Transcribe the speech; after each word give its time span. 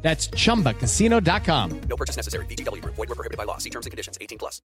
That's 0.00 0.30
chumbacasino.com. 0.30 1.80
No 1.88 1.96
purchase 1.96 2.16
necessary. 2.16 2.46
VGW 2.46 2.80
Group. 2.80 2.96
Void 2.96 3.08
were 3.10 3.14
prohibited 3.14 3.36
by 3.36 3.44
law. 3.44 3.58
See 3.58 3.70
terms 3.70 3.86
and 3.86 3.90
conditions. 3.90 4.16
18 4.18 4.38
plus. 4.38 4.62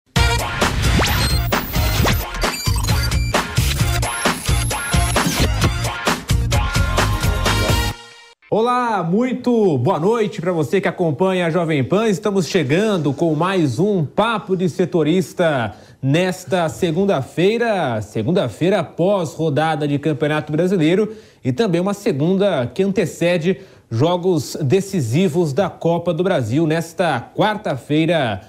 Olá, 8.52 9.04
muito 9.04 9.78
boa 9.78 10.00
noite 10.00 10.40
para 10.40 10.50
você 10.50 10.80
que 10.80 10.88
acompanha 10.88 11.46
a 11.46 11.50
Jovem 11.50 11.84
Pan. 11.84 12.08
Estamos 12.08 12.48
chegando 12.48 13.14
com 13.14 13.32
mais 13.36 13.78
um 13.78 14.04
Papo 14.04 14.56
de 14.56 14.68
Setorista 14.68 15.72
nesta 16.02 16.68
segunda-feira, 16.68 18.02
segunda-feira 18.02 18.80
após 18.80 19.34
rodada 19.34 19.86
de 19.86 20.00
Campeonato 20.00 20.50
Brasileiro 20.50 21.14
e 21.44 21.52
também 21.52 21.80
uma 21.80 21.94
segunda 21.94 22.66
que 22.66 22.82
antecede 22.82 23.60
jogos 23.90 24.56
decisivos 24.62 25.52
da 25.52 25.68
Copa 25.68 26.14
do 26.14 26.22
Brasil. 26.22 26.66
Nesta 26.66 27.20
quarta-feira 27.34 28.40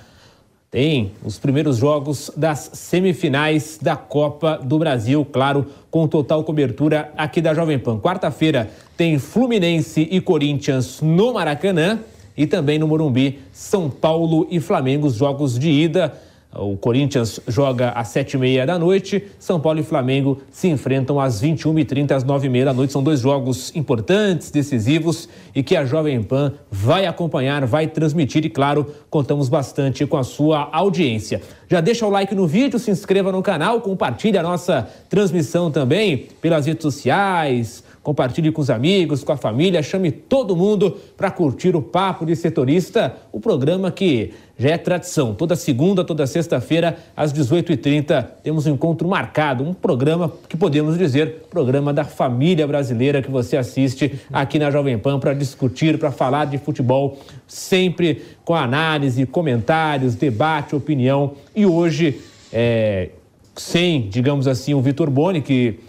tem 0.69 1.11
os 1.23 1.39
primeiros 1.39 1.77
jogos 1.77 2.31
das 2.37 2.69
semifinais 2.73 3.79
da 3.81 3.95
Copa 3.95 4.59
do 4.63 4.77
Brasil, 4.77 5.25
claro, 5.25 5.65
com 5.89 6.07
total 6.07 6.43
cobertura 6.43 7.11
aqui 7.17 7.41
da 7.41 7.53
Jovem 7.53 7.79
Pan. 7.79 7.99
Quarta-feira 7.99 8.69
tem 8.95 9.17
Fluminense 9.17 10.07
e 10.09 10.21
Corinthians 10.21 11.01
no 11.01 11.33
Maracanã 11.33 11.99
e 12.37 12.45
também 12.45 12.79
no 12.79 12.87
Morumbi, 12.87 13.39
São 13.51 13.89
Paulo 13.89 14.47
e 14.49 14.59
Flamengo, 14.59 15.07
os 15.07 15.15
jogos 15.15 15.57
de 15.57 15.69
ida. 15.69 16.13
O 16.53 16.75
Corinthians 16.75 17.39
joga 17.47 17.91
às 17.91 18.09
sete 18.09 18.33
e 18.33 18.37
meia 18.37 18.65
da 18.65 18.77
noite, 18.77 19.23
São 19.39 19.57
Paulo 19.57 19.79
e 19.79 19.83
Flamengo 19.83 20.41
se 20.51 20.67
enfrentam 20.67 21.17
às 21.17 21.41
21h30, 21.41 22.11
às 22.11 22.23
nove 22.25 22.47
e 22.47 22.49
meia 22.49 22.65
da 22.65 22.73
noite. 22.73 22.91
São 22.91 23.01
dois 23.01 23.21
jogos 23.21 23.73
importantes, 23.73 24.51
decisivos 24.51 25.29
e 25.55 25.63
que 25.63 25.77
a 25.77 25.85
Jovem 25.85 26.21
Pan 26.21 26.53
vai 26.69 27.05
acompanhar, 27.05 27.65
vai 27.65 27.87
transmitir 27.87 28.45
e, 28.45 28.49
claro, 28.49 28.85
contamos 29.09 29.47
bastante 29.47 30.05
com 30.05 30.17
a 30.17 30.23
sua 30.23 30.67
audiência. 30.73 31.41
Já 31.69 31.79
deixa 31.79 32.05
o 32.05 32.09
like 32.09 32.35
no 32.35 32.45
vídeo, 32.45 32.77
se 32.77 32.91
inscreva 32.91 33.31
no 33.31 33.41
canal, 33.41 33.79
compartilhe 33.79 34.37
a 34.37 34.43
nossa 34.43 34.89
transmissão 35.09 35.71
também 35.71 36.27
pelas 36.41 36.65
redes 36.65 36.83
sociais, 36.83 37.81
compartilhe 38.03 38.51
com 38.51 38.61
os 38.61 38.69
amigos, 38.69 39.23
com 39.23 39.31
a 39.31 39.37
família, 39.37 39.81
chame 39.83 40.11
todo 40.11 40.55
mundo 40.55 40.97
para 41.15 41.29
curtir 41.29 41.75
o 41.75 41.81
Papo 41.81 42.25
de 42.25 42.35
Setorista, 42.35 43.15
o 43.31 43.39
programa 43.39 43.91
que 43.91 44.33
já 44.57 44.71
é 44.71 44.77
tradição. 44.77 45.33
Toda 45.33 45.55
segunda, 45.55 46.03
toda 46.03 46.25
sexta-feira, 46.25 46.97
às 47.15 47.33
18h30, 47.33 48.27
temos 48.43 48.65
um 48.65 48.73
encontro 48.73 49.07
marcado, 49.07 49.63
um 49.63 49.73
programa 49.73 50.31
que 50.47 50.57
podemos 50.57 50.97
dizer, 50.97 51.45
programa 51.49 51.93
da 51.93 52.03
família 52.03 52.67
brasileira 52.67 53.21
que 53.21 53.29
você 53.29 53.57
assiste 53.57 54.19
aqui 54.31 54.57
na 54.59 54.69
Jovem 54.71 54.97
Pan 54.97 55.19
para 55.19 55.33
discutir, 55.33 55.97
para 55.97 56.11
falar 56.11 56.45
de 56.45 56.57
futebol, 56.57 57.19
sempre 57.47 58.21
com 58.43 58.55
análise, 58.55 59.25
comentários, 59.25 60.15
debate, 60.15 60.75
opinião. 60.75 61.33
E 61.55 61.65
hoje, 61.65 62.19
é, 62.51 63.09
sem, 63.55 64.09
digamos 64.09 64.47
assim, 64.47 64.73
o 64.73 64.81
Vitor 64.81 65.09
Boni, 65.09 65.41
que 65.41 65.79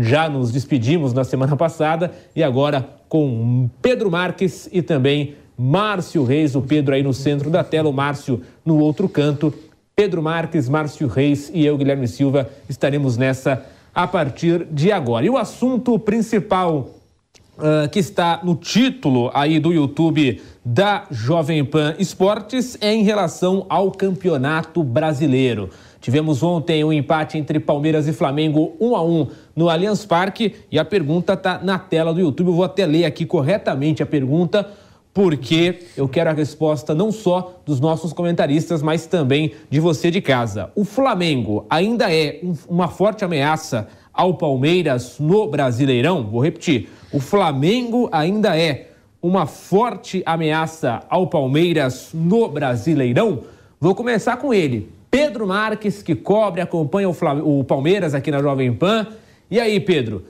já 0.00 0.28
nos 0.28 0.52
despedimos 0.52 1.12
na 1.12 1.24
semana 1.24 1.56
passada, 1.56 2.12
e 2.34 2.42
agora 2.42 2.88
com 3.08 3.68
Pedro 3.82 4.10
Marques 4.10 4.68
e 4.72 4.82
também 4.82 5.34
Márcio 5.58 6.24
Reis, 6.24 6.54
o 6.54 6.62
Pedro 6.62 6.94
aí 6.94 7.02
no 7.02 7.12
centro 7.12 7.50
da 7.50 7.62
tela, 7.62 7.88
o 7.88 7.92
Márcio 7.92 8.40
no 8.64 8.78
outro 8.78 9.08
canto. 9.08 9.52
Pedro 9.94 10.22
Marques, 10.22 10.68
Márcio 10.68 11.06
Reis 11.06 11.50
e 11.52 11.66
eu, 11.66 11.76
Guilherme 11.76 12.08
Silva, 12.08 12.48
estaremos 12.68 13.16
nessa 13.18 13.66
a 13.94 14.06
partir 14.06 14.66
de 14.70 14.90
agora. 14.90 15.26
E 15.26 15.28
o 15.30 15.36
assunto 15.36 15.98
principal 15.98 16.90
uh, 17.58 17.88
que 17.90 17.98
está 17.98 18.40
no 18.42 18.54
título 18.54 19.30
aí 19.34 19.58
do 19.58 19.72
YouTube 19.72 20.40
da 20.64 21.04
Jovem 21.10 21.64
Pan 21.64 21.94
Esportes 21.98 22.78
é 22.80 22.92
em 22.92 23.02
relação 23.02 23.66
ao 23.68 23.90
Campeonato 23.90 24.82
Brasileiro. 24.82 25.70
Tivemos 26.00 26.42
ontem 26.42 26.82
um 26.82 26.92
empate 26.92 27.36
entre 27.36 27.60
Palmeiras 27.60 28.08
e 28.08 28.12
Flamengo, 28.12 28.74
1 28.80 28.96
a 28.96 29.02
1 29.02 29.26
no 29.60 29.68
Allianz 29.68 30.06
Parque, 30.06 30.54
e 30.72 30.78
a 30.78 30.84
pergunta 30.86 31.34
está 31.34 31.60
na 31.62 31.78
tela 31.78 32.14
do 32.14 32.20
YouTube. 32.20 32.46
Eu 32.48 32.54
vou 32.54 32.64
até 32.64 32.86
ler 32.86 33.04
aqui 33.04 33.26
corretamente 33.26 34.02
a 34.02 34.06
pergunta 34.06 34.66
porque 35.12 35.80
eu 35.98 36.08
quero 36.08 36.30
a 36.30 36.32
resposta 36.32 36.94
não 36.94 37.12
só 37.12 37.60
dos 37.66 37.78
nossos 37.78 38.14
comentaristas, 38.14 38.82
mas 38.82 39.04
também 39.04 39.52
de 39.68 39.78
você 39.78 40.10
de 40.10 40.22
casa. 40.22 40.70
O 40.74 40.82
Flamengo 40.82 41.66
ainda 41.68 42.10
é 42.10 42.40
um, 42.42 42.54
uma 42.70 42.88
forte 42.88 43.22
ameaça 43.22 43.86
ao 44.14 44.32
Palmeiras 44.32 45.18
no 45.18 45.46
Brasileirão? 45.46 46.24
Vou 46.24 46.42
repetir. 46.42 46.88
O 47.12 47.20
Flamengo 47.20 48.08
ainda 48.10 48.58
é 48.58 48.92
uma 49.20 49.44
forte 49.44 50.22
ameaça 50.24 51.02
ao 51.10 51.26
Palmeiras 51.26 52.12
no 52.14 52.48
Brasileirão? 52.48 53.40
Vou 53.78 53.94
começar 53.94 54.38
com 54.38 54.54
ele, 54.54 54.90
Pedro 55.10 55.46
Marques, 55.46 56.02
que 56.02 56.14
cobre, 56.14 56.60
acompanha 56.60 57.10
o, 57.10 57.64
Palmeiras 57.64 58.14
aqui 58.14 58.30
na 58.30 58.40
Jovem 58.40 58.72
Pan. 58.72 59.06
E 59.50 59.58
aí, 59.58 59.80
Pedro? 59.80 60.24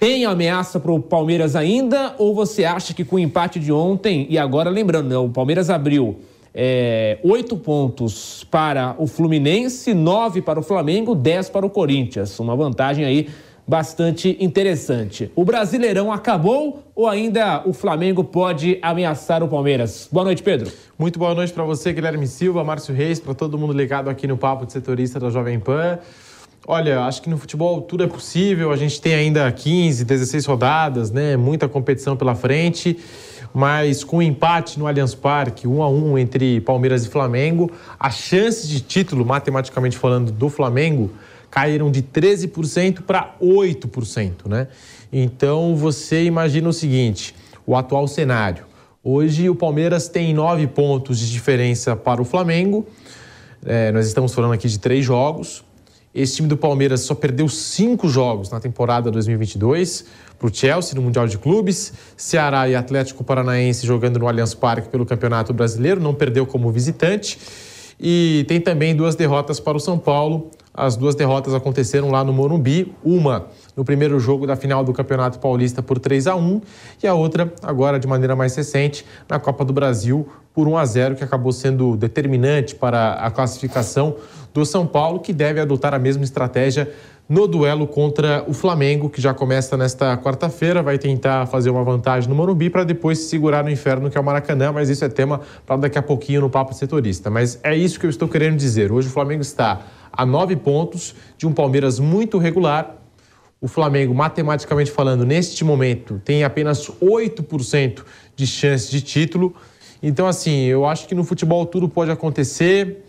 Tem 0.00 0.24
ameaça 0.24 0.80
para 0.80 0.90
o 0.90 0.98
Palmeiras 0.98 1.54
ainda? 1.54 2.14
Ou 2.16 2.34
você 2.34 2.64
acha 2.64 2.94
que 2.94 3.04
com 3.04 3.16
o 3.16 3.18
empate 3.18 3.60
de 3.60 3.70
ontem, 3.70 4.26
e 4.30 4.38
agora 4.38 4.70
lembrando, 4.70 5.08
né, 5.10 5.16
o 5.18 5.28
Palmeiras 5.28 5.68
abriu 5.68 6.20
é, 6.54 7.18
oito 7.22 7.54
pontos 7.54 8.42
para 8.50 8.94
o 8.98 9.06
Fluminense, 9.06 9.92
nove 9.92 10.40
para 10.40 10.58
o 10.58 10.62
Flamengo, 10.62 11.14
dez 11.14 11.50
para 11.50 11.66
o 11.66 11.70
Corinthians. 11.70 12.38
Uma 12.38 12.56
vantagem 12.56 13.04
aí 13.04 13.28
bastante 13.68 14.38
interessante. 14.40 15.30
O 15.36 15.44
Brasileirão 15.44 16.10
acabou 16.10 16.82
ou 16.94 17.06
ainda 17.06 17.62
o 17.66 17.74
Flamengo 17.74 18.24
pode 18.24 18.78
ameaçar 18.80 19.42
o 19.42 19.48
Palmeiras? 19.48 20.08
Boa 20.10 20.24
noite, 20.24 20.42
Pedro. 20.42 20.72
Muito 20.98 21.18
boa 21.18 21.34
noite 21.34 21.52
para 21.52 21.64
você, 21.64 21.92
Guilherme 21.92 22.26
Silva, 22.26 22.64
Márcio 22.64 22.94
Reis, 22.94 23.20
para 23.20 23.34
todo 23.34 23.58
mundo 23.58 23.74
ligado 23.74 24.08
aqui 24.08 24.26
no 24.26 24.38
Papo 24.38 24.64
de 24.64 24.72
Setorista 24.72 25.20
da 25.20 25.28
Jovem 25.28 25.58
Pan. 25.58 25.98
Olha, 26.66 27.02
acho 27.02 27.20
que 27.20 27.28
no 27.28 27.36
futebol 27.36 27.82
tudo 27.82 28.04
é 28.04 28.06
possível. 28.06 28.72
A 28.72 28.76
gente 28.76 28.98
tem 28.98 29.14
ainda 29.14 29.50
15, 29.52 30.02
16 30.04 30.46
rodadas, 30.46 31.10
né? 31.10 31.36
Muita 31.36 31.68
competição 31.68 32.16
pela 32.16 32.34
frente. 32.34 32.98
Mas 33.52 34.02
com 34.02 34.16
o 34.16 34.18
um 34.18 34.22
empate 34.22 34.78
no 34.78 34.86
Allianz 34.86 35.14
Parque, 35.14 35.68
um 35.68 35.82
a 35.82 35.88
um 35.88 36.18
entre 36.18 36.60
Palmeiras 36.62 37.04
e 37.04 37.08
Flamengo, 37.08 37.70
as 38.00 38.14
chances 38.14 38.68
de 38.68 38.80
título, 38.80 39.24
matematicamente 39.24 39.96
falando, 39.96 40.32
do 40.32 40.48
Flamengo 40.48 41.10
caíram 41.50 41.88
de 41.90 42.02
13% 42.02 43.02
para 43.02 43.36
8%, 43.40 44.48
né? 44.48 44.66
Então 45.12 45.76
você 45.76 46.24
imagina 46.24 46.68
o 46.68 46.72
seguinte: 46.72 47.34
o 47.66 47.76
atual 47.76 48.08
cenário. 48.08 48.64
Hoje 49.04 49.50
o 49.50 49.54
Palmeiras 49.54 50.08
tem 50.08 50.32
nove 50.32 50.66
pontos 50.66 51.18
de 51.18 51.30
diferença 51.30 51.94
para 51.94 52.22
o 52.22 52.24
Flamengo. 52.24 52.86
É, 53.66 53.92
nós 53.92 54.06
estamos 54.06 54.34
falando 54.34 54.54
aqui 54.54 54.66
de 54.66 54.78
três 54.78 55.04
jogos. 55.04 55.62
Esse 56.14 56.36
time 56.36 56.46
do 56.46 56.56
Palmeiras 56.56 57.00
só 57.00 57.12
perdeu 57.12 57.48
cinco 57.48 58.08
jogos 58.08 58.48
na 58.48 58.60
temporada 58.60 59.10
2022 59.10 60.04
para 60.38 60.46
o 60.46 60.54
Chelsea 60.54 60.94
no 60.94 61.02
Mundial 61.02 61.26
de 61.26 61.36
Clubes, 61.38 61.92
Ceará 62.16 62.68
e 62.68 62.76
Atlético 62.76 63.24
Paranaense 63.24 63.84
jogando 63.84 64.20
no 64.20 64.28
Allianz 64.28 64.54
Parque 64.54 64.88
pelo 64.88 65.04
Campeonato 65.04 65.52
Brasileiro, 65.52 66.00
não 66.00 66.14
perdeu 66.14 66.46
como 66.46 66.70
visitante. 66.70 67.36
E 67.98 68.44
tem 68.46 68.60
também 68.60 68.94
duas 68.94 69.16
derrotas 69.16 69.58
para 69.58 69.76
o 69.76 69.80
São 69.80 69.98
Paulo. 69.98 70.50
As 70.72 70.96
duas 70.96 71.16
derrotas 71.16 71.52
aconteceram 71.52 72.10
lá 72.10 72.22
no 72.22 72.32
Morumbi, 72.32 72.94
uma 73.02 73.46
no 73.76 73.84
primeiro 73.84 74.18
jogo 74.20 74.46
da 74.46 74.54
final 74.54 74.84
do 74.84 74.92
Campeonato 74.92 75.40
Paulista 75.40 75.82
por 75.82 75.98
3 75.98 76.28
a 76.28 76.36
1 76.36 76.60
e 77.02 77.06
a 77.08 77.14
outra 77.14 77.52
agora 77.60 77.98
de 77.98 78.06
maneira 78.06 78.36
mais 78.36 78.54
recente 78.54 79.04
na 79.28 79.40
Copa 79.40 79.64
do 79.64 79.72
Brasil 79.72 80.28
por 80.54 80.68
1 80.68 80.78
a 80.78 80.84
0, 80.86 81.16
que 81.16 81.24
acabou 81.24 81.52
sendo 81.52 81.96
determinante 81.96 82.74
para 82.76 83.14
a 83.14 83.30
classificação 83.30 84.16
do 84.54 84.64
São 84.64 84.86
Paulo, 84.86 85.18
que 85.18 85.32
deve 85.32 85.60
adotar 85.60 85.92
a 85.92 85.98
mesma 85.98 86.22
estratégia 86.22 86.88
no 87.28 87.48
duelo 87.48 87.86
contra 87.86 88.44
o 88.46 88.52
Flamengo, 88.52 89.08
que 89.08 89.20
já 89.20 89.32
começa 89.32 89.76
nesta 89.76 90.16
quarta-feira, 90.18 90.82
vai 90.82 90.98
tentar 90.98 91.46
fazer 91.46 91.70
uma 91.70 91.82
vantagem 91.82 92.28
no 92.28 92.36
Morumbi 92.36 92.68
para 92.68 92.84
depois 92.84 93.18
se 93.18 93.28
segurar 93.28 93.64
no 93.64 93.70
inferno 93.70 94.10
que 94.10 94.18
é 94.18 94.20
o 94.20 94.24
Maracanã, 94.24 94.72
mas 94.72 94.90
isso 94.90 95.04
é 95.04 95.08
tema 95.08 95.40
para 95.66 95.76
daqui 95.76 95.98
a 95.98 96.02
pouquinho 96.02 96.42
no 96.42 96.50
Papo 96.50 96.74
Setorista. 96.74 97.30
Mas 97.30 97.58
é 97.62 97.74
isso 97.74 97.98
que 97.98 98.06
eu 98.06 98.10
estou 98.10 98.28
querendo 98.28 98.56
dizer. 98.56 98.92
Hoje 98.92 99.08
o 99.08 99.10
Flamengo 99.10 99.40
está 99.40 99.80
a 100.12 100.26
nove 100.26 100.54
pontos 100.54 101.14
de 101.38 101.46
um 101.46 101.52
Palmeiras 101.52 101.98
muito 101.98 102.36
regular. 102.38 102.96
O 103.58 103.66
Flamengo, 103.66 104.14
matematicamente 104.14 104.90
falando, 104.90 105.24
neste 105.24 105.64
momento, 105.64 106.20
tem 106.22 106.44
apenas 106.44 106.90
8% 107.00 108.04
de 108.36 108.46
chance 108.46 108.90
de 108.90 109.00
título. 109.00 109.54
Então, 110.02 110.26
assim, 110.26 110.64
eu 110.64 110.86
acho 110.86 111.06
que 111.06 111.14
no 111.14 111.24
futebol 111.24 111.64
tudo 111.66 111.88
pode 111.88 112.10
acontecer. 112.10 113.04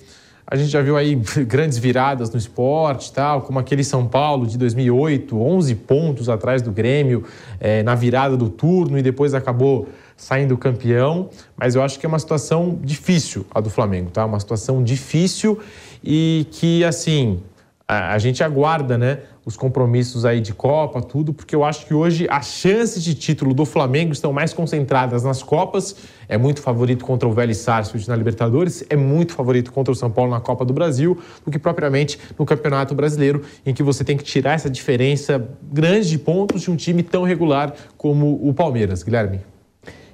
A 0.48 0.56
gente 0.56 0.70
já 0.70 0.82
viu 0.82 0.96
aí 0.96 1.16
grandes 1.46 1.78
viradas 1.78 2.30
no 2.30 2.38
esporte, 2.38 3.12
tal, 3.12 3.42
como 3.42 3.58
aquele 3.58 3.84
São 3.84 4.08
Paulo 4.08 4.46
de 4.46 4.58
2008, 4.58 5.40
11 5.40 5.76
pontos 5.76 6.30
atrás 6.30 6.62
do 6.62 6.72
Grêmio 6.72 7.24
é, 7.60 7.82
na 7.82 7.96
virada 7.96 8.38
do 8.38 8.50
turno 8.50 8.98
e 8.98 9.02
depois 9.02 9.34
acabou 9.34 9.90
saindo 10.16 10.56
campeão. 10.58 11.30
Mas 11.58 11.76
eu 11.76 11.82
acho 11.82 12.00
que 12.00 12.06
é 12.06 12.10
uma 12.10 12.20
situação 12.20 12.80
difícil 12.82 13.46
a 13.54 13.60
do 13.60 13.70
Flamengo, 13.70 14.12
tá? 14.12 14.26
Uma 14.26 14.40
situação 14.40 14.84
difícil 14.84 15.60
e 16.04 16.46
que, 16.52 16.84
assim, 16.84 17.42
a, 17.88 18.14
a 18.14 18.18
gente 18.20 18.44
aguarda, 18.44 18.98
né? 18.98 19.20
Os 19.46 19.56
compromissos 19.56 20.26
aí 20.26 20.42
de 20.42 20.54
Copa, 20.56 21.02
tudo, 21.04 21.32
porque 21.32 21.56
eu 21.56 21.64
acho 21.64 21.86
que 21.86 21.94
hoje 21.94 22.26
as 22.32 22.48
chances 22.48 23.04
de 23.04 23.14
título 23.14 23.54
do 23.54 23.64
Flamengo 23.64 24.12
estão 24.12 24.34
mais 24.34 24.52
concentradas 24.52 25.24
nas 25.24 25.44
Copas. 25.44 25.96
É 26.28 26.36
muito 26.36 26.62
favorito 26.62 27.06
contra 27.06 27.30
o 27.30 27.32
Vélez 27.32 27.58
Sarsfield 27.58 28.10
na 28.10 28.16
Libertadores, 28.16 28.84
é 28.90 28.96
muito 28.96 29.34
favorito 29.34 29.72
contra 29.72 29.92
o 29.92 29.96
São 29.96 30.10
Paulo 30.10 30.32
na 30.32 30.42
Copa 30.42 30.66
do 30.66 30.74
Brasil, 30.74 31.20
do 31.46 31.52
que 31.52 31.60
propriamente 31.60 32.18
no 32.40 32.44
Campeonato 32.44 32.96
Brasileiro, 32.96 33.44
em 33.64 33.72
que 33.72 33.84
você 33.84 34.04
tem 34.04 34.18
que 34.18 34.24
tirar 34.24 34.54
essa 34.54 34.70
diferença 34.70 35.48
grande 35.72 36.10
de 36.10 36.18
pontos 36.18 36.64
de 36.64 36.72
um 36.72 36.76
time 36.76 37.04
tão 37.04 37.24
regular 37.24 37.76
como 37.96 38.40
o 38.42 38.52
Palmeiras. 38.52 39.04
Guilherme. 39.04 39.42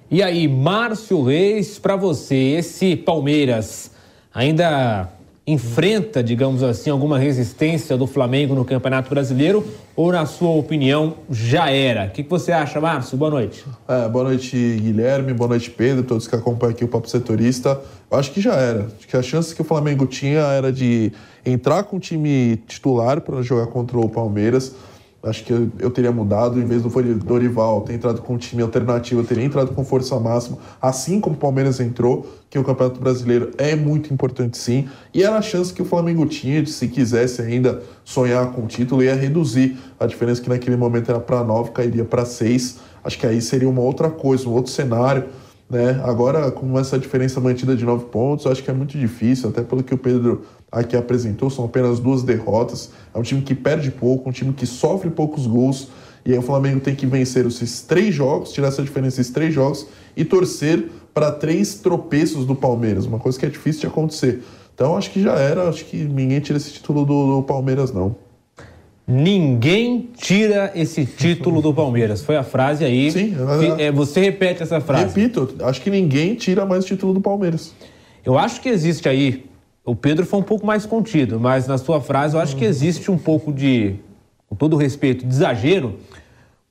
E 0.10 0.22
aí, 0.22 0.45
Márcio 0.45 1.24
Reis, 1.24 1.80
para 1.80 1.95
você, 1.95 2.36
esse 2.36 2.98
Palmeiras 2.98 3.92
ainda 4.33 5.10
enfrenta, 5.51 6.24
digamos 6.24 6.63
assim, 6.63 6.89
alguma 6.89 7.19
resistência 7.19 7.98
do 7.98 8.07
Flamengo 8.07 8.56
no 8.56 8.63
Campeonato 8.63 9.09
Brasileiro 9.09 9.65
ou, 9.95 10.12
na 10.12 10.25
sua 10.25 10.50
opinião, 10.51 11.15
já 11.30 11.69
era? 11.69 12.06
O 12.06 12.12
que, 12.12 12.24
você 12.24 12.51
acha, 12.51 12.80
Márcio? 12.80 13.18
Boa 13.18 13.31
noite. 13.31 13.65
É, 13.88 14.07
boa 14.07 14.25
noite, 14.25 14.56
Guilherme. 14.56 15.33
Boa 15.33 15.50
noite, 15.50 15.69
Pedro, 15.69 16.03
todos 16.03 16.27
que 16.27 16.36
acompanham 16.36 16.71
aqui 16.71 16.86
o 16.86 16.88
Papo 16.88 17.09
Setorista. 17.09 17.81
Eu 18.09 18.18
acho 18.18 18.31
que 18.31 18.39
já 18.39 18.53
era. 18.53 18.88
Acho 18.98 19.07
que 19.07 19.18
a 19.18 19.21
chance 19.21 19.53
que 19.53 19.62
o 19.62 19.65
Flamengo 19.65 20.06
tinha 20.06 20.42
era 20.42 20.71
de 20.71 21.12
entrar 21.45 21.83
com 21.83 21.97
o 21.97 22.00
time 22.00 22.57
titular 22.68 23.21
para 23.21 23.42
jogar 23.42 23.68
contra 23.68 23.97
o 23.97 24.07
Palmeiras 24.07 24.74
acho 25.23 25.44
que 25.44 25.53
eu, 25.53 25.71
eu, 25.77 25.91
teria 25.91 26.12
mudado, 26.12 26.59
em 26.59 26.65
vez 26.65 26.81
do 26.81 26.89
Dorival 27.23 27.81
ter 27.81 27.94
entrado 27.94 28.21
com 28.21 28.33
um 28.33 28.38
time 28.38 28.62
alternativo, 28.63 29.21
eu 29.21 29.25
teria 29.25 29.44
entrado 29.44 29.73
com 29.73 29.85
força 29.85 30.19
máxima, 30.19 30.57
assim 30.81 31.19
como 31.19 31.35
o 31.35 31.39
Palmeiras 31.39 31.79
entrou, 31.79 32.25
que 32.50 32.57
o 32.57 32.63
Campeonato 32.63 33.00
Brasileiro 33.00 33.51
é 33.57 33.75
muito 33.75 34.13
importante 34.13 34.57
sim, 34.57 34.89
e 35.13 35.23
era 35.23 35.38
a 35.38 35.41
chance 35.41 35.71
que 35.73 35.81
o 35.81 35.85
Flamengo 35.85 36.25
tinha 36.25 36.63
de, 36.63 36.71
se 36.71 36.88
quisesse 36.88 37.41
ainda 37.41 37.81
sonhar 38.03 38.51
com 38.51 38.63
o 38.63 38.68
título, 38.68 39.03
ia 39.03 39.15
reduzir. 39.15 39.77
A 40.00 40.06
diferença 40.07 40.41
que 40.41 40.50
naquele 40.50 40.75
momento 40.75 41.12
era 41.12 41.19
para 41.19 41.44
9, 41.44 41.71
cairia 41.71 42.03
para 42.03 42.25
6, 42.25 42.79
acho 43.03 43.19
que 43.19 43.27
aí 43.27 43.41
seria 43.41 43.69
uma 43.69 43.81
outra 43.81 44.09
coisa, 44.09 44.50
um 44.50 44.53
outro 44.53 44.71
cenário, 44.71 45.25
né? 45.69 46.01
Agora, 46.03 46.51
com 46.51 46.77
essa 46.77 47.00
diferença 47.00 47.39
mantida 47.39 47.75
de 47.75 47.85
9 47.85 48.06
pontos, 48.06 48.45
acho 48.45 48.62
que 48.62 48.69
é 48.69 48.73
muito 48.73 48.97
difícil, 48.97 49.50
até 49.50 49.62
pelo 49.62 49.81
que 49.81 49.94
o 49.94 49.97
Pedro 49.97 50.41
aqui 50.71 50.95
apresentou, 50.95 51.50
são 51.50 51.65
apenas 51.65 52.00
duas 52.00 52.23
derrotas. 52.23 52.91
É 53.13 53.19
um 53.19 53.21
time 53.21 53.41
que 53.41 53.53
perde 53.53 53.91
pouco, 53.91 54.29
um 54.29 54.31
time 54.31 54.53
que 54.53 54.65
sofre 54.65 55.09
poucos 55.09 55.45
gols. 55.45 55.89
E 56.25 56.31
aí 56.31 56.38
o 56.38 56.41
Flamengo 56.41 56.79
tem 56.79 56.95
que 56.95 57.06
vencer 57.06 57.45
esses 57.45 57.81
três 57.81 58.13
jogos, 58.13 58.53
tirar 58.53 58.68
essa 58.68 58.83
diferença 58.83 59.19
esses 59.19 59.33
três 59.33 59.53
jogos 59.53 59.88
e 60.15 60.23
torcer 60.23 60.89
para 61.13 61.31
três 61.31 61.75
tropeços 61.75 62.45
do 62.45 62.56
Palmeiras, 62.56 63.06
uma 63.06 63.19
coisa 63.19 63.38
que 63.38 63.45
é 63.45 63.50
difícil 63.50 63.81
de 63.81 63.88
acontecer. 63.88 64.41
Então 64.73 64.95
acho 64.95 65.12
que 65.12 65.21
já 65.21 65.33
era, 65.33 65.68
acho 65.68 65.83
que 65.85 65.97
ninguém 65.97 66.39
tira 66.39 66.57
esse 66.57 66.71
título 66.71 67.06
do, 67.06 67.38
do 67.38 67.44
Palmeiras, 67.44 67.91
não. 67.91 68.15
Ninguém 69.07 70.09
tira 70.15 70.71
esse 70.73 71.06
título 71.06 71.62
do 71.62 71.73
Palmeiras. 71.73 72.23
Foi 72.23 72.38
a 72.38 72.44
frase 72.44 72.85
aí. 72.85 73.12
Sim, 73.12 73.35
é, 73.77 73.85
é, 73.85 73.91
você 73.91 74.21
repete 74.21 74.63
essa 74.63 74.79
frase. 74.79 75.07
Repito, 75.07 75.56
acho 75.63 75.81
que 75.81 75.89
ninguém 75.89 76.35
tira 76.35 76.65
mais 76.65 76.85
o 76.85 76.88
título 76.88 77.13
do 77.13 77.19
Palmeiras. 77.19 77.73
Eu 78.23 78.38
acho 78.38 78.62
que 78.62 78.69
existe 78.69 79.09
aí 79.09 79.50
o 79.83 79.95
Pedro 79.95 80.25
foi 80.25 80.39
um 80.39 80.44
pouco 80.44 80.66
mais 80.66 80.86
contido, 80.86 81.39
mas 81.39 81.68
na 81.68 81.78
sua 81.78 82.00
frase 82.00 82.36
eu 82.36 82.42
acho 82.42 82.56
que 82.56 82.66
existe 82.66 83.10
um 83.10 83.18
pouco 83.18 83.51
de, 83.51 83.95
com 84.48 84.56
todo 84.56 84.75
respeito, 84.75 85.25
de 85.25 85.33
exagero, 85.33 85.98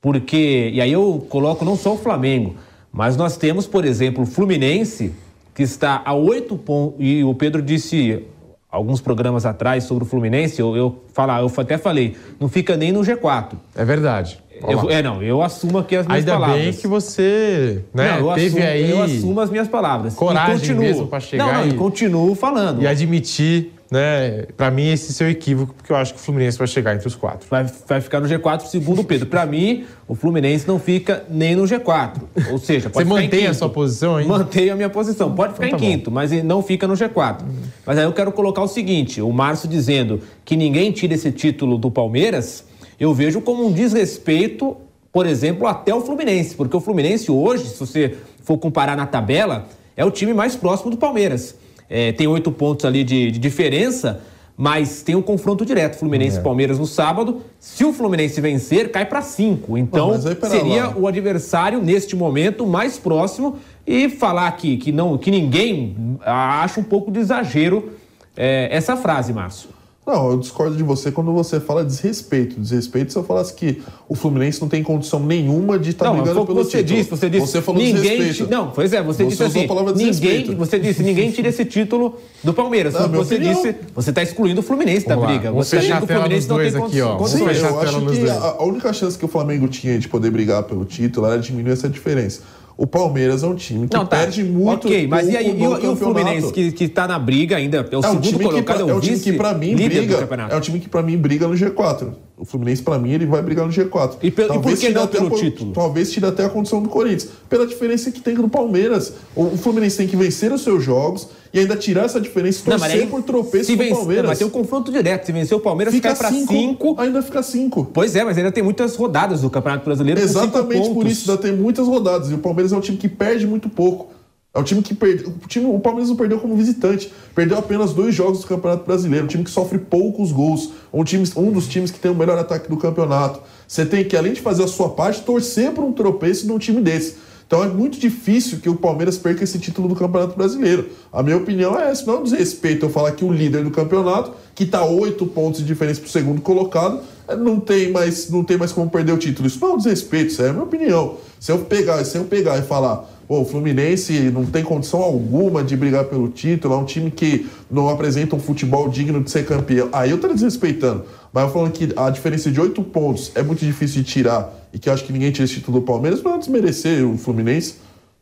porque, 0.00 0.70
e 0.72 0.80
aí 0.80 0.92
eu 0.92 1.26
coloco 1.28 1.64
não 1.64 1.76
só 1.76 1.94
o 1.94 1.98
Flamengo, 1.98 2.54
mas 2.92 3.16
nós 3.16 3.36
temos, 3.36 3.66
por 3.66 3.84
exemplo, 3.84 4.22
o 4.22 4.26
Fluminense, 4.26 5.12
que 5.54 5.62
está 5.62 6.02
a 6.04 6.14
oito 6.14 6.56
pontos, 6.56 6.96
e 7.00 7.22
o 7.24 7.34
Pedro 7.34 7.60
disse 7.60 8.24
alguns 8.70 9.00
programas 9.00 9.44
atrás 9.44 9.84
sobre 9.84 10.04
o 10.04 10.06
Fluminense, 10.06 10.60
eu, 10.60 10.76
eu, 10.76 11.04
falar, 11.12 11.40
eu 11.40 11.52
até 11.56 11.76
falei, 11.76 12.16
não 12.38 12.48
fica 12.48 12.76
nem 12.76 12.92
no 12.92 13.00
G4. 13.00 13.54
É 13.74 13.84
verdade. 13.84 14.40
Eu, 14.66 14.90
é, 14.90 15.02
não, 15.02 15.22
eu 15.22 15.42
assumo 15.42 15.78
aqui 15.78 15.96
as 15.96 16.06
minhas 16.06 16.20
Ainda 16.20 16.32
palavras. 16.32 16.56
Ainda 16.58 16.72
bem 16.72 16.80
que 16.80 16.86
você 16.86 17.82
né, 17.94 18.18
não, 18.18 18.34
teve 18.34 18.58
assumo, 18.58 18.64
aí... 18.64 18.90
Eu 18.90 19.02
assumo 19.02 19.40
as 19.40 19.50
minhas 19.50 19.68
palavras. 19.68 20.14
Coragem 20.14 20.54
e 20.54 20.58
continuo. 20.58 20.82
mesmo 20.82 21.06
para 21.06 21.20
chegar 21.20 21.46
não, 21.46 21.66
não, 21.66 21.68
e... 21.68 21.74
continuo 21.74 22.34
falando. 22.34 22.82
E 22.82 22.86
admitir, 22.86 23.72
né, 23.90 24.44
para 24.56 24.70
mim 24.70 24.88
esse 24.90 25.12
seu 25.12 25.28
equívoco, 25.30 25.74
porque 25.74 25.90
eu 25.90 25.96
acho 25.96 26.14
que 26.14 26.20
o 26.20 26.22
Fluminense 26.22 26.58
vai 26.58 26.66
chegar 26.66 26.94
entre 26.94 27.06
os 27.06 27.14
quatro. 27.14 27.48
Vai, 27.48 27.64
vai 27.88 28.00
ficar 28.00 28.20
no 28.20 28.28
G4, 28.28 28.66
segundo 28.66 29.00
o 29.00 29.04
Pedro. 29.04 29.26
Para 29.26 29.46
mim, 29.46 29.84
o 30.06 30.14
Fluminense 30.14 30.68
não 30.68 30.78
fica 30.78 31.24
nem 31.30 31.56
no 31.56 31.64
G4. 31.64 32.20
Ou 32.50 32.58
seja, 32.58 32.90
pode 32.90 33.08
Você 33.08 33.14
mantém 33.14 33.46
a 33.46 33.54
sua 33.54 33.68
posição 33.68 34.16
ainda? 34.16 34.38
Mantenho 34.38 34.72
a 34.72 34.76
minha 34.76 34.90
posição. 34.90 35.34
Pode 35.34 35.54
ficar 35.54 35.68
então 35.68 35.78
tá 35.78 35.84
em 35.84 35.88
quinto, 35.90 36.10
bom. 36.10 36.14
mas 36.14 36.30
não 36.44 36.62
fica 36.62 36.86
no 36.86 36.94
G4. 36.94 37.42
Hum. 37.42 37.46
Mas 37.86 37.98
aí 37.98 38.04
eu 38.04 38.12
quero 38.12 38.30
colocar 38.30 38.62
o 38.62 38.68
seguinte, 38.68 39.22
o 39.22 39.32
Márcio 39.32 39.68
dizendo 39.68 40.20
que 40.44 40.54
ninguém 40.54 40.92
tira 40.92 41.14
esse 41.14 41.32
título 41.32 41.78
do 41.78 41.90
Palmeiras, 41.90 42.69
eu 43.00 43.12
vejo 43.12 43.40
como 43.40 43.66
um 43.66 43.72
desrespeito 43.72 44.76
por 45.12 45.26
exemplo, 45.26 45.66
até 45.66 45.94
o 45.94 46.00
Fluminense, 46.00 46.54
porque 46.54 46.76
o 46.76 46.80
Fluminense 46.80 47.30
hoje, 47.30 47.66
se 47.66 47.80
você 47.80 48.16
for 48.44 48.58
comparar 48.58 48.96
na 48.96 49.06
tabela, 49.06 49.66
é 49.96 50.04
o 50.04 50.10
time 50.10 50.32
mais 50.32 50.54
próximo 50.54 50.90
do 50.90 50.96
Palmeiras. 50.96 51.56
É, 51.88 52.12
tem 52.12 52.26
oito 52.28 52.52
pontos 52.52 52.84
ali 52.84 53.02
de, 53.02 53.32
de, 53.32 53.38
diferença, 53.40 54.20
mas 54.56 55.02
tem 55.02 55.16
um 55.16 55.22
confronto 55.22 55.66
direto 55.66 55.96
Fluminense 55.96 56.36
e 56.36 56.38
é. 56.38 56.42
Palmeiras 56.42 56.78
no 56.78 56.86
sábado. 56.86 57.42
Se 57.58 57.84
o 57.84 57.92
Fluminense 57.92 58.40
vencer, 58.40 58.92
cai 58.92 59.04
para 59.04 59.20
cinco. 59.20 59.76
Então 59.76 60.12
seria 60.48 60.86
lá. 60.86 60.96
o 60.96 61.08
adversário 61.08 61.82
neste 61.82 62.14
momento 62.14 62.64
mais 62.64 62.96
próximo 62.96 63.58
e 63.84 64.08
falar 64.08 64.46
aqui 64.46 64.76
que 64.76 64.92
não, 64.92 65.18
que 65.18 65.32
ninguém 65.32 66.18
acha 66.24 66.78
um 66.78 66.84
pouco 66.84 67.10
de 67.10 67.18
exagero 67.18 67.90
é, 68.36 68.68
essa 68.70 68.96
frase, 68.96 69.32
Márcio. 69.32 69.79
Não, 70.06 70.30
eu 70.30 70.38
discordo 70.38 70.76
de 70.76 70.82
você 70.82 71.12
quando 71.12 71.30
você 71.32 71.60
fala 71.60 71.84
desrespeito. 71.84 72.58
Desrespeito 72.58 73.12
se 73.12 73.18
eu 73.18 73.22
falasse 73.22 73.52
que 73.52 73.82
o 74.08 74.14
Fluminense 74.14 74.60
não 74.60 74.68
tem 74.68 74.82
condição 74.82 75.20
nenhuma 75.20 75.78
de 75.78 75.90
estar 75.90 76.06
tá 76.06 76.12
brigando 76.12 76.46
pelo 76.46 76.64
você 76.64 76.78
título. 76.78 76.98
Disse, 76.98 77.10
você 77.10 77.30
disse, 77.30 77.46
você 77.46 77.62
falou 77.62 77.82
ninguém 77.82 78.18
desrespeito. 78.18 78.50
Não, 78.50 78.70
pois 78.70 78.92
é, 78.92 79.02
você, 79.02 79.24
você 79.24 79.28
disse 79.28 79.42
assim, 79.44 79.68
ninguém, 79.94 80.54
você 80.54 80.78
disse, 80.78 81.02
ninguém 81.02 81.30
tira 81.30 81.48
esse 81.48 81.64
título 81.66 82.16
do 82.42 82.54
Palmeiras. 82.54 82.94
Não, 82.94 83.08
você 83.10 83.34
opinião. 83.34 83.54
disse, 83.54 83.76
você 83.94 84.10
está 84.10 84.22
excluindo 84.22 84.60
o 84.60 84.62
Fluminense 84.62 85.06
Vamos 85.06 85.22
da 85.22 85.28
briga. 85.28 85.50
Lá. 85.50 85.56
Você 85.56 85.76
acha 85.76 85.98
que 85.98 86.04
o 86.04 86.06
Fluminense 86.06 86.48
não 86.48 86.56
tem 86.56 86.66
aqui, 86.68 87.00
ó. 87.02 87.26
Sim, 87.26 87.40
eu 87.42 87.48
acho 87.48 88.10
que 88.10 88.30
a, 88.30 88.56
a 88.58 88.64
única 88.64 88.92
chance 88.92 89.18
que 89.18 89.24
o 89.24 89.28
Flamengo 89.28 89.68
tinha 89.68 89.98
de 89.98 90.08
poder 90.08 90.30
brigar 90.30 90.62
pelo 90.62 90.84
título 90.84 91.26
era 91.26 91.38
diminuir 91.38 91.72
essa 91.72 91.88
diferença. 91.88 92.40
O 92.80 92.86
Palmeiras 92.86 93.42
é 93.42 93.46
um 93.46 93.54
time 93.54 93.86
que 93.86 93.94
não, 93.94 94.06
tá. 94.06 94.16
perde 94.16 94.42
muito. 94.42 94.88
Ok, 94.88 95.06
mas 95.06 95.28
e, 95.28 95.36
aí, 95.36 95.50
e, 95.50 95.62
e 95.62 95.86
o 95.86 95.94
Fluminense 95.94 96.50
que, 96.50 96.72
que 96.72 96.88
tá 96.88 97.06
na 97.06 97.18
briga 97.18 97.58
ainda? 97.58 97.76
É 97.76 97.94
o 97.94 98.00
é 98.00 98.02
segundo 98.02 98.22
time 98.22 98.42
colocado, 98.42 98.76
que, 98.76 98.82
é 98.82 98.84
o, 98.86 98.88
é 98.88 98.94
o 98.94 99.00
time 99.02 99.20
que 99.20 99.32
para 99.34 99.52
mim 99.52 99.74
briga. 99.74 100.28
É 100.48 100.56
o 100.56 100.60
time 100.62 100.80
que 100.80 100.88
para 100.88 101.02
mim 101.02 101.18
briga 101.18 101.46
no 101.46 101.52
G4. 101.52 102.14
O 102.40 102.44
Fluminense, 102.46 102.82
para 102.82 102.98
mim, 102.98 103.12
ele 103.12 103.26
vai 103.26 103.42
brigar 103.42 103.66
no 103.66 103.72
G4. 103.72 104.16
E, 104.22 104.30
pe, 104.30 104.44
e 104.44 104.46
por 104.46 104.74
que 104.74 104.88
não 104.88 105.06
pelo 105.06 105.28
título? 105.30 105.72
Talvez 105.74 106.10
tire 106.10 106.24
até 106.24 106.46
a 106.46 106.48
condição 106.48 106.82
do 106.82 106.88
Corinthians. 106.88 107.28
Pela 107.50 107.66
diferença 107.66 108.10
que 108.10 108.18
tem 108.18 108.34
do 108.34 108.48
Palmeiras. 108.48 109.12
O 109.36 109.58
Fluminense 109.58 109.98
tem 109.98 110.08
que 110.08 110.16
vencer 110.16 110.50
os 110.50 110.62
seus 110.62 110.82
jogos 110.82 111.28
e 111.52 111.58
ainda 111.58 111.76
tirar 111.76 112.06
essa 112.06 112.18
diferença 112.18 112.62
e 112.62 112.64
torcer 112.64 113.08
por 113.08 113.22
tropeço 113.22 113.76
do 113.76 113.88
Palmeiras. 113.90 114.26
Mas 114.26 114.38
tem 114.38 114.46
um 114.46 114.50
confronto 114.50 114.90
direto. 114.90 115.26
Se 115.26 115.32
vencer 115.32 115.54
o 115.54 115.60
Palmeiras, 115.60 115.92
fica 115.92 116.14
cai 116.14 116.16
para 116.16 116.30
5. 116.30 116.94
Ainda 116.98 117.20
fica 117.20 117.42
5. 117.42 117.90
Pois 117.92 118.16
é, 118.16 118.24
mas 118.24 118.38
ainda 118.38 118.50
tem 118.50 118.62
muitas 118.62 118.96
rodadas 118.96 119.42
do 119.42 119.50
Campeonato 119.50 119.84
Brasileiro. 119.84 120.18
Exatamente 120.18 120.88
por 120.94 121.06
isso, 121.06 121.30
ainda 121.30 121.42
tem 121.42 121.52
muitas 121.52 121.86
rodadas. 121.86 122.30
E 122.30 122.34
o 122.34 122.38
Palmeiras 122.38 122.72
é 122.72 122.76
um 122.76 122.80
time 122.80 122.96
que 122.96 123.08
perde 123.08 123.46
muito 123.46 123.68
pouco. 123.68 124.08
É 124.52 124.58
um 124.58 124.64
time 124.64 124.82
que 124.82 124.94
perde. 124.94 125.24
O, 125.24 125.46
time, 125.46 125.66
o 125.66 125.78
Palmeiras 125.78 126.08
não 126.08 126.16
perdeu 126.16 126.40
como 126.40 126.56
visitante. 126.56 127.12
Perdeu 127.34 127.56
apenas 127.56 127.92
dois 127.92 128.14
jogos 128.14 128.40
do 128.40 128.46
Campeonato 128.48 128.84
Brasileiro. 128.84 129.24
Um 129.24 129.28
time 129.28 129.44
que 129.44 129.50
sofre 129.50 129.78
poucos 129.78 130.32
gols. 130.32 130.70
Um, 130.92 131.04
time, 131.04 131.24
um 131.36 131.52
dos 131.52 131.68
times 131.68 131.90
que 131.90 132.00
tem 132.00 132.10
o 132.10 132.14
melhor 132.14 132.36
ataque 132.36 132.68
do 132.68 132.76
campeonato. 132.76 133.40
Você 133.66 133.86
tem 133.86 134.04
que, 134.04 134.16
além 134.16 134.32
de 134.32 134.40
fazer 134.40 134.64
a 134.64 134.68
sua 134.68 134.88
parte, 134.88 135.22
torcer 135.22 135.70
para 135.70 135.84
um 135.84 135.92
tropeço 135.92 136.46
de 136.46 136.52
um 136.52 136.58
time 136.58 136.80
desse. 136.80 137.16
Então 137.46 137.62
é 137.64 137.68
muito 137.68 137.98
difícil 137.98 138.58
que 138.60 138.68
o 138.68 138.76
Palmeiras 138.76 139.18
perca 139.18 139.42
esse 139.42 139.58
título 139.58 139.88
do 139.88 139.96
Campeonato 139.96 140.36
Brasileiro. 140.36 140.88
A 141.12 141.22
minha 141.22 141.36
opinião 141.36 141.78
é 141.78 141.90
essa. 141.90 142.04
Não 142.06 142.14
é 142.14 142.18
um 142.18 142.22
desrespeito 142.24 142.86
eu 142.86 142.90
falar 142.90 143.12
que 143.12 143.24
o 143.24 143.32
líder 143.32 143.64
do 143.64 143.70
campeonato, 143.70 144.32
que 144.54 144.64
está 144.64 144.84
oito 144.84 145.26
pontos 145.26 145.60
de 145.60 145.66
diferença 145.66 146.00
para 146.00 146.08
o 146.08 146.10
segundo 146.10 146.40
colocado, 146.40 147.00
não 147.38 147.58
tem, 147.58 147.90
mais, 147.90 148.30
não 148.30 148.44
tem 148.44 148.56
mais 148.56 148.70
como 148.70 148.88
perder 148.88 149.12
o 149.12 149.18
título. 149.18 149.48
Isso 149.48 149.58
não 149.60 149.70
é 149.70 149.72
um 149.74 149.76
desrespeito, 149.76 150.30
isso 150.30 150.42
é 150.42 150.50
a 150.50 150.52
minha 150.52 150.64
opinião. 150.64 151.16
Se 151.40 151.50
eu 151.50 151.58
pegar, 151.58 152.04
se 152.04 152.16
eu 152.16 152.24
pegar 152.24 152.56
e 152.58 152.62
falar 152.62 153.08
Pô, 153.30 153.42
o 153.42 153.44
Fluminense 153.44 154.12
não 154.32 154.44
tem 154.44 154.64
condição 154.64 155.00
alguma 155.00 155.62
de 155.62 155.76
brigar 155.76 156.06
pelo 156.06 156.28
título, 156.30 156.74
é 156.74 156.76
um 156.76 156.84
time 156.84 157.12
que 157.12 157.46
não 157.70 157.88
apresenta 157.88 158.34
um 158.34 158.40
futebol 158.40 158.88
digno 158.88 159.22
de 159.22 159.30
ser 159.30 159.46
campeão. 159.46 159.88
Aí 159.92 160.10
eu 160.10 160.18
tô 160.18 160.26
desrespeitando. 160.26 161.04
Mas 161.32 161.44
eu 161.44 161.50
falando 161.50 161.70
que 161.70 161.92
a 161.94 162.10
diferença 162.10 162.50
de 162.50 162.60
oito 162.60 162.82
pontos 162.82 163.30
é 163.36 163.42
muito 163.44 163.64
difícil 163.64 164.02
de 164.02 164.08
tirar 164.08 164.52
e 164.72 164.80
que 164.80 164.88
eu 164.88 164.92
acho 164.92 165.04
que 165.04 165.12
ninguém 165.12 165.30
tira 165.30 165.44
esse 165.44 165.54
título 165.54 165.78
do 165.78 165.86
Palmeiras 165.86 166.20
para 166.20 166.38
desmerecer 166.38 167.08
o 167.08 167.16
Fluminense. 167.16 167.76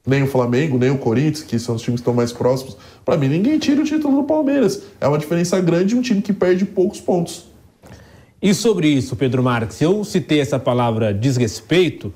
nem 0.06 0.24
o 0.24 0.26
Flamengo, 0.26 0.76
nem 0.76 0.90
o 0.90 0.98
Corinthians, 0.98 1.42
que 1.42 1.58
são 1.58 1.76
os 1.76 1.80
times 1.80 2.00
que 2.00 2.02
estão 2.02 2.12
mais 2.12 2.30
próximos. 2.30 2.76
Para 3.02 3.16
mim, 3.16 3.28
ninguém 3.28 3.58
tira 3.58 3.80
o 3.80 3.84
título 3.84 4.14
do 4.14 4.24
Palmeiras. 4.24 4.82
É 5.00 5.08
uma 5.08 5.16
diferença 5.16 5.58
grande 5.58 5.86
de 5.86 5.96
um 5.96 6.02
time 6.02 6.20
que 6.20 6.34
perde 6.34 6.66
poucos 6.66 7.00
pontos. 7.00 7.46
E 8.42 8.52
sobre 8.52 8.88
isso, 8.88 9.16
Pedro 9.16 9.42
Marques, 9.42 9.80
eu 9.80 10.04
citei 10.04 10.40
essa 10.40 10.58
palavra 10.58 11.14
desrespeito, 11.14 12.12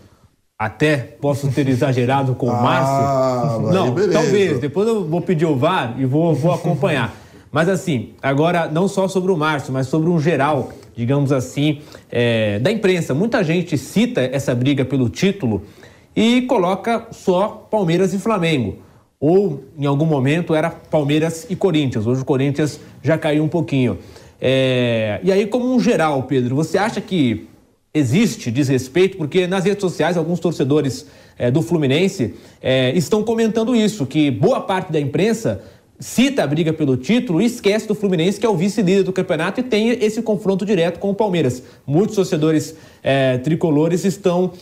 até 0.64 0.97
posso 0.97 1.50
ter 1.50 1.69
exagerado 1.69 2.35
com 2.37 2.47
o 2.47 2.50
Ah, 2.50 2.62
Márcio. 2.62 3.66
aí 3.69 3.75
não, 3.75 4.12
talvez. 4.12 4.61
Depois 4.61 4.87
eu 4.87 5.04
vou 5.04 5.21
pedir 5.21 5.45
o 5.45 5.57
VAR 5.57 5.97
e 5.99 6.04
vou, 6.04 6.33
vou 6.35 6.52
acompanhar. 6.54 7.12
Mas 7.50 7.69
assim, 7.69 8.11
agora 8.23 8.69
não 8.69 8.87
só 8.87 9.09
sobre 9.09 9.33
o 9.33 9.37
Márcio, 9.37 9.73
mas 9.73 9.88
sobre 9.88 10.09
um 10.09 10.21
geral, 10.21 10.71
digamos 10.95 11.33
assim, 11.33 11.81
é, 12.11 12.61
da 12.61 12.71
imprensa. 12.71 13.12
Muita 13.12 13.42
gente 13.42 13.76
cita 13.76 14.21
essa 14.21 14.54
briga 14.54 14.85
pelo 14.85 15.09
título 15.09 15.62
e 16.14 16.42
coloca 16.42 17.09
só 17.11 17.66
Palmeiras 17.69 18.14
e 18.14 18.19
Flamengo. 18.19 18.76
Ou 19.19 19.64
em 19.76 19.87
algum 19.87 20.07
momento 20.07 20.54
era 20.54 20.71
Palmeiras 20.71 21.45
e 21.50 21.57
Corinthians. 21.57 22.07
Hoje 22.07 22.23
o 22.23 22.25
Corinthians 22.25 22.78
já 23.02 23.19
caiu 23.19 23.42
um 23.42 23.49
pouquinho. 23.49 23.99
É, 24.40 25.21
e 25.23 25.31
aí, 25.31 25.47
como 25.47 25.73
um 25.75 25.78
geral, 25.81 26.23
Pedro, 26.25 26.54
você 26.57 26.78
acha 26.78 27.00
que 27.00 27.49
existe 27.95 28.51
desrespeito? 28.51 29.17
Porque 29.17 29.47
nas 29.47 29.65
redes 29.65 29.81
sociais, 29.81 30.17
alguns 30.17 30.41
torcedores 30.41 31.07
é, 31.39 31.51
do 31.51 31.63
Fluminense 31.63 32.35
é, 32.61 32.97
estão 32.97 33.23
comentando 33.23 33.75
isso, 33.75 34.07
que 34.07 34.31
boa 34.31 34.61
parte 34.61 34.93
da 34.93 35.01
imprensa 35.01 35.63
cita 35.99 36.43
a 36.43 36.47
briga 36.47 36.73
pelo 36.73 36.97
título 36.97 37.41
e 37.41 37.45
esquece 37.45 37.87
do 37.87 37.95
Fluminense, 37.95 38.41
que 38.41 38.47
é 38.47 38.49
o 38.49 38.57
vice-líder 38.57 39.05
do 39.05 39.13
campeonato 39.13 39.61
e 39.61 39.63
tem 39.63 39.91
esse 39.91 40.21
confronto 40.21 40.67
direto 40.67 40.99
com 40.99 41.11
o 41.11 41.15
Palmeiras. 41.15 41.63
Muitos 41.87 42.17
torcedores 42.17 42.75
é, 43.03 43.39
tricolores 43.39 44.05
estão 44.05 44.53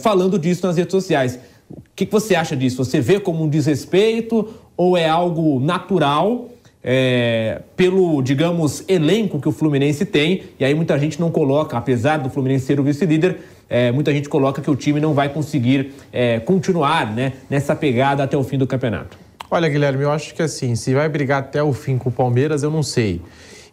falando 0.00 0.38
disso 0.38 0.66
nas 0.66 0.76
redes 0.76 0.92
sociais. 0.92 1.38
O 1.70 1.82
que, 1.94 2.06
que 2.06 2.12
você 2.12 2.34
acha 2.34 2.56
disso? 2.56 2.82
Você 2.82 3.00
vê 3.00 3.20
como 3.20 3.44
um 3.44 3.48
desrespeito 3.48 4.48
ou 4.76 4.96
é 4.96 5.06
algo 5.06 5.60
natural? 5.60 6.48
É, 6.90 7.60
pelo, 7.76 8.22
digamos, 8.22 8.82
elenco 8.88 9.38
que 9.38 9.46
o 9.46 9.52
Fluminense 9.52 10.06
tem, 10.06 10.44
e 10.58 10.64
aí 10.64 10.74
muita 10.74 10.98
gente 10.98 11.20
não 11.20 11.30
coloca, 11.30 11.76
apesar 11.76 12.16
do 12.16 12.30
Fluminense 12.30 12.64
ser 12.64 12.80
o 12.80 12.82
vice-líder, 12.82 13.40
é, 13.68 13.92
muita 13.92 14.10
gente 14.10 14.26
coloca 14.26 14.62
que 14.62 14.70
o 14.70 14.74
time 14.74 14.98
não 14.98 15.12
vai 15.12 15.28
conseguir 15.28 15.92
é, 16.10 16.40
continuar 16.40 17.14
né, 17.14 17.34
nessa 17.50 17.76
pegada 17.76 18.22
até 18.22 18.38
o 18.38 18.42
fim 18.42 18.56
do 18.56 18.66
campeonato. 18.66 19.18
Olha, 19.50 19.68
Guilherme, 19.68 20.02
eu 20.02 20.10
acho 20.10 20.34
que 20.34 20.40
assim, 20.40 20.74
se 20.74 20.94
vai 20.94 21.06
brigar 21.10 21.40
até 21.40 21.62
o 21.62 21.74
fim 21.74 21.98
com 21.98 22.08
o 22.08 22.12
Palmeiras, 22.12 22.62
eu 22.62 22.70
não 22.70 22.82
sei. 22.82 23.20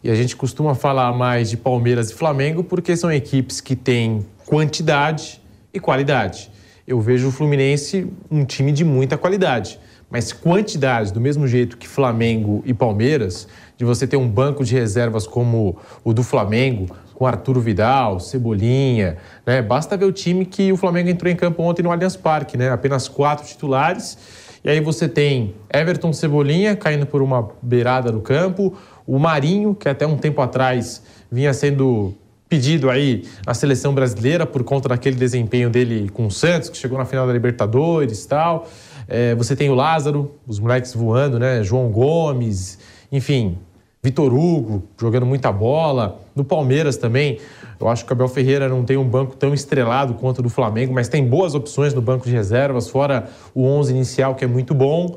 E 0.04 0.10
a 0.10 0.14
gente 0.14 0.36
costuma 0.36 0.74
falar 0.74 1.10
mais 1.14 1.48
de 1.48 1.56
Palmeiras 1.56 2.10
e 2.10 2.14
Flamengo 2.14 2.62
porque 2.62 2.94
são 2.98 3.10
equipes 3.10 3.62
que 3.62 3.74
têm 3.74 4.26
quantidade 4.44 5.40
e 5.72 5.80
qualidade. 5.80 6.50
Eu 6.86 7.00
vejo 7.00 7.28
o 7.28 7.32
Fluminense 7.32 8.06
um 8.30 8.44
time 8.44 8.72
de 8.72 8.84
muita 8.84 9.16
qualidade, 9.16 9.80
mas 10.10 10.32
quantidade, 10.32 11.12
do 11.12 11.20
mesmo 11.20 11.46
jeito 11.46 11.76
que 11.76 11.88
Flamengo 11.88 12.62
e 12.64 12.72
Palmeiras, 12.72 13.48
de 13.76 13.84
você 13.84 14.06
ter 14.06 14.16
um 14.16 14.28
banco 14.28 14.64
de 14.64 14.74
reservas 14.74 15.26
como 15.26 15.76
o 16.04 16.12
do 16.12 16.22
Flamengo, 16.22 16.86
com 17.14 17.26
Arturo 17.26 17.60
Vidal, 17.60 18.20
Cebolinha, 18.20 19.16
né? 19.44 19.62
Basta 19.62 19.96
ver 19.96 20.04
o 20.04 20.12
time 20.12 20.44
que 20.44 20.70
o 20.70 20.76
Flamengo 20.76 21.08
entrou 21.08 21.32
em 21.32 21.36
campo 21.36 21.62
ontem 21.62 21.82
no 21.82 21.90
Allianz 21.90 22.14
Parque, 22.14 22.56
né? 22.56 22.70
Apenas 22.70 23.08
quatro 23.08 23.46
titulares. 23.46 24.18
E 24.62 24.68
aí 24.68 24.80
você 24.80 25.08
tem 25.08 25.54
Everton 25.72 26.12
Cebolinha 26.12 26.76
caindo 26.76 27.06
por 27.06 27.22
uma 27.22 27.50
beirada 27.62 28.12
do 28.12 28.20
campo, 28.20 28.76
o 29.06 29.18
Marinho, 29.18 29.74
que 29.74 29.88
até 29.88 30.06
um 30.06 30.16
tempo 30.16 30.42
atrás 30.42 31.02
vinha 31.30 31.54
sendo 31.54 32.14
pedido 32.48 32.90
aí 32.90 33.24
à 33.46 33.54
seleção 33.54 33.94
brasileira 33.94 34.46
por 34.46 34.62
conta 34.62 34.88
daquele 34.88 35.16
desempenho 35.16 35.70
dele 35.70 36.08
com 36.10 36.26
o 36.26 36.30
Santos, 36.30 36.68
que 36.68 36.76
chegou 36.76 36.98
na 36.98 37.04
final 37.04 37.26
da 37.26 37.32
Libertadores 37.32 38.24
e 38.24 38.28
tal. 38.28 38.68
É, 39.08 39.34
você 39.34 39.54
tem 39.54 39.70
o 39.70 39.74
Lázaro, 39.74 40.34
os 40.46 40.58
moleques 40.58 40.92
voando, 40.94 41.38
né? 41.38 41.62
João 41.62 41.88
Gomes, 41.88 42.78
enfim, 43.10 43.58
Vitor 44.02 44.32
Hugo 44.32 44.84
jogando 45.00 45.26
muita 45.26 45.50
bola. 45.50 46.20
No 46.34 46.44
Palmeiras 46.44 46.96
também, 46.96 47.38
eu 47.78 47.88
acho 47.88 48.04
que 48.04 48.12
o 48.12 48.14
Abel 48.14 48.28
Ferreira 48.28 48.68
não 48.68 48.84
tem 48.84 48.96
um 48.96 49.08
banco 49.08 49.36
tão 49.36 49.52
estrelado 49.52 50.14
quanto 50.14 50.38
o 50.38 50.42
do 50.42 50.48
Flamengo, 50.48 50.92
mas 50.92 51.08
tem 51.08 51.26
boas 51.26 51.54
opções 51.54 51.92
no 51.92 52.00
banco 52.00 52.24
de 52.24 52.32
reservas, 52.32 52.88
fora 52.88 53.28
o 53.54 53.64
11 53.64 53.92
inicial, 53.92 54.34
que 54.34 54.44
é 54.44 54.48
muito 54.48 54.74
bom. 54.74 55.16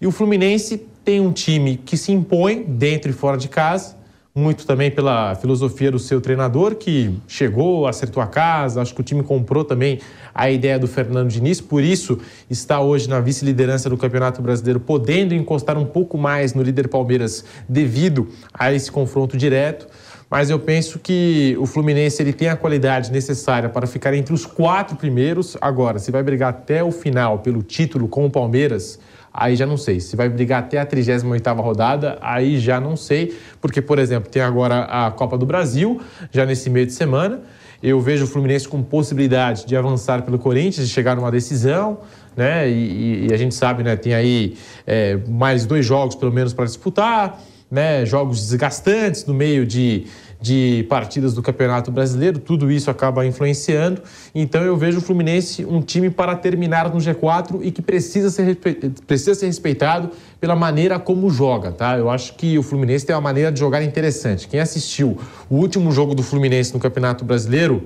E 0.00 0.06
o 0.06 0.10
Fluminense 0.10 0.78
tem 1.04 1.20
um 1.20 1.32
time 1.32 1.76
que 1.76 1.96
se 1.96 2.12
impõe 2.12 2.62
dentro 2.62 3.10
e 3.10 3.12
fora 3.12 3.36
de 3.36 3.48
casa, 3.48 3.96
muito 4.34 4.64
também 4.64 4.90
pela 4.90 5.34
filosofia 5.34 5.90
do 5.90 5.98
seu 5.98 6.20
treinador, 6.20 6.76
que 6.76 7.18
chegou, 7.26 7.86
acertou 7.86 8.22
a 8.22 8.26
casa. 8.26 8.80
Acho 8.80 8.94
que 8.94 9.00
o 9.00 9.04
time 9.04 9.22
comprou 9.22 9.64
também 9.64 10.00
a 10.32 10.50
ideia 10.50 10.78
do 10.78 10.86
Fernando 10.86 11.28
Diniz, 11.28 11.60
por 11.60 11.82
isso 11.82 12.18
está 12.48 12.80
hoje 12.80 13.08
na 13.08 13.20
vice-liderança 13.20 13.90
do 13.90 13.96
Campeonato 13.96 14.40
Brasileiro, 14.40 14.78
podendo 14.78 15.34
encostar 15.34 15.76
um 15.76 15.84
pouco 15.84 16.16
mais 16.16 16.54
no 16.54 16.62
líder 16.62 16.88
Palmeiras 16.88 17.44
devido 17.68 18.28
a 18.54 18.72
esse 18.72 18.90
confronto 18.90 19.36
direto. 19.36 19.88
Mas 20.30 20.48
eu 20.48 20.60
penso 20.60 21.00
que 21.00 21.56
o 21.58 21.66
Fluminense 21.66 22.22
ele 22.22 22.32
tem 22.32 22.48
a 22.48 22.56
qualidade 22.56 23.10
necessária 23.10 23.68
para 23.68 23.84
ficar 23.84 24.14
entre 24.14 24.32
os 24.32 24.46
quatro 24.46 24.96
primeiros. 24.96 25.56
Agora, 25.60 25.98
se 25.98 26.12
vai 26.12 26.22
brigar 26.22 26.50
até 26.50 26.84
o 26.84 26.92
final 26.92 27.40
pelo 27.40 27.64
título 27.64 28.06
com 28.06 28.24
o 28.24 28.30
Palmeiras, 28.30 29.00
aí 29.32 29.56
já 29.56 29.66
não 29.66 29.76
sei. 29.76 30.00
Se 30.00 30.16
vai 30.16 30.28
brigar 30.28 30.60
até 30.60 30.78
a 30.78 30.86
38ª 30.86 31.60
rodada, 31.60 32.18
aí 32.20 32.58
já 32.58 32.80
não 32.80 32.96
sei. 32.96 33.36
Porque, 33.60 33.80
por 33.80 33.98
exemplo, 33.98 34.30
tem 34.30 34.42
agora 34.42 34.84
a 34.84 35.10
Copa 35.10 35.36
do 35.38 35.46
Brasil, 35.46 36.00
já 36.30 36.44
nesse 36.44 36.68
meio 36.68 36.86
de 36.86 36.92
semana. 36.92 37.40
Eu 37.82 37.98
vejo 37.98 38.24
o 38.24 38.26
Fluminense 38.26 38.68
com 38.68 38.82
possibilidade 38.82 39.64
de 39.64 39.74
avançar 39.74 40.22
pelo 40.22 40.38
Corinthians, 40.38 40.86
de 40.86 40.92
chegar 40.92 41.16
numa 41.16 41.30
decisão, 41.30 42.00
né? 42.40 42.70
E, 42.70 43.26
e 43.28 43.34
a 43.34 43.36
gente 43.36 43.54
sabe, 43.54 43.82
né? 43.82 43.96
Tem 43.96 44.14
aí 44.14 44.56
é, 44.86 45.18
mais 45.28 45.66
dois 45.66 45.84
jogos, 45.84 46.14
pelo 46.14 46.32
menos, 46.32 46.54
para 46.54 46.64
disputar, 46.64 47.38
né? 47.70 48.06
Jogos 48.06 48.40
desgastantes 48.40 49.26
no 49.26 49.34
meio 49.34 49.66
de, 49.66 50.06
de 50.40 50.86
partidas 50.88 51.34
do 51.34 51.42
Campeonato 51.42 51.92
Brasileiro, 51.92 52.38
tudo 52.38 52.70
isso 52.70 52.90
acaba 52.90 53.26
influenciando. 53.26 54.00
Então 54.34 54.62
eu 54.62 54.74
vejo 54.74 54.98
o 54.98 55.00
Fluminense 55.02 55.66
um 55.66 55.82
time 55.82 56.08
para 56.08 56.34
terminar 56.34 56.88
no 56.88 56.98
G4 56.98 57.60
e 57.62 57.70
que 57.70 57.82
precisa 57.82 58.30
ser, 58.30 58.58
precisa 59.06 59.34
ser 59.34 59.44
respeitado 59.44 60.10
pela 60.40 60.56
maneira 60.56 60.98
como 60.98 61.28
joga, 61.28 61.70
tá? 61.70 61.98
Eu 61.98 62.08
acho 62.08 62.36
que 62.36 62.58
o 62.58 62.62
Fluminense 62.62 63.04
tem 63.04 63.14
uma 63.14 63.20
maneira 63.20 63.52
de 63.52 63.60
jogar 63.60 63.82
interessante. 63.82 64.48
Quem 64.48 64.60
assistiu 64.60 65.18
o 65.50 65.56
último 65.56 65.92
jogo 65.92 66.14
do 66.14 66.22
Fluminense 66.22 66.72
no 66.72 66.80
Campeonato 66.80 67.22
Brasileiro, 67.22 67.82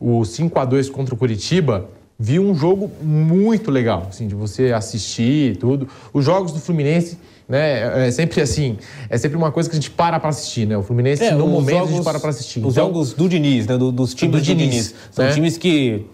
o 0.00 0.24
5 0.24 0.56
a 0.60 0.64
2 0.64 0.90
contra 0.90 1.12
o 1.12 1.18
Curitiba, 1.18 1.88
viu 2.18 2.42
um 2.42 2.54
jogo 2.54 2.90
muito 3.02 3.70
legal, 3.70 4.06
assim, 4.08 4.26
de 4.26 4.34
você 4.34 4.72
assistir 4.72 5.52
e 5.52 5.56
tudo. 5.56 5.86
Os 6.12 6.24
jogos 6.24 6.52
do 6.52 6.58
Fluminense, 6.60 7.18
né, 7.48 8.06
é 8.08 8.10
sempre 8.10 8.40
assim, 8.40 8.76
é 9.10 9.18
sempre 9.18 9.36
uma 9.36 9.52
coisa 9.52 9.68
que 9.68 9.74
a 9.76 9.78
gente 9.78 9.90
para 9.90 10.18
para 10.18 10.30
assistir, 10.30 10.66
né? 10.66 10.76
O 10.76 10.82
Fluminense, 10.82 11.30
no 11.32 11.44
os 11.44 11.50
momento, 11.50 11.76
a 11.76 11.80
gente 11.80 11.90
jogos- 11.90 12.04
para 12.04 12.18
para 12.20 12.30
assistir. 12.30 12.60
Os 12.60 12.72
Então, 12.72 12.86
jogos 12.86 13.12
do 13.12 13.28
Diniz, 13.28 13.66
né? 13.66 13.76
do- 13.76 13.92
dos 13.92 14.14
times 14.14 14.32
Do 14.32 14.38
do, 14.38 14.44
Diniz, 14.44 14.70
Diniz. 14.70 14.94
São 15.12 15.24
né? 15.26 15.32
times 15.32 15.56
que 15.58 16.06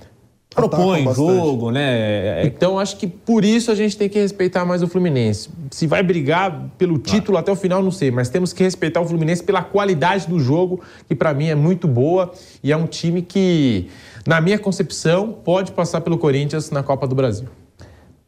propõem 0.54 1.10
jogo, 1.14 1.70
né? 1.70 2.42
É- 2.42 2.42
Então, 2.44 2.78
acho 2.78 2.98
que 2.98 3.06
por 3.06 3.42
isso 3.42 3.70
a 3.70 3.74
gente 3.74 3.96
tem 3.96 4.06
que 4.08 4.18
respeitar 4.18 4.66
mais 4.66 4.82
o 4.82 4.86
Fluminense. 4.88 5.48
Se 5.70 5.86
vai 5.86 6.02
brigar 6.02 6.68
pelo 6.76 6.98
título 6.98 7.38
até 7.38 7.50
o 7.50 7.56
final, 7.56 7.82
não 7.82 7.90
sei, 7.90 8.10
mas 8.10 8.28
temos 8.28 8.52
que 8.52 8.62
respeitar 8.62 9.00
o 9.00 9.06
Fluminense 9.06 9.42
pela 9.42 9.62
qualidade 9.62 10.26
do 10.28 10.38
jogo, 10.38 10.80
que 11.08 11.14
para 11.14 11.32
mim 11.32 11.46
é 11.48 11.54
muito 11.54 11.88
boa 11.88 12.30
e 12.62 12.70
é 12.70 12.76
um 12.76 12.86
time 12.86 13.22
que, 13.22 13.88
na 14.26 14.40
minha 14.40 14.58
concepção, 14.58 15.32
pode 15.32 15.72
passar 15.72 16.00
pelo 16.00 16.16
Corinthians 16.18 16.70
na 16.70 16.82
Copa 16.82 17.06
do 17.06 17.14
Brasil. 17.14 17.48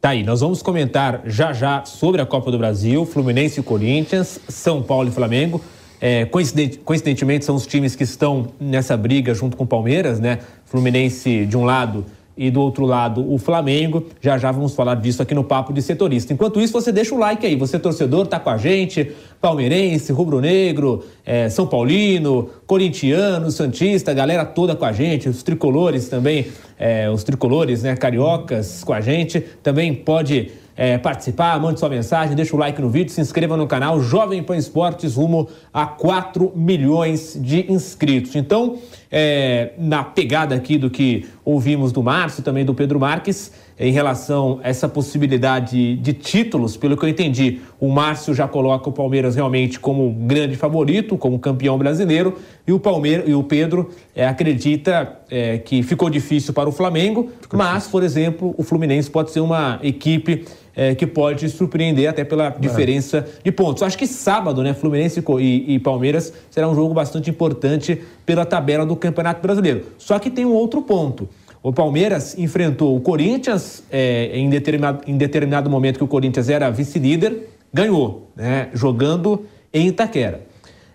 Tá 0.01 0.09
aí, 0.09 0.23
nós 0.23 0.41
vamos 0.41 0.61
comentar 0.61 1.21
já 1.25 1.51
já 1.51 1.83
sobre 1.85 2.21
a 2.21 2.25
Copa 2.25 2.51
do 2.51 2.57
Brasil, 2.57 3.05
Fluminense 3.05 3.59
e 3.59 3.63
Corinthians, 3.63 4.39
São 4.47 4.83
Paulo 4.83 5.09
e 5.09 5.11
Flamengo. 5.11 5.61
É, 5.99 6.25
coincidente- 6.25 6.77
coincidentemente, 6.79 7.45
são 7.45 7.55
os 7.55 7.65
times 7.65 7.95
que 7.95 8.03
estão 8.03 8.49
nessa 8.59 8.95
briga 8.95 9.33
junto 9.33 9.57
com 9.57 9.63
o 9.63 9.67
Palmeiras, 9.67 10.19
né? 10.19 10.39
Fluminense 10.65 11.45
de 11.45 11.57
um 11.57 11.63
lado 11.63 12.05
e 12.37 12.51
do 12.51 12.61
outro 12.61 12.85
lado 12.85 13.31
o 13.31 13.37
Flamengo. 13.37 14.05
Já 14.21 14.37
já 14.37 14.51
vamos 14.51 14.75
falar 14.75 14.95
disso 14.95 15.21
aqui 15.21 15.33
no 15.33 15.43
Papo 15.43 15.71
de 15.71 15.81
Setorista. 15.81 16.33
Enquanto 16.33 16.59
isso, 16.59 16.73
você 16.73 16.91
deixa 16.91 17.13
o 17.15 17.17
like 17.17 17.45
aí. 17.45 17.55
Você, 17.55 17.79
torcedor, 17.79 18.27
tá 18.27 18.39
com 18.39 18.49
a 18.49 18.57
gente, 18.57 19.11
palmeirense, 19.39 20.11
rubro-negro, 20.11 21.03
é, 21.25 21.49
São 21.49 21.67
Paulino, 21.67 22.49
corintiano, 22.65 23.51
santista, 23.51 24.13
galera 24.13 24.45
toda 24.45 24.75
com 24.75 24.85
a 24.85 24.91
gente, 24.91 25.29
os 25.29 25.43
tricolores 25.43 26.09
também, 26.09 26.47
é, 26.77 27.09
os 27.09 27.23
tricolores, 27.23 27.83
né, 27.83 27.95
cariocas 27.95 28.83
com 28.83 28.93
a 28.93 29.01
gente. 29.01 29.39
Também 29.61 29.93
pode 29.93 30.51
é, 30.75 30.97
participar, 30.97 31.59
mande 31.59 31.79
sua 31.79 31.89
mensagem, 31.89 32.35
deixa 32.35 32.55
o 32.55 32.59
like 32.59 32.81
no 32.81 32.89
vídeo, 32.89 33.11
se 33.11 33.21
inscreva 33.21 33.55
no 33.55 33.65
canal 33.65 34.01
Jovem 34.01 34.43
Pan 34.43 34.57
Esportes 34.57 35.15
rumo 35.15 35.47
a 35.73 35.85
4 35.85 36.51
milhões 36.55 37.37
de 37.39 37.71
inscritos. 37.71 38.35
Então, 38.35 38.77
é, 39.11 39.71
na 39.77 40.03
pegada 40.03 40.55
aqui 40.55 40.77
do 40.77 40.89
que 40.89 41.25
ouvimos 41.43 41.91
do 41.91 42.03
Márcio 42.03 42.43
também 42.43 42.65
do 42.65 42.73
Pedro 42.73 42.99
Marques, 42.99 43.51
em 43.77 43.91
relação 43.91 44.59
a 44.63 44.69
essa 44.69 44.87
possibilidade 44.87 45.97
de 45.97 46.13
títulos, 46.13 46.77
pelo 46.77 46.95
que 46.95 47.03
eu 47.03 47.09
entendi, 47.09 47.59
o 47.79 47.89
Márcio 47.89 48.33
já 48.33 48.47
coloca 48.47 48.89
o 48.89 48.91
Palmeiras 48.91 49.35
realmente 49.35 49.79
como 49.79 50.09
grande 50.11 50.55
favorito, 50.55 51.17
como 51.17 51.37
campeão 51.37 51.77
brasileiro, 51.77 52.37
e 52.65 52.71
o 52.71 52.79
Palmeiras 52.79 53.27
e 53.27 53.33
o 53.33 53.43
Pedro 53.43 53.89
é, 54.15 54.25
acredita 54.25 55.19
é, 55.29 55.57
que 55.57 55.83
ficou 55.83 56.09
difícil 56.09 56.53
para 56.53 56.69
o 56.69 56.71
Flamengo, 56.71 57.29
ficou 57.41 57.57
mas, 57.57 57.73
difícil. 57.73 57.91
por 57.91 58.03
exemplo, 58.03 58.55
o 58.57 58.63
Fluminense 58.63 59.09
pode 59.09 59.31
ser 59.31 59.41
uma 59.41 59.79
equipe 59.83 60.45
é, 60.75 60.93
que 60.93 61.07
pode 61.07 61.49
surpreender 61.49 62.09
até 62.09 62.23
pela 62.23 62.47
é. 62.47 62.51
diferença 62.51 63.25
de 63.43 63.51
pontos. 63.51 63.81
Acho 63.83 63.97
que 63.97 64.07
sábado, 64.07 64.61
né, 64.61 64.73
Fluminense 64.73 65.23
e, 65.39 65.75
e, 65.75 65.79
Palmeiras 65.79 66.33
será 66.49 66.67
um 66.67 66.75
jogo 66.75 66.93
bastante 66.93 67.29
importante 67.29 68.01
pela 68.25 68.45
tabela 68.45 68.85
do 68.85 68.95
Campeonato 68.95 69.41
Brasileiro. 69.41 69.85
Só 69.97 70.19
que 70.19 70.29
tem 70.29 70.45
um 70.45 70.53
outro 70.53 70.81
ponto. 70.81 71.29
O 71.65 71.73
Palmeiras 71.73 72.37
enfrentou 72.37 72.95
o 72.95 73.01
Corinthians 73.01 73.83
é, 73.89 74.37
em, 74.37 74.47
determinado, 74.51 75.01
em 75.07 75.17
determinado 75.17 75.67
momento 75.67 75.97
que 75.97 76.03
o 76.03 76.07
Corinthians 76.07 76.47
era 76.47 76.69
vice-líder, 76.69 77.49
ganhou, 77.73 78.29
né, 78.35 78.69
jogando 78.71 79.47
em 79.73 79.87
Itaquera. 79.87 80.41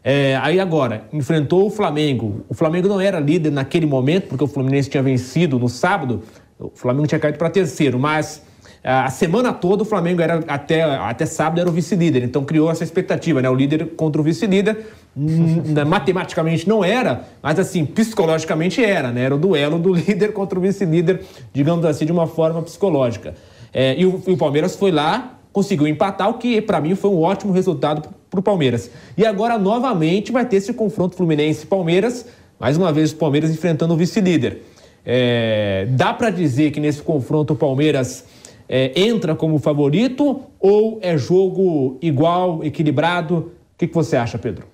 É, 0.05 0.37
aí 0.37 0.61
agora, 0.61 1.09
enfrentou 1.13 1.67
o 1.67 1.71
Flamengo. 1.71 2.45
O 2.49 2.55
Flamengo 2.55 2.87
não 2.87 3.01
era 3.01 3.19
líder 3.19 3.51
naquele 3.51 3.85
momento, 3.85 4.29
porque 4.29 4.45
o 4.45 4.47
Fluminense 4.47 4.89
tinha 4.89 5.03
vencido 5.03 5.59
no 5.59 5.69
sábado. 5.69 6.23
O 6.57 6.71
Flamengo 6.73 7.09
tinha 7.09 7.19
caído 7.19 7.37
para 7.37 7.51
terceiro, 7.51 7.99
mas 7.99 8.41
a 8.85 9.11
semana 9.11 9.53
toda 9.53 9.83
o 9.83 9.85
Flamengo 9.85 10.23
era 10.23 10.37
até, 10.47 10.83
até 10.83 11.27
sábado 11.27 11.61
era 11.61 11.69
o 11.69 11.73
vice-líder, 11.73 12.23
então 12.23 12.45
criou 12.45 12.71
essa 12.71 12.85
expectativa, 12.85 13.43
né? 13.43 13.51
O 13.51 13.55
líder 13.57 13.97
contra 13.97 14.21
o 14.21 14.25
vice-líder. 14.25 14.87
Matematicamente 15.15 16.69
não 16.69 16.85
era, 16.85 17.25
mas 17.43 17.59
assim, 17.59 17.85
psicologicamente 17.85 18.83
era, 18.83 19.11
né? 19.11 19.25
Era 19.25 19.35
o 19.35 19.39
duelo 19.39 19.79
do 19.79 19.93
líder 19.95 20.33
contra 20.33 20.59
o 20.59 20.63
vice-líder, 20.63 21.23
digamos 21.53 21.85
assim, 21.85 22.07
de 22.07 22.13
uma 22.13 22.27
forma 22.27 22.63
psicológica. 22.63 23.35
É, 23.73 23.99
e, 23.99 24.07
o, 24.07 24.23
e 24.27 24.33
o 24.33 24.37
Palmeiras 24.37 24.77
foi 24.77 24.91
lá, 24.91 25.39
conseguiu 25.53 25.87
empatar, 25.87 26.29
o 26.29 26.35
que 26.35 26.61
para 26.61 26.81
mim 26.81 26.95
foi 26.95 27.11
um 27.11 27.21
ótimo 27.21 27.53
resultado 27.53 28.09
para 28.31 28.41
o 28.41 28.43
Palmeiras. 28.43 28.91
E 29.17 29.27
agora 29.27 29.59
novamente 29.59 30.31
vai 30.31 30.45
ter 30.45 30.57
esse 30.57 30.73
confronto 30.73 31.17
Fluminense-Palmeiras, 31.17 32.27
mais 32.59 32.77
uma 32.77 32.93
vez 32.93 33.13
o 33.13 33.17
Palmeiras 33.17 33.51
enfrentando 33.51 33.95
o 33.95 33.97
vice-líder. 33.97 34.63
É, 35.05 35.87
dá 35.91 36.13
para 36.13 36.31
dizer 36.31 36.71
que 36.71 36.79
nesse 36.79 37.03
confronto 37.03 37.55
o 37.55 37.57
Palmeiras 37.57 38.25
é, 38.69 38.93
entra 38.95 39.35
como 39.35 39.59
favorito 39.59 40.43
ou 40.61 41.01
é 41.03 41.19
jogo 41.19 41.99
igual, 42.01 42.63
equilibrado? 42.63 43.37
O 43.75 43.79
que, 43.79 43.89
que 43.89 43.95
você 43.95 44.17
acha, 44.17 44.39
Pedro? 44.39 44.67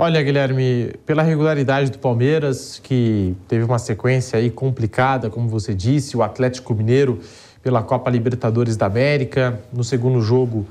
Olha, 0.00 0.22
Guilherme, 0.22 0.92
pela 1.04 1.24
regularidade 1.24 1.90
do 1.90 1.98
Palmeiras, 1.98 2.80
que 2.80 3.34
teve 3.48 3.64
uma 3.64 3.80
sequência 3.80 4.38
aí 4.38 4.48
complicada, 4.48 5.28
como 5.28 5.48
você 5.48 5.74
disse, 5.74 6.16
o 6.16 6.22
Atlético 6.22 6.72
Mineiro 6.72 7.18
pela 7.64 7.82
Copa 7.82 8.08
Libertadores 8.08 8.76
da 8.76 8.86
América, 8.86 9.58
no 9.72 9.82
segundo 9.82 10.20
jogo 10.20 10.64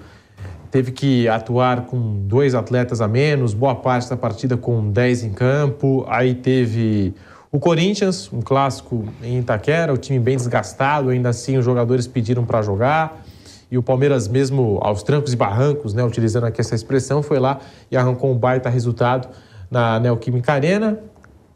teve 0.72 0.93
que 0.93 1.27
atuar 1.27 1.88
com 1.88 2.25
dois 2.25 2.55
atletas 2.55 3.01
a 3.01 3.07
menos, 3.10 3.53
boa 3.53 3.75
parte 3.75 4.10
da 4.10 4.15
partida 4.15 4.55
com 4.55 4.89
10 4.89 5.24
em 5.25 5.34
campo, 5.34 6.05
aí 6.07 6.34
teve 6.34 7.13
o 7.51 7.60
Corinthians, 7.60 8.31
um 8.31 8.41
clássico 8.41 9.03
em 9.22 9.39
Itaquera, 9.39 9.93
o 9.93 9.98
time 9.98 10.19
bem 10.19 10.38
desgastado, 10.38 11.10
ainda 11.10 11.27
assim 11.27 11.57
os 11.57 11.65
jogadores 11.65 12.07
pediram 12.07 12.46
para 12.46 12.62
jogar. 12.62 13.25
E 13.70 13.78
o 13.78 13.84
Palmeiras, 13.84 14.28
mesmo 14.28 14.80
aos 14.82 15.04
trancos 15.04 15.34
e 15.34 15.36
barrancos, 15.36 15.94
né, 15.94 16.04
utilizando 16.04 16.46
aqui 16.46 16.62
essa 16.62 16.74
expressão, 16.74 17.22
foi 17.22 17.40
lá 17.40 17.60
e 17.92 17.98
arrancou 17.98 18.32
um 18.32 18.38
baita 18.38 18.70
resultado 18.70 19.28
na 19.70 20.00
Neoquímica 20.00 20.54
Arena. 20.54 21.00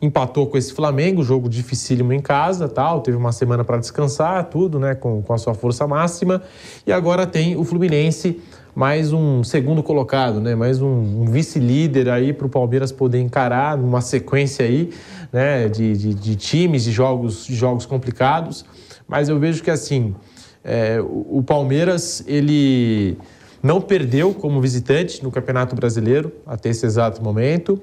Empatou 0.01 0.47
com 0.47 0.57
esse 0.57 0.73
Flamengo, 0.73 1.23
jogo 1.23 1.47
dificílimo 1.47 2.11
em 2.11 2.19
casa, 2.19 2.67
tal. 2.67 3.01
Teve 3.01 3.15
uma 3.15 3.31
semana 3.31 3.63
para 3.63 3.77
descansar, 3.77 4.45
tudo, 4.45 4.79
né, 4.79 4.95
com, 4.95 5.21
com 5.21 5.33
a 5.33 5.37
sua 5.37 5.53
força 5.53 5.87
máxima. 5.87 6.41
E 6.85 6.91
agora 6.91 7.25
tem 7.25 7.55
o 7.55 7.63
Fluminense 7.63 8.41
mais 8.73 9.11
um 9.11 9.43
segundo 9.43 9.83
colocado, 9.83 10.39
né? 10.39 10.55
mais 10.55 10.81
um, 10.81 10.87
um 10.87 11.25
vice-líder 11.25 12.09
aí 12.09 12.31
para 12.31 12.47
o 12.47 12.49
Palmeiras 12.49 12.91
poder 12.91 13.19
encarar 13.19 13.77
numa 13.77 13.99
sequência 13.99 14.65
aí 14.65 14.91
né? 15.31 15.67
de, 15.67 15.95
de, 15.95 16.13
de 16.13 16.35
times, 16.37 16.85
de 16.85 16.91
jogos, 16.91 17.45
de 17.45 17.55
jogos 17.55 17.85
complicados. 17.85 18.65
Mas 19.07 19.27
eu 19.27 19.37
vejo 19.37 19.61
que 19.61 19.69
assim, 19.69 20.15
é, 20.63 20.99
o, 21.01 21.39
o 21.39 21.43
Palmeiras 21.43 22.23
ele 22.27 23.17
não 23.61 23.79
perdeu 23.79 24.33
como 24.33 24.59
visitante 24.59 25.23
no 25.23 25.31
Campeonato 25.31 25.75
Brasileiro 25.75 26.31
até 26.45 26.69
esse 26.69 26.85
exato 26.85 27.23
momento. 27.23 27.81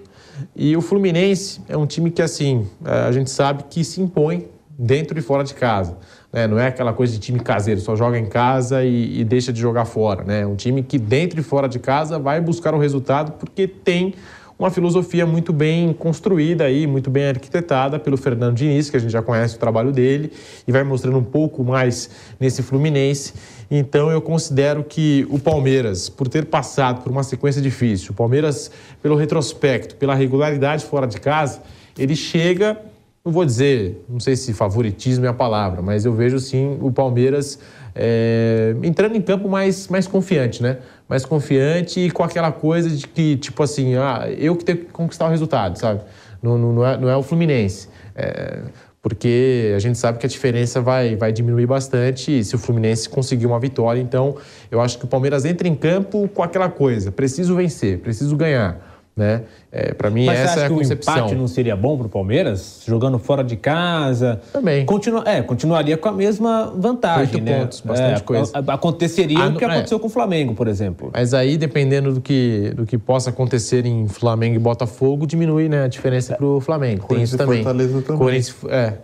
E 0.55 0.77
o 0.77 0.81
Fluminense 0.81 1.61
é 1.69 1.77
um 1.77 1.87
time 1.87 2.11
que, 2.11 2.23
assim, 2.23 2.69
a 2.85 3.11
gente 3.13 3.31
sabe 3.31 3.64
que 3.69 3.83
se 3.85 4.01
impõe 4.01 4.49
dentro 4.79 5.19
e 5.19 5.23
fora 5.23 5.43
de 5.43 5.55
casa. 5.55 5.97
Né? 6.33 6.47
Não 6.47 6.59
é 6.59 6.69
aquela 6.69 6.93
coisa 6.93 7.12
de 7.12 7.19
time 7.19 7.41
caseiro, 7.41 7.81
só 7.81 7.97
joga 7.97 8.19
em 8.19 8.27
casa 8.27 8.85
e, 8.85 9.21
e 9.21 9.25
deixa 9.25 9.53
de 9.53 9.61
jogar 9.61 9.85
fora. 9.85 10.23
Né? 10.23 10.43
É 10.43 10.47
um 10.47 10.55
time 10.55 10.83
que 10.83 10.99
dentro 10.99 11.41
e 11.41 11.43
fora 11.43 11.69
de 11.69 11.79
casa 11.79 12.19
vai 12.19 12.41
buscar 12.41 12.75
o 12.75 12.79
resultado 12.79 13.33
porque 13.33 13.67
tem 13.67 14.14
uma 14.59 14.71
filosofia 14.71 15.25
muito 15.25 15.53
bem 15.53 15.92
construída 15.92 16.64
aí, 16.64 16.87
muito 16.87 17.09
bem 17.09 17.29
arquitetada 17.29 17.99
pelo 17.99 18.16
Fernando 18.16 18.57
Diniz, 18.57 18.90
que 18.90 18.97
a 18.97 19.01
gente 19.01 19.12
já 19.12 19.23
conhece 19.23 19.55
o 19.55 19.59
trabalho 19.59 19.92
dele, 19.92 20.33
e 20.66 20.73
vai 20.73 20.83
mostrando 20.83 21.18
um 21.18 21.25
pouco 21.25 21.62
mais 21.62 22.11
nesse 22.40 22.62
Fluminense. 22.62 23.35
Então 23.71 24.11
eu 24.11 24.21
considero 24.21 24.83
que 24.83 25.27
o 25.31 25.38
Palmeiras, 25.38 26.09
por 26.09 26.27
ter 26.27 26.47
passado 26.47 27.03
por 27.03 27.12
uma 27.12 27.23
sequência 27.23 27.62
difícil, 27.62 28.11
o 28.11 28.14
Palmeiras, 28.14 28.71
pelo 29.01 29.14
retrospecto, 29.14 29.94
pela 29.94 30.14
regularidade 30.14 30.85
fora 30.85 31.07
de 31.07 31.21
casa, 31.21 31.62
ele 31.97 32.16
chega 32.16 32.77
não 33.25 33.33
vou 33.33 33.44
dizer, 33.44 34.03
não 34.09 34.21
sei 34.21 34.37
se 34.37 34.55
favoritismo 34.55 35.27
é 35.27 35.29
a 35.29 35.35
palavra, 35.35 35.83
mas 35.83 36.07
eu 36.07 36.14
vejo 36.14 36.38
sim 36.38 36.79
o 36.81 36.90
Palmeiras 36.90 37.59
é, 37.94 38.75
entrando 38.83 39.16
em 39.16 39.21
campo 39.21 39.49
mais, 39.51 39.87
mais 39.88 40.07
confiante, 40.07 40.62
né? 40.62 40.79
Mais 41.09 41.25
confiante 41.25 42.01
e 42.01 42.11
com 42.11 42.23
aquela 42.23 42.53
coisa 42.53 42.90
de 42.90 43.07
que, 43.07 43.37
tipo 43.37 43.62
assim, 43.62 43.94
ah, 43.97 44.27
eu 44.37 44.55
que 44.55 44.64
tenho 44.64 44.79
que 44.79 44.85
conquistar 44.87 45.27
o 45.27 45.31
resultado, 45.31 45.79
sabe? 45.79 46.03
Não, 46.42 46.59
não, 46.59 46.73
não, 46.73 46.87
é, 46.87 46.97
não 46.99 47.09
é 47.09 47.16
o 47.16 47.23
Fluminense. 47.23 47.88
É, 48.14 48.61
porque 49.01 49.73
a 49.75 49.79
gente 49.79 49.97
sabe 49.97 50.18
que 50.18 50.27
a 50.27 50.29
diferença 50.29 50.81
vai, 50.81 51.16
vai 51.16 51.33
diminuir 51.33 51.66
bastante 51.66 52.42
se 52.44 52.55
o 52.55 52.59
Fluminense 52.59 53.09
conseguir 53.09 53.47
uma 53.47 53.59
vitória. 53.59 54.01
Então, 54.01 54.37
eu 54.71 54.81
acho 54.81 54.99
que 54.99 55.05
o 55.05 55.09
Palmeiras 55.09 55.44
entra 55.44 55.66
em 55.66 55.75
campo 55.75 56.29
com 56.29 56.42
aquela 56.42 56.68
coisa: 56.68 57.11
preciso 57.11 57.55
vencer, 57.57 58.01
preciso 58.01 58.37
ganhar. 58.37 58.88
Né? 59.18 59.42
É, 59.72 59.92
para 59.92 60.11
mim, 60.11 60.26
Mas 60.26 60.38
essa 60.38 60.61
é 60.61 60.66
a 60.66 60.70
concepção. 60.70 61.12
O 61.12 61.18
empate 61.18 61.35
não 61.35 61.48
seria 61.48 61.74
bom 61.74 61.98
para 61.98 62.07
o 62.07 62.09
Palmeiras? 62.09 62.85
Jogando 62.87 63.18
fora 63.18 63.42
de 63.42 63.57
casa? 63.57 64.40
Também. 64.52 64.87
Continua, 64.87 65.24
é, 65.26 65.42
continuaria 65.42 65.96
com 65.96 66.09
a 66.09 66.12
mesma 66.12 66.72
vantagem. 66.76 67.35
Oito 67.35 67.44
né? 67.44 67.59
pontos, 67.59 67.81
bastante 67.81 68.20
é, 68.20 68.24
coisa. 68.24 68.52
Aconteceria 68.68 69.40
ah, 69.40 69.48
o 69.48 69.57
que 69.57 69.64
é. 69.64 69.68
aconteceu 69.68 69.98
com 69.98 70.07
o 70.07 70.11
Flamengo, 70.11 70.54
por 70.54 70.68
exemplo. 70.68 71.11
Mas 71.12 71.35
aí, 71.35 71.59
dependendo 71.59 72.14
do 72.14 72.20
que, 72.20 72.72
do 72.76 72.87
que 72.87 72.96
possa 72.96 73.31
acontecer 73.31 73.85
em 73.85 74.07
Flamengo 74.07 74.54
e 74.54 74.59
Botafogo, 74.61 75.26
diminui 75.26 75.68
né, 75.68 75.83
a 75.83 75.88
diferença 75.88 76.37
para 76.37 76.46
o 76.46 76.61
Flamengo. 76.61 77.09
Tem 77.09 77.20
isso 77.20 77.37
também. 77.37 77.64
Fortaleza 77.64 78.00
também. 78.02 78.18
Corinthians, 78.18 78.57
é. 78.68 78.94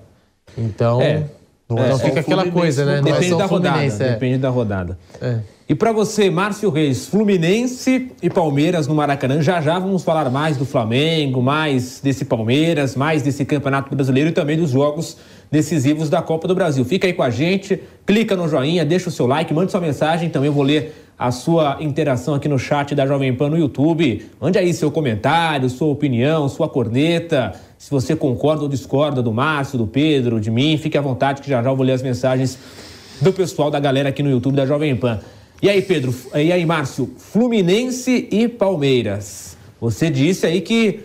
Então, 0.57 1.03
é. 1.03 1.25
não, 1.69 1.77
é, 1.77 1.99
fica 1.99 2.21
aquela 2.21 2.49
coisa, 2.49 2.85
né? 2.85 3.03
Depende, 3.03 3.37
da 3.37 3.47
rodada, 3.47 3.91
depende 3.91 4.39
da 4.39 4.49
rodada. 4.49 4.97
É. 5.21 5.41
E 5.67 5.75
para 5.75 5.93
você, 5.93 6.29
Márcio 6.29 6.69
Reis, 6.69 7.07
Fluminense 7.07 8.13
e 8.23 8.29
Palmeiras 8.29 8.87
no 8.87 8.95
Maracanã. 8.95 9.41
Já 9.41 9.63
já 9.63 9.79
vamos 9.79 10.05
falar 10.05 10.29
mais 10.29 10.59
do 10.59 10.67
Flamengo, 10.67 11.41
mais 11.41 12.01
desse 12.03 12.27
Palmeiras, 12.27 12.95
mais 12.95 13.23
desse 13.23 13.47
Campeonato 13.47 13.95
Brasileiro 13.95 14.29
e 14.29 14.33
também 14.33 14.59
dos 14.59 14.69
jogos 14.69 15.17
decisivos 15.51 16.11
da 16.11 16.21
Copa 16.21 16.47
do 16.47 16.55
Brasil. 16.55 16.85
Fica 16.85 17.07
aí 17.07 17.15
com 17.15 17.23
a 17.23 17.31
gente, 17.31 17.81
clica 18.05 18.37
no 18.37 18.47
joinha, 18.47 18.85
deixa 18.85 19.09
o 19.09 19.11
seu 19.11 19.27
like, 19.27 19.55
mande 19.55 19.71
sua 19.71 19.81
mensagem, 19.81 20.29
também 20.29 20.51
vou 20.51 20.63
ler 20.63 20.95
a 21.19 21.31
sua 21.31 21.79
interação 21.81 22.35
aqui 22.35 22.47
no 22.47 22.59
chat 22.59 22.95
da 22.95 23.07
Jovem 23.07 23.35
Pan 23.35 23.49
no 23.49 23.57
YouTube. 23.57 24.23
Mande 24.39 24.59
aí 24.59 24.75
seu 24.75 24.91
comentário, 24.91 25.71
sua 25.71 25.89
opinião, 25.89 26.47
sua 26.47 26.69
corneta. 26.69 27.55
Se 27.79 27.91
você 27.91 28.15
concorda 28.15 28.65
ou 28.65 28.69
discorda 28.69 29.23
do 29.23 29.33
Márcio, 29.33 29.79
do 29.79 29.87
Pedro, 29.87 30.39
de 30.39 30.51
mim, 30.51 30.77
fique 30.77 30.99
à 30.99 31.01
vontade 31.01 31.41
que 31.41 31.49
já 31.49 31.63
já 31.63 31.71
eu 31.71 31.77
vou 31.77 31.87
ler 31.87 31.93
as 31.93 32.03
mensagens 32.03 32.59
do 33.19 33.33
pessoal 33.33 33.71
da 33.71 33.81
galera 33.81 34.11
aqui 34.11 34.23
no 34.23 34.29
YouTube 34.29 34.57
da 34.57 34.67
Jovem 34.67 34.95
Pan. 34.95 35.21
E 35.63 35.69
aí, 35.69 35.81
Pedro? 35.81 36.15
E 36.35 36.53
aí, 36.53 36.67
Márcio? 36.67 37.15
Fluminense 37.17 38.29
e 38.31 38.49
Palmeiras. 38.49 39.57
Você 39.81 40.11
disse 40.11 40.47
aí 40.47 40.61
que 40.61 41.01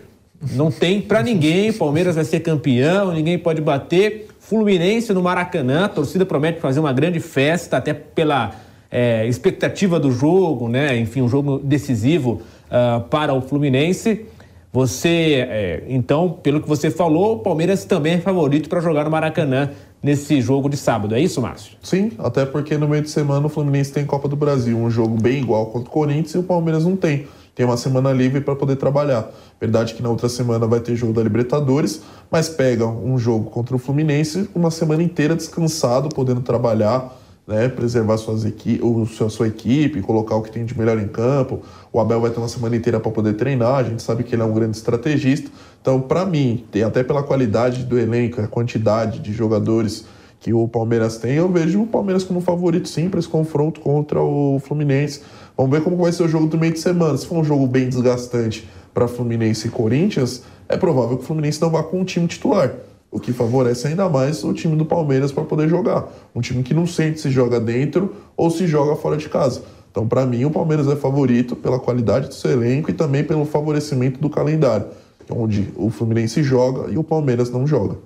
não 0.54 0.72
tem 0.72 1.02
para 1.02 1.22
ninguém, 1.22 1.72
Palmeiras 1.72 2.16
vai 2.16 2.24
ser 2.24 2.40
campeão, 2.40 3.14
ninguém 3.14 3.38
pode 3.38 3.62
bater. 3.62 4.28
Fluminense 4.40 5.14
no 5.14 5.22
Maracanã, 5.22 5.86
a 5.86 5.90
torcida 5.90 6.26
promete 6.26 6.60
fazer 6.60 6.80
uma 6.80 6.92
grande 6.92 7.20
festa, 7.20 7.78
até 7.78 7.94
pela 7.94 8.52
é, 8.90 9.28
expectativa 9.28 10.00
do 10.00 10.12
jogo, 10.12 10.68
né? 10.68 10.98
Enfim, 10.98 11.22
um 11.22 11.30
jogo 11.30 11.60
decisivo 11.60 12.42
uh, 12.66 13.02
para 13.02 13.34
o 13.34 13.42
Fluminense. 13.42 14.26
Você, 14.72 15.48
é, 15.48 15.84
então, 15.88 16.30
pelo 16.30 16.62
que 16.62 16.68
você 16.68 16.92
falou, 16.92 17.36
o 17.36 17.40
Palmeiras 17.40 17.86
também 17.86 18.14
é 18.14 18.18
favorito 18.20 18.70
para 18.70 18.80
jogar 18.80 19.04
no 19.04 19.12
Maracanã 19.12 19.72
nesse 20.02 20.42
jogo 20.42 20.70
de 20.70 20.78
sábado. 20.78 21.16
É 21.16 21.20
isso, 21.20 21.42
Márcio? 21.42 21.78
Sim, 21.82 22.12
até 22.20 22.46
porque 22.46 22.78
no 22.78 22.88
meio 22.88 23.04
de 23.04 23.10
semana 23.10 23.46
o 23.46 23.50
Fluminense 23.50 23.92
tem 23.92 24.06
Copa 24.06 24.28
do 24.28 24.36
Brasil, 24.36 24.78
um 24.78 24.90
jogo 24.90 25.20
bem 25.22 25.42
igual 25.42 25.68
contra 25.68 25.90
o 25.90 25.92
Corinthians 25.92 26.34
e 26.36 26.38
o 26.38 26.44
Palmeiras 26.44 26.86
não 26.86 26.96
tem. 26.96 27.28
Tem 27.56 27.66
uma 27.66 27.78
semana 27.78 28.14
livre 28.14 28.40
para 28.40 28.56
poder 28.56 28.78
trabalhar. 28.78 29.30
Verdade 29.60 29.94
que 29.94 30.02
na 30.02 30.10
outra 30.10 30.30
semana 30.30 30.66
vai 30.66 30.80
ter 30.80 30.96
jogo 30.96 31.12
da 31.12 31.22
Libertadores, 31.22 32.02
mas 32.32 32.48
pega 32.48 32.88
um 32.88 33.18
jogo 33.18 33.50
contra 33.50 33.76
o 33.76 33.80
Fluminense, 33.80 34.50
uma 34.56 34.72
semana 34.72 35.04
inteira 35.04 35.36
descansado, 35.36 36.08
podendo 36.10 36.40
trabalhar 36.42 37.20
né, 37.50 37.68
preservar 37.68 38.16
suas 38.18 38.46
equi 38.46 38.80
o, 38.84 39.08
sua, 39.08 39.28
sua 39.28 39.48
equipe, 39.48 40.04
colocar 40.04 40.36
o 40.36 40.44
que 40.44 40.52
tem 40.52 40.64
de 40.64 40.78
melhor 40.78 41.00
em 41.00 41.08
campo. 41.08 41.64
O 41.92 42.00
Abel 42.00 42.22
vai 42.22 42.30
ter 42.30 42.38
uma 42.38 42.48
semana 42.48 42.76
inteira 42.76 43.00
para 43.00 43.10
poder 43.12 43.34
treinar, 43.34 43.78
a 43.78 43.84
gente 43.84 44.04
sabe 44.04 44.24
que 44.24 44.36
ele 44.36 44.44
é 44.44 44.46
um 44.46 44.54
grande 44.54 44.78
estrategista. 44.78 45.50
Então, 45.82 46.02
para 46.02 46.26
mim, 46.26 46.66
até 46.86 47.04
pela 47.04 47.24
qualidade 47.24 47.84
do 47.84 47.98
elenco, 47.98 48.42
a 48.42 48.48
quantidade 48.48 49.20
de 49.20 49.32
jogadores 49.32 50.06
que 50.40 50.54
o 50.54 50.68
Palmeiras 50.68 51.18
tem, 51.18 51.34
eu 51.36 51.50
vejo 51.50 51.82
o 51.82 51.88
Palmeiras 51.88 52.24
como 52.24 52.42
favorito 52.42 52.88
sim 52.88 53.10
para 53.10 53.20
esse 53.20 53.28
confronto 53.28 53.82
contra 53.82 54.22
o 54.22 54.60
Fluminense. 54.60 55.22
Vamos 55.58 55.72
ver 55.72 55.84
como 55.84 55.98
vai 55.98 56.12
ser 56.12 56.24
o 56.24 56.28
jogo 56.28 56.48
do 56.48 56.58
meio 56.58 56.74
de 56.74 56.80
semana. 56.80 57.18
Se 57.18 57.26
for 57.26 57.38
um 57.38 57.44
jogo 57.44 57.68
bem 57.68 57.90
desgastante 57.90 58.68
para 58.94 59.08
Fluminense 59.08 59.68
e 59.68 59.72
Corinthians, 59.72 60.44
é 60.68 60.78
provável 60.78 61.18
que 61.18 61.24
o 61.24 61.28
Fluminense 61.28 61.62
não 61.62 61.70
vá 61.70 61.84
com 61.84 62.00
um 62.00 62.06
time 62.06 62.28
titular 62.28 62.74
o 63.12 63.20
que 63.20 63.34
favorece 63.34 63.88
ainda 63.88 64.08
mais 64.08 64.44
o 64.44 64.54
time 64.54 64.76
do 64.76 64.86
Palmeiras 64.86 65.32
para 65.32 65.44
poder 65.44 65.68
jogar. 65.68 66.08
Um 66.36 66.42
time 66.42 66.62
que 66.64 66.74
não 66.74 66.86
sente 66.86 67.20
se 67.20 67.30
joga 67.30 67.60
dentro 67.60 68.16
ou 68.38 68.50
se 68.50 68.68
joga 68.68 68.96
fora 68.96 69.18
de 69.18 69.28
casa. 69.28 69.64
Então, 69.92 70.08
para 70.08 70.26
mim, 70.26 70.46
o 70.46 70.52
Palmeiras 70.52 70.88
é 70.88 70.96
favorito 70.96 71.56
pela 71.56 71.80
qualidade 71.80 72.28
do 72.28 72.34
seu 72.36 72.52
elenco 72.52 72.92
e 72.92 72.94
também 72.94 73.24
pelo 73.24 73.46
favorecimento 73.46 74.20
do 74.20 74.30
calendário, 74.30 74.86
onde 75.30 75.70
o 75.76 75.90
Fluminense 75.90 76.44
joga 76.44 76.92
e 76.92 76.98
o 76.98 77.04
Palmeiras 77.04 77.50
não 77.50 77.68
joga. 77.68 77.98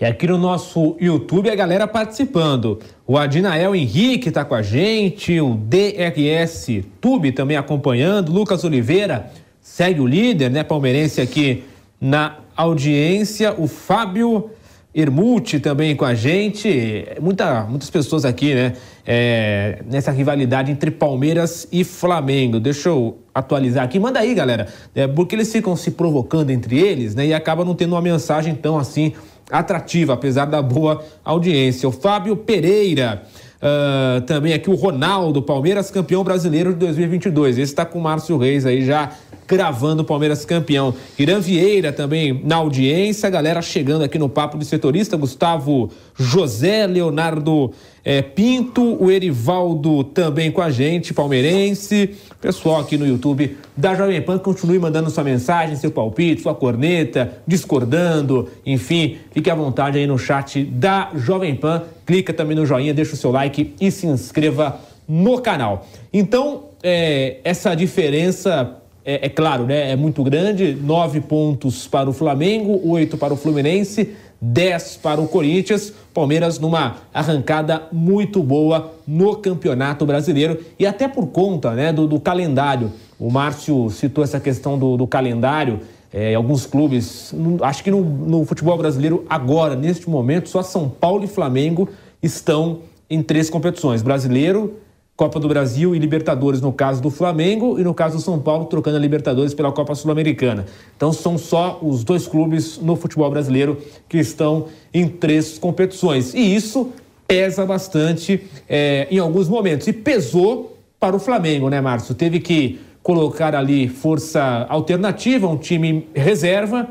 E 0.00 0.04
aqui 0.04 0.26
no 0.26 0.36
nosso 0.36 0.96
YouTube 1.00 1.48
a 1.48 1.54
galera 1.54 1.86
participando. 1.86 2.80
O 3.06 3.16
Adinael 3.16 3.74
Henrique 3.74 4.30
está 4.30 4.44
com 4.44 4.54
a 4.54 4.62
gente, 4.62 5.40
o 5.40 5.54
DRS 5.54 6.82
Tube 7.00 7.30
também 7.30 7.56
acompanhando, 7.56 8.32
Lucas 8.32 8.64
Oliveira 8.64 9.30
segue 9.60 10.00
o 10.00 10.06
líder, 10.06 10.50
né, 10.50 10.64
palmeirense 10.64 11.20
aqui 11.20 11.62
na 12.00 12.38
audiência. 12.56 13.54
O 13.56 13.68
Fábio 13.68 14.50
Ermuti 14.94 15.58
também 15.58 15.96
com 15.96 16.04
a 16.04 16.14
gente. 16.14 17.06
Muita, 17.20 17.64
muitas 17.64 17.88
pessoas 17.88 18.24
aqui, 18.24 18.54
né? 18.54 18.74
É, 19.06 19.82
nessa 19.90 20.10
rivalidade 20.10 20.70
entre 20.70 20.90
Palmeiras 20.90 21.66
e 21.72 21.82
Flamengo. 21.82 22.60
Deixa 22.60 22.90
eu 22.90 23.18
atualizar 23.34 23.84
aqui. 23.84 23.98
Manda 23.98 24.20
aí, 24.20 24.34
galera. 24.34 24.68
É, 24.94 25.06
porque 25.06 25.34
eles 25.34 25.50
ficam 25.50 25.74
se 25.74 25.92
provocando 25.92 26.50
entre 26.50 26.78
eles, 26.78 27.14
né? 27.14 27.26
E 27.26 27.32
acaba 27.34 27.64
não 27.64 27.74
tendo 27.74 27.92
uma 27.92 28.02
mensagem 28.02 28.54
tão 28.54 28.78
assim 28.78 29.14
atrativa, 29.50 30.12
apesar 30.12 30.44
da 30.44 30.60
boa 30.60 31.02
audiência. 31.24 31.88
O 31.88 31.92
Fábio 31.92 32.36
Pereira. 32.36 33.22
Uh, 33.62 34.20
também 34.22 34.52
aqui 34.52 34.68
o 34.68 34.74
Ronaldo, 34.74 35.40
Palmeiras 35.40 35.88
campeão 35.88 36.24
brasileiro 36.24 36.72
de 36.72 36.80
2022. 36.80 37.58
Esse 37.58 37.72
está 37.72 37.86
com 37.86 38.00
o 38.00 38.02
Márcio 38.02 38.36
Reis 38.36 38.66
aí 38.66 38.84
já 38.84 39.12
cravando 39.46 40.02
o 40.02 40.04
Palmeiras 40.04 40.44
campeão. 40.44 40.92
Irã 41.16 41.38
Vieira 41.38 41.92
também 41.92 42.40
na 42.42 42.56
audiência, 42.56 43.30
galera 43.30 43.62
chegando 43.62 44.02
aqui 44.02 44.18
no 44.18 44.28
Papo 44.28 44.58
de 44.58 44.64
Setorista, 44.64 45.16
Gustavo 45.16 45.90
José, 46.16 46.88
Leonardo 46.88 47.70
é, 48.04 48.20
Pinto, 48.20 49.02
o 49.02 49.10
Erivaldo 49.10 50.02
também 50.02 50.50
com 50.50 50.60
a 50.60 50.70
gente, 50.70 51.14
palmeirense. 51.14 52.10
Pessoal 52.40 52.80
aqui 52.80 52.98
no 52.98 53.06
YouTube 53.06 53.56
da 53.76 53.94
Jovem 53.94 54.20
Pan, 54.20 54.38
continue 54.38 54.78
mandando 54.78 55.08
sua 55.08 55.22
mensagem, 55.22 55.76
seu 55.76 55.90
palpite, 55.90 56.42
sua 56.42 56.54
corneta, 56.54 57.38
discordando, 57.46 58.48
enfim, 58.66 59.18
fique 59.30 59.48
à 59.48 59.54
vontade 59.54 59.98
aí 59.98 60.06
no 60.06 60.18
chat 60.18 60.64
da 60.64 61.10
Jovem 61.14 61.54
Pan. 61.54 61.84
Clica 62.04 62.32
também 62.32 62.56
no 62.56 62.66
joinha, 62.66 62.92
deixa 62.92 63.14
o 63.14 63.16
seu 63.16 63.30
like 63.30 63.74
e 63.80 63.90
se 63.90 64.06
inscreva 64.06 64.80
no 65.08 65.40
canal. 65.40 65.86
Então, 66.12 66.64
é, 66.82 67.38
essa 67.44 67.74
diferença 67.74 68.78
é, 69.04 69.26
é, 69.26 69.28
claro, 69.28 69.64
né, 69.64 69.92
é 69.92 69.96
muito 69.96 70.22
grande. 70.22 70.74
Nove 70.74 71.20
pontos 71.20 71.86
para 71.86 72.08
o 72.08 72.12
Flamengo, 72.12 72.80
oito 72.88 73.16
para 73.16 73.32
o 73.32 73.36
Fluminense, 73.36 74.10
dez 74.42 74.98
para 75.00 75.20
o 75.20 75.28
Corinthians. 75.28 75.92
Palmeiras 76.12 76.58
numa 76.58 76.96
arrancada 77.14 77.84
muito 77.92 78.42
boa 78.42 78.92
no 79.06 79.36
Campeonato 79.36 80.04
Brasileiro 80.04 80.58
e 80.76 80.84
até 80.84 81.06
por 81.06 81.28
conta 81.28 81.72
né, 81.74 81.92
do, 81.92 82.08
do 82.08 82.18
calendário. 82.18 82.90
O 83.18 83.30
Márcio 83.30 83.88
citou 83.90 84.24
essa 84.24 84.40
questão 84.40 84.76
do, 84.76 84.96
do 84.96 85.06
calendário. 85.06 85.80
É, 86.12 86.34
alguns 86.34 86.66
clubes, 86.66 87.32
acho 87.62 87.82
que 87.82 87.90
no, 87.90 88.02
no 88.02 88.44
futebol 88.44 88.76
brasileiro, 88.76 89.24
agora, 89.30 89.74
neste 89.74 90.10
momento, 90.10 90.48
só 90.48 90.62
São 90.62 90.86
Paulo 90.88 91.24
e 91.24 91.26
Flamengo 91.26 91.88
estão 92.22 92.80
em 93.08 93.22
três 93.22 93.48
competições: 93.48 94.02
brasileiro, 94.02 94.74
Copa 95.22 95.38
do 95.38 95.46
Brasil 95.46 95.94
e 95.94 96.00
Libertadores 96.00 96.60
no 96.60 96.72
caso 96.72 97.00
do 97.00 97.08
Flamengo 97.08 97.78
e 97.78 97.84
no 97.84 97.94
caso 97.94 98.16
do 98.16 98.20
São 98.20 98.40
Paulo 98.40 98.64
trocando 98.64 98.96
a 98.96 99.00
Libertadores 99.00 99.54
pela 99.54 99.70
Copa 99.70 99.94
Sul-Americana. 99.94 100.66
Então 100.96 101.12
são 101.12 101.38
só 101.38 101.78
os 101.80 102.02
dois 102.02 102.26
clubes 102.26 102.78
no 102.78 102.96
futebol 102.96 103.30
brasileiro 103.30 103.78
que 104.08 104.18
estão 104.18 104.66
em 104.92 105.06
três 105.06 105.58
competições 105.58 106.34
e 106.34 106.40
isso 106.40 106.90
pesa 107.24 107.64
bastante 107.64 108.42
é, 108.68 109.06
em 109.12 109.20
alguns 109.20 109.48
momentos 109.48 109.86
e 109.86 109.92
pesou 109.92 110.76
para 110.98 111.14
o 111.14 111.20
Flamengo, 111.20 111.68
né, 111.68 111.80
Márcio? 111.80 112.16
Teve 112.16 112.40
que 112.40 112.80
colocar 113.00 113.54
ali 113.54 113.86
força 113.86 114.66
alternativa, 114.68 115.46
um 115.46 115.56
time 115.56 116.08
reserva 116.12 116.88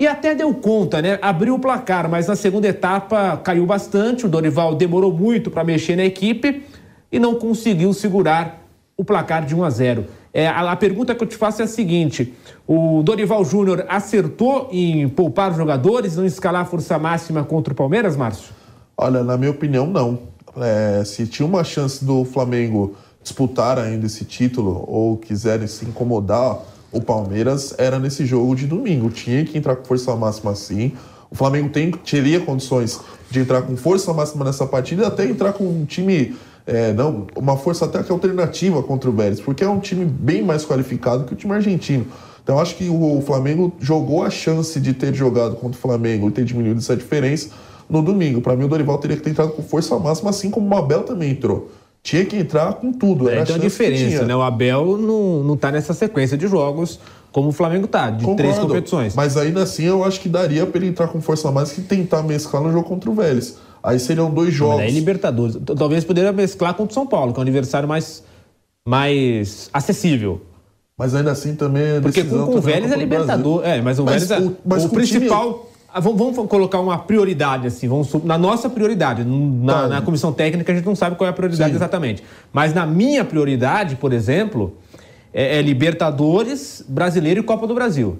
e 0.00 0.06
até 0.06 0.32
deu 0.32 0.54
conta, 0.54 1.02
né? 1.02 1.18
Abriu 1.20 1.56
o 1.56 1.58
placar, 1.58 2.08
mas 2.08 2.28
na 2.28 2.36
segunda 2.36 2.68
etapa 2.68 3.36
caiu 3.38 3.66
bastante. 3.66 4.26
O 4.26 4.28
Dorival 4.28 4.76
demorou 4.76 5.12
muito 5.12 5.50
para 5.50 5.64
mexer 5.64 5.96
na 5.96 6.04
equipe 6.04 6.62
e 7.10 7.18
não 7.18 7.34
conseguiu 7.34 7.92
segurar 7.92 8.62
o 8.96 9.04
placar 9.04 9.46
de 9.46 9.54
1 9.54 9.64
a 9.64 9.70
0. 9.70 10.04
É, 10.32 10.46
a, 10.46 10.72
a, 10.72 10.76
pergunta 10.76 11.14
que 11.14 11.22
eu 11.22 11.28
te 11.28 11.36
faço 11.36 11.62
é 11.62 11.64
a 11.64 11.68
seguinte: 11.68 12.34
o 12.66 13.02
Dorival 13.02 13.44
Júnior 13.44 13.84
acertou 13.88 14.68
em 14.70 15.08
poupar 15.08 15.52
os 15.52 15.56
jogadores, 15.56 16.16
não 16.16 16.26
escalar 16.26 16.62
a 16.62 16.64
força 16.64 16.98
máxima 16.98 17.44
contra 17.44 17.72
o 17.72 17.76
Palmeiras, 17.76 18.16
Márcio? 18.16 18.52
Olha, 18.96 19.22
na 19.22 19.36
minha 19.36 19.50
opinião, 19.50 19.86
não. 19.86 20.18
É, 20.56 21.02
se 21.04 21.26
tinha 21.26 21.46
uma 21.46 21.62
chance 21.62 22.04
do 22.04 22.24
Flamengo 22.24 22.96
disputar 23.22 23.78
ainda 23.78 24.06
esse 24.06 24.24
título 24.24 24.84
ou 24.88 25.16
quiserem 25.16 25.66
se 25.66 25.84
incomodar 25.84 26.58
o 26.90 27.00
Palmeiras, 27.00 27.74
era 27.78 27.98
nesse 27.98 28.26
jogo 28.26 28.56
de 28.56 28.66
domingo. 28.66 29.10
Tinha 29.10 29.44
que 29.44 29.56
entrar 29.56 29.76
com 29.76 29.84
força 29.84 30.14
máxima 30.16 30.54
sim. 30.54 30.92
O 31.30 31.36
Flamengo 31.36 31.68
tem, 31.68 31.90
teria 31.90 32.40
condições 32.40 33.00
de 33.30 33.40
entrar 33.40 33.62
com 33.62 33.76
força 33.76 34.12
máxima 34.14 34.44
nessa 34.44 34.66
partida 34.66 35.06
até 35.06 35.26
entrar 35.26 35.52
com 35.52 35.64
um 35.64 35.84
time 35.84 36.34
é, 36.68 36.92
não, 36.92 37.26
uma 37.34 37.56
força 37.56 37.86
até 37.86 38.02
que 38.02 38.12
alternativa 38.12 38.82
contra 38.82 39.08
o 39.08 39.12
Vélez, 39.12 39.40
porque 39.40 39.64
é 39.64 39.68
um 39.68 39.80
time 39.80 40.04
bem 40.04 40.42
mais 40.42 40.66
qualificado 40.66 41.24
que 41.24 41.32
o 41.32 41.36
time 41.36 41.54
argentino. 41.54 42.06
Então 42.44 42.58
acho 42.58 42.76
que 42.76 42.90
o 42.90 43.22
Flamengo 43.22 43.72
jogou 43.80 44.22
a 44.22 44.28
chance 44.28 44.78
de 44.78 44.92
ter 44.92 45.14
jogado 45.14 45.56
contra 45.56 45.78
o 45.78 45.80
Flamengo 45.80 46.28
e 46.28 46.30
ter 46.30 46.44
diminuído 46.44 46.78
essa 46.78 46.94
diferença 46.94 47.50
no 47.88 48.02
domingo. 48.02 48.42
Para 48.42 48.54
mim, 48.54 48.64
o 48.64 48.68
Dorival 48.68 48.98
teria 48.98 49.16
que 49.16 49.22
ter 49.22 49.30
entrado 49.30 49.52
com 49.52 49.62
força 49.62 49.98
máxima, 49.98 50.28
assim 50.28 50.50
como 50.50 50.68
o 50.68 50.76
Abel 50.76 51.04
também 51.04 51.30
entrou. 51.30 51.70
Tinha 52.02 52.24
que 52.26 52.36
entrar 52.36 52.74
com 52.74 52.92
tudo. 52.92 53.30
Era 53.30 53.40
é, 53.40 53.42
então 53.44 53.56
a 53.56 53.58
diferença, 53.58 54.26
né? 54.26 54.36
O 54.36 54.42
Abel 54.42 54.98
não, 54.98 55.42
não 55.42 55.56
tá 55.56 55.72
nessa 55.72 55.94
sequência 55.94 56.36
de 56.36 56.46
jogos 56.46 57.00
como 57.32 57.48
o 57.48 57.52
Flamengo 57.52 57.86
tá, 57.86 58.10
de 58.10 58.24
Concordo, 58.24 58.42
três 58.42 58.58
competições. 58.58 59.14
Mas 59.14 59.38
ainda 59.38 59.62
assim 59.62 59.84
eu 59.84 60.04
acho 60.04 60.20
que 60.20 60.28
daria 60.28 60.66
para 60.66 60.78
ele 60.78 60.88
entrar 60.88 61.08
com 61.08 61.20
força 61.20 61.50
máxima 61.50 61.84
e 61.84 61.88
tentar 61.88 62.22
mesclar 62.22 62.62
no 62.62 62.72
jogo 62.72 62.86
contra 62.86 63.10
o 63.10 63.14
Vélez. 63.14 63.56
Aí 63.82 63.98
seriam 63.98 64.30
dois 64.30 64.52
jogos. 64.52 64.80
Aí 64.80 64.90
Libertadores. 64.90 65.56
Talvez 65.76 66.04
poderia 66.04 66.32
mesclar 66.32 66.74
contra 66.74 66.90
o 66.90 66.94
São 66.94 67.06
Paulo, 67.06 67.32
que 67.32 67.38
é 67.38 67.40
um 67.40 67.42
aniversário 67.42 67.88
mais, 67.88 68.22
mais 68.86 69.70
acessível. 69.72 70.42
Mas 70.96 71.14
ainda 71.14 71.30
assim 71.30 71.54
também 71.54 71.82
é 71.82 72.00
Porque 72.00 72.24
com, 72.24 72.46
com 72.46 72.56
o 72.56 72.60
Vélez 72.60 72.90
é 72.90 72.96
Libertador. 72.96 73.64
É, 73.64 73.80
mas 73.80 74.00
o 74.00 74.04
mas 74.04 74.26
Vélez 74.26 74.30
é. 74.30 74.46
O, 74.46 74.56
mas 74.64 74.84
o 74.84 74.88
principal. 74.88 75.70
Ah, 75.90 76.00
vamos, 76.00 76.18
vamos, 76.18 76.50
colocar 76.50 76.80
uma 76.80 76.98
prioridade, 76.98 77.66
assim, 77.66 77.88
vamos, 77.88 78.12
na 78.22 78.36
nossa 78.36 78.68
prioridade. 78.68 79.24
Na, 79.24 79.72
tá. 79.72 79.88
na, 79.88 80.02
comissão 80.02 80.32
técnica 80.32 80.70
a 80.70 80.74
gente 80.74 80.84
não 80.84 80.94
sabe 80.94 81.16
qual 81.16 81.26
é 81.26 81.30
a 81.30 81.32
prioridade 81.32 81.70
Sim. 81.70 81.76
exatamente. 81.76 82.22
Mas 82.52 82.74
na 82.74 82.84
minha 82.84 83.24
prioridade, 83.24 83.96
por 83.96 84.12
exemplo, 84.12 84.76
é, 85.32 85.58
é 85.58 85.62
Libertadores, 85.62 86.84
Brasileiro 86.86 87.40
e 87.40 87.42
Copa 87.42 87.66
do 87.66 87.74
Brasil. 87.74 88.18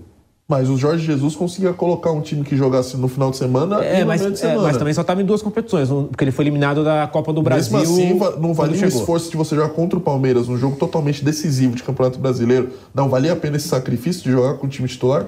Mas 0.50 0.70
o 0.70 0.78
Jorge 0.78 1.04
Jesus 1.04 1.36
conseguia 1.36 1.74
colocar 1.74 2.10
um 2.10 2.22
time 2.22 2.42
que 2.42 2.56
jogasse 2.56 2.96
no 2.96 3.06
final 3.06 3.30
de 3.30 3.36
semana 3.36 3.84
é, 3.84 3.98
e 3.98 4.00
no 4.00 4.06
mas, 4.06 4.22
meio 4.22 4.32
de 4.32 4.38
semana. 4.38 4.60
É, 4.60 4.62
mas 4.62 4.78
também 4.78 4.94
só 4.94 5.02
estava 5.02 5.20
em 5.20 5.24
duas 5.24 5.42
competições, 5.42 5.90
porque 5.90 6.24
ele 6.24 6.30
foi 6.30 6.44
eliminado 6.44 6.82
da 6.82 7.06
Copa 7.06 7.34
do 7.34 7.42
Brasil. 7.42 7.78
Mesmo 7.78 8.24
assim, 8.24 8.40
não 8.40 8.54
valia 8.54 8.82
o 8.82 8.88
esforço 8.88 9.30
de 9.30 9.36
você 9.36 9.54
jogar 9.54 9.68
contra 9.74 9.98
o 9.98 10.00
Palmeiras, 10.00 10.48
um 10.48 10.56
jogo 10.56 10.76
totalmente 10.76 11.22
decisivo 11.22 11.76
de 11.76 11.82
Campeonato 11.82 12.18
Brasileiro. 12.18 12.70
Não 12.94 13.10
valia 13.10 13.34
a 13.34 13.36
pena 13.36 13.58
esse 13.58 13.68
sacrifício 13.68 14.22
de 14.22 14.30
jogar 14.30 14.54
com 14.54 14.66
o 14.66 14.70
time 14.70 14.88
titular? 14.88 15.26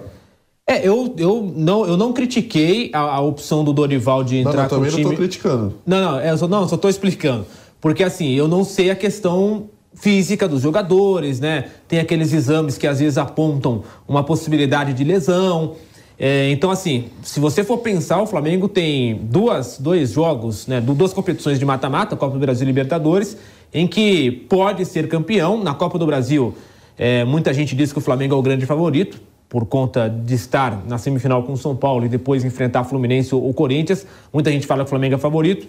É, 0.66 0.88
eu, 0.88 1.14
eu, 1.18 1.52
não, 1.54 1.86
eu 1.86 1.98
não 1.98 2.14
critiquei 2.14 2.90
a, 2.94 3.00
a 3.00 3.20
opção 3.20 3.62
do 3.62 3.74
Dorival 3.74 4.24
de 4.24 4.38
entrar 4.38 4.52
não, 4.52 4.62
não, 4.62 4.68
com 4.68 4.76
o 4.76 4.78
time... 4.78 4.90
também 4.90 5.04
não 5.04 5.10
estou 5.10 5.16
criticando. 5.18 5.74
Não, 5.84 6.00
não, 6.00 6.18
é, 6.18 6.30
eu 6.30 6.38
só, 6.38 6.48
não, 6.48 6.66
só 6.66 6.76
estou 6.76 6.88
explicando. 6.88 7.44
Porque 7.78 8.02
assim, 8.02 8.30
eu 8.32 8.48
não 8.48 8.64
sei 8.64 8.90
a 8.90 8.96
questão 8.96 9.68
física 9.94 10.48
dos 10.48 10.62
jogadores, 10.62 11.40
né? 11.40 11.64
Tem 11.88 11.98
aqueles 11.98 12.32
exames 12.32 12.78
que 12.78 12.86
às 12.86 13.00
vezes 13.00 13.18
apontam 13.18 13.82
uma 14.06 14.22
possibilidade 14.22 14.92
de 14.92 15.04
lesão. 15.04 15.74
É, 16.22 16.50
então, 16.50 16.70
assim, 16.70 17.06
se 17.22 17.40
você 17.40 17.64
for 17.64 17.78
pensar, 17.78 18.20
o 18.20 18.26
Flamengo 18.26 18.68
tem 18.68 19.18
duas, 19.22 19.78
dois 19.78 20.12
jogos, 20.12 20.66
né, 20.66 20.78
duas 20.78 21.14
competições 21.14 21.58
de 21.58 21.64
mata-mata, 21.64 22.14
Copa 22.14 22.34
do 22.34 22.38
Brasil 22.38 22.64
e 22.64 22.66
Libertadores, 22.66 23.38
em 23.72 23.86
que 23.86 24.30
pode 24.30 24.84
ser 24.84 25.08
campeão. 25.08 25.62
Na 25.64 25.72
Copa 25.72 25.98
do 25.98 26.04
Brasil, 26.04 26.54
é, 26.98 27.24
muita 27.24 27.54
gente 27.54 27.74
diz 27.74 27.90
que 27.90 27.98
o 27.98 28.02
Flamengo 28.02 28.34
é 28.34 28.38
o 28.38 28.42
grande 28.42 28.66
favorito, 28.66 29.18
por 29.48 29.64
conta 29.64 30.08
de 30.08 30.34
estar 30.34 30.84
na 30.86 30.98
semifinal 30.98 31.42
com 31.42 31.54
o 31.54 31.56
São 31.56 31.74
Paulo 31.74 32.04
e 32.04 32.08
depois 32.08 32.44
enfrentar 32.44 32.84
Fluminense 32.84 33.34
ou 33.34 33.52
Corinthians. 33.54 34.06
Muita 34.32 34.50
gente 34.50 34.66
fala 34.66 34.84
que 34.84 34.86
o 34.86 34.90
Flamengo 34.90 35.14
é 35.14 35.18
favorito. 35.18 35.66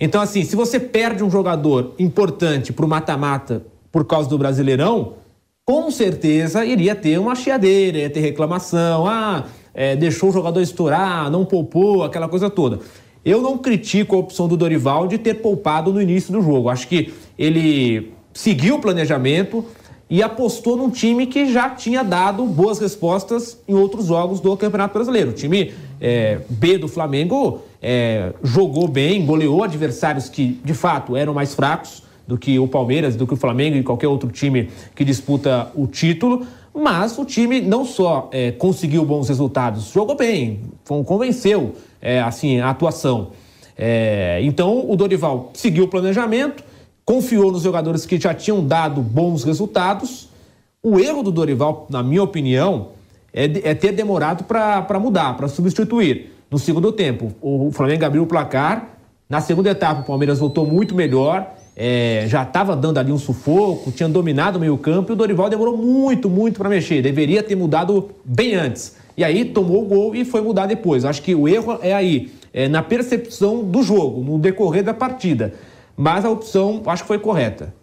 Então, 0.00 0.20
assim, 0.20 0.44
se 0.44 0.54
você 0.54 0.78
perde 0.78 1.24
um 1.24 1.30
jogador 1.30 1.94
importante 1.98 2.72
para 2.72 2.84
o 2.84 2.88
mata-mata 2.88 3.64
por 3.90 4.04
causa 4.04 4.28
do 4.28 4.38
Brasileirão, 4.38 5.14
com 5.64 5.90
certeza 5.90 6.64
iria 6.64 6.94
ter 6.94 7.18
uma 7.18 7.34
chiadeira, 7.34 7.98
ia 7.98 8.10
ter 8.10 8.20
reclamação, 8.20 9.06
ah, 9.06 9.44
é, 9.74 9.96
deixou 9.96 10.30
o 10.30 10.32
jogador 10.32 10.60
estourar, 10.60 11.30
não 11.30 11.44
poupou, 11.44 12.04
aquela 12.04 12.28
coisa 12.28 12.48
toda. 12.48 12.78
Eu 13.24 13.42
não 13.42 13.58
critico 13.58 14.14
a 14.14 14.18
opção 14.18 14.46
do 14.46 14.56
Dorival 14.56 15.08
de 15.08 15.18
ter 15.18 15.34
poupado 15.34 15.92
no 15.92 16.00
início 16.00 16.32
do 16.32 16.40
jogo. 16.40 16.68
Acho 16.68 16.86
que 16.86 17.12
ele 17.36 18.12
seguiu 18.32 18.76
o 18.76 18.80
planejamento 18.80 19.64
e 20.08 20.22
apostou 20.22 20.76
num 20.76 20.90
time 20.90 21.26
que 21.26 21.52
já 21.52 21.70
tinha 21.70 22.02
dado 22.02 22.44
boas 22.46 22.78
respostas 22.78 23.58
em 23.68 23.74
outros 23.74 24.06
jogos 24.06 24.40
do 24.40 24.56
Campeonato 24.56 24.94
Brasileiro. 24.94 25.30
O 25.30 25.34
time 25.34 25.74
é, 26.00 26.40
B 26.48 26.78
do 26.78 26.88
Flamengo 26.88 27.62
é, 27.80 28.32
jogou 28.42 28.88
bem, 28.88 29.24
goleou 29.24 29.62
adversários 29.62 30.28
que 30.28 30.60
de 30.64 30.74
fato 30.74 31.16
eram 31.16 31.32
mais 31.32 31.54
fracos 31.54 32.02
do 32.26 32.36
que 32.36 32.58
o 32.58 32.68
Palmeiras, 32.68 33.16
do 33.16 33.26
que 33.26 33.34
o 33.34 33.36
Flamengo 33.36 33.76
e 33.76 33.82
qualquer 33.82 34.08
outro 34.08 34.30
time 34.30 34.68
que 34.94 35.04
disputa 35.04 35.70
o 35.74 35.86
título. 35.86 36.46
Mas 36.74 37.18
o 37.18 37.24
time 37.24 37.60
não 37.60 37.84
só 37.84 38.28
é, 38.32 38.52
conseguiu 38.52 39.04
bons 39.04 39.28
resultados, 39.28 39.90
jogou 39.90 40.14
bem, 40.14 40.60
convenceu 40.84 41.74
é, 42.00 42.20
assim 42.20 42.60
a 42.60 42.70
atuação. 42.70 43.30
É, 43.76 44.40
então 44.42 44.88
o 44.90 44.94
Dorival 44.94 45.50
seguiu 45.54 45.84
o 45.84 45.88
planejamento, 45.88 46.62
confiou 47.04 47.50
nos 47.50 47.62
jogadores 47.62 48.04
que 48.04 48.20
já 48.20 48.34
tinham 48.34 48.64
dado 48.64 49.00
bons 49.00 49.42
resultados. 49.44 50.28
O 50.82 50.98
erro 50.98 51.22
do 51.22 51.32
Dorival, 51.32 51.86
na 51.88 52.02
minha 52.02 52.22
opinião, 52.22 52.88
é, 53.32 53.44
é 53.70 53.74
ter 53.74 53.92
demorado 53.92 54.44
para 54.44 55.00
mudar, 55.00 55.36
para 55.36 55.48
substituir. 55.48 56.37
No 56.50 56.58
segundo 56.58 56.90
tempo, 56.92 57.32
o 57.40 57.70
Flamengo 57.72 58.04
abriu 58.04 58.22
o 58.22 58.26
placar. 58.26 58.98
Na 59.28 59.40
segunda 59.40 59.70
etapa, 59.70 60.00
o 60.00 60.04
Palmeiras 60.04 60.38
voltou 60.38 60.66
muito 60.66 60.94
melhor. 60.94 61.54
É, 61.76 62.24
já 62.26 62.42
estava 62.42 62.74
dando 62.74 62.98
ali 62.98 63.12
um 63.12 63.18
sufoco, 63.18 63.92
tinha 63.92 64.08
dominado 64.08 64.56
o 64.56 64.60
meio-campo 64.60 65.12
e 65.12 65.14
o 65.14 65.16
Dorival 65.16 65.48
demorou 65.48 65.76
muito, 65.76 66.28
muito 66.28 66.58
para 66.58 66.68
mexer. 66.68 67.02
Deveria 67.02 67.42
ter 67.42 67.54
mudado 67.54 68.10
bem 68.24 68.54
antes. 68.54 68.96
E 69.16 69.22
aí 69.22 69.44
tomou 69.44 69.82
o 69.82 69.86
gol 69.86 70.14
e 70.14 70.24
foi 70.24 70.40
mudar 70.40 70.66
depois. 70.66 71.04
Acho 71.04 71.22
que 71.22 71.34
o 71.34 71.46
erro 71.46 71.78
é 71.82 71.92
aí, 71.92 72.32
é 72.52 72.66
na 72.66 72.82
percepção 72.82 73.62
do 73.62 73.82
jogo, 73.82 74.22
no 74.22 74.38
decorrer 74.38 74.82
da 74.82 74.94
partida. 74.94 75.54
Mas 75.96 76.24
a 76.24 76.30
opção 76.30 76.82
acho 76.86 77.02
que 77.02 77.08
foi 77.08 77.18
correta. 77.18 77.74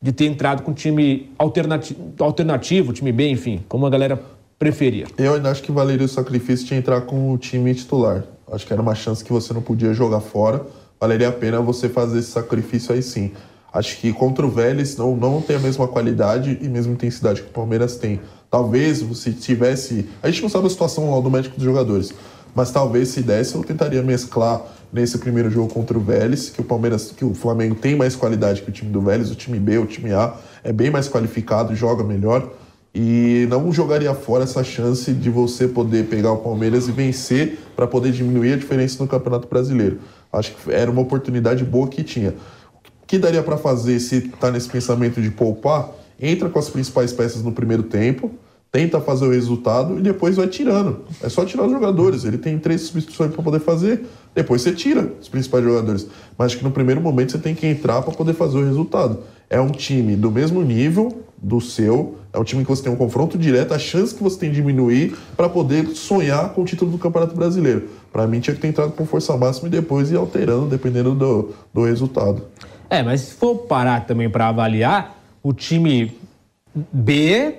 De 0.00 0.12
ter 0.12 0.26
entrado 0.26 0.62
com 0.62 0.72
time 0.72 1.30
alternativo, 1.36 2.12
alternativo 2.20 2.92
time 2.92 3.10
B, 3.10 3.28
enfim, 3.28 3.60
como 3.68 3.84
a 3.84 3.90
galera 3.90 4.22
preferia. 4.58 5.06
Eu 5.16 5.34
ainda 5.34 5.50
acho 5.50 5.62
que 5.62 5.70
valeria 5.70 6.04
o 6.04 6.08
sacrifício 6.08 6.66
de 6.66 6.74
entrar 6.74 7.02
com 7.02 7.32
o 7.32 7.38
time 7.38 7.72
titular. 7.74 8.24
Acho 8.50 8.66
que 8.66 8.72
era 8.72 8.82
uma 8.82 8.94
chance 8.94 9.24
que 9.24 9.32
você 9.32 9.52
não 9.54 9.62
podia 9.62 9.94
jogar 9.94 10.20
fora. 10.20 10.66
Valeria 10.98 11.28
a 11.28 11.32
pena 11.32 11.60
você 11.60 11.88
fazer 11.88 12.18
esse 12.18 12.30
sacrifício 12.30 12.92
aí 12.92 13.02
sim. 13.02 13.30
Acho 13.72 13.98
que 13.98 14.12
contra 14.12 14.44
o 14.44 14.50
Vélez 14.50 14.96
não, 14.96 15.14
não 15.14 15.40
tem 15.40 15.56
a 15.56 15.58
mesma 15.60 15.86
qualidade 15.86 16.58
e 16.60 16.68
mesma 16.68 16.92
intensidade 16.92 17.42
que 17.42 17.48
o 17.48 17.52
Palmeiras 17.52 17.96
tem. 17.96 18.20
Talvez 18.50 18.98
se 19.18 19.32
tivesse. 19.32 20.08
A 20.22 20.30
gente 20.30 20.42
não 20.42 20.48
sabe 20.48 20.66
a 20.66 20.70
situação 20.70 21.14
lá 21.14 21.20
do 21.20 21.30
médico 21.30 21.56
dos 21.56 21.64
jogadores, 21.64 22.12
mas 22.54 22.70
talvez 22.70 23.08
se 23.08 23.22
desse 23.22 23.54
eu 23.54 23.62
tentaria 23.62 24.02
mesclar 24.02 24.62
nesse 24.90 25.18
primeiro 25.18 25.50
jogo 25.50 25.72
contra 25.72 25.96
o 25.98 26.00
Vélez, 26.00 26.48
que 26.48 26.62
o 26.62 26.64
Palmeiras, 26.64 27.12
que 27.12 27.24
o 27.24 27.34
Flamengo 27.34 27.74
tem 27.74 27.94
mais 27.94 28.16
qualidade 28.16 28.62
que 28.62 28.70
o 28.70 28.72
time 28.72 28.90
do 28.90 29.02
Vélez, 29.02 29.30
o 29.30 29.34
time 29.34 29.60
B, 29.60 29.78
o 29.78 29.86
time 29.86 30.14
A 30.14 30.34
é 30.64 30.72
bem 30.72 30.90
mais 30.90 31.08
qualificado, 31.08 31.76
joga 31.76 32.02
melhor 32.02 32.50
e 33.00 33.46
não 33.48 33.70
jogaria 33.70 34.12
fora 34.12 34.42
essa 34.42 34.64
chance 34.64 35.12
de 35.12 35.30
você 35.30 35.68
poder 35.68 36.06
pegar 36.06 36.32
o 36.32 36.38
Palmeiras 36.38 36.88
e 36.88 36.90
vencer 36.90 37.56
para 37.76 37.86
poder 37.86 38.10
diminuir 38.10 38.54
a 38.54 38.56
diferença 38.56 39.00
no 39.00 39.08
Campeonato 39.08 39.46
Brasileiro. 39.46 40.00
Acho 40.32 40.52
que 40.52 40.72
era 40.72 40.90
uma 40.90 41.00
oportunidade 41.00 41.62
boa 41.62 41.86
que 41.86 42.02
tinha. 42.02 42.30
O 43.00 43.06
que 43.06 43.16
daria 43.16 43.40
para 43.40 43.56
fazer 43.56 44.00
se 44.00 44.16
está 44.16 44.50
nesse 44.50 44.68
pensamento 44.68 45.22
de 45.22 45.30
poupar? 45.30 45.90
Entra 46.20 46.48
com 46.48 46.58
as 46.58 46.68
principais 46.68 47.12
peças 47.12 47.40
no 47.40 47.52
primeiro 47.52 47.84
tempo, 47.84 48.32
tenta 48.72 49.00
fazer 49.00 49.26
o 49.26 49.30
resultado 49.30 49.96
e 49.96 50.02
depois 50.02 50.34
vai 50.34 50.48
tirando. 50.48 51.04
É 51.22 51.28
só 51.28 51.44
tirar 51.44 51.66
os 51.66 51.70
jogadores. 51.70 52.24
Ele 52.24 52.36
tem 52.36 52.58
três 52.58 52.80
substituições 52.80 53.30
para 53.32 53.44
poder 53.44 53.60
fazer. 53.60 54.06
Depois 54.34 54.60
você 54.60 54.72
tira 54.72 55.12
os 55.20 55.28
principais 55.28 55.62
jogadores. 55.62 56.08
Mas 56.36 56.46
acho 56.46 56.58
que 56.58 56.64
no 56.64 56.72
primeiro 56.72 57.00
momento 57.00 57.30
você 57.30 57.38
tem 57.38 57.54
que 57.54 57.64
entrar 57.64 58.02
para 58.02 58.12
poder 58.12 58.34
fazer 58.34 58.58
o 58.58 58.64
resultado. 58.64 59.20
É 59.48 59.60
um 59.60 59.70
time 59.70 60.16
do 60.16 60.32
mesmo 60.32 60.60
nível 60.64 61.27
do 61.40 61.60
seu, 61.60 62.16
é 62.32 62.38
um 62.38 62.44
time 62.44 62.64
que 62.64 62.68
você 62.68 62.82
tem 62.82 62.92
um 62.92 62.96
confronto 62.96 63.38
direto, 63.38 63.72
a 63.72 63.78
chance 63.78 64.14
que 64.14 64.22
você 64.22 64.38
tem 64.38 64.50
de 64.50 64.56
diminuir 64.56 65.16
para 65.36 65.48
poder 65.48 65.86
sonhar 65.94 66.50
com 66.50 66.62
o 66.62 66.64
título 66.64 66.90
do 66.90 66.98
Campeonato 66.98 67.34
Brasileiro. 67.34 67.88
Para 68.12 68.26
mim 68.26 68.40
tinha 68.40 68.54
que 68.54 68.60
ter 68.60 68.68
entrado 68.68 68.92
com 68.92 69.06
força 69.06 69.36
máxima 69.36 69.68
e 69.68 69.70
depois 69.70 70.10
ir 70.10 70.16
alterando 70.16 70.66
dependendo 70.66 71.14
do, 71.14 71.54
do 71.72 71.84
resultado. 71.84 72.42
É, 72.90 73.02
mas 73.02 73.20
se 73.20 73.34
for 73.34 73.54
parar 73.56 74.06
também 74.06 74.28
para 74.28 74.48
avaliar, 74.48 75.18
o 75.42 75.52
time 75.52 76.12
B 76.92 77.54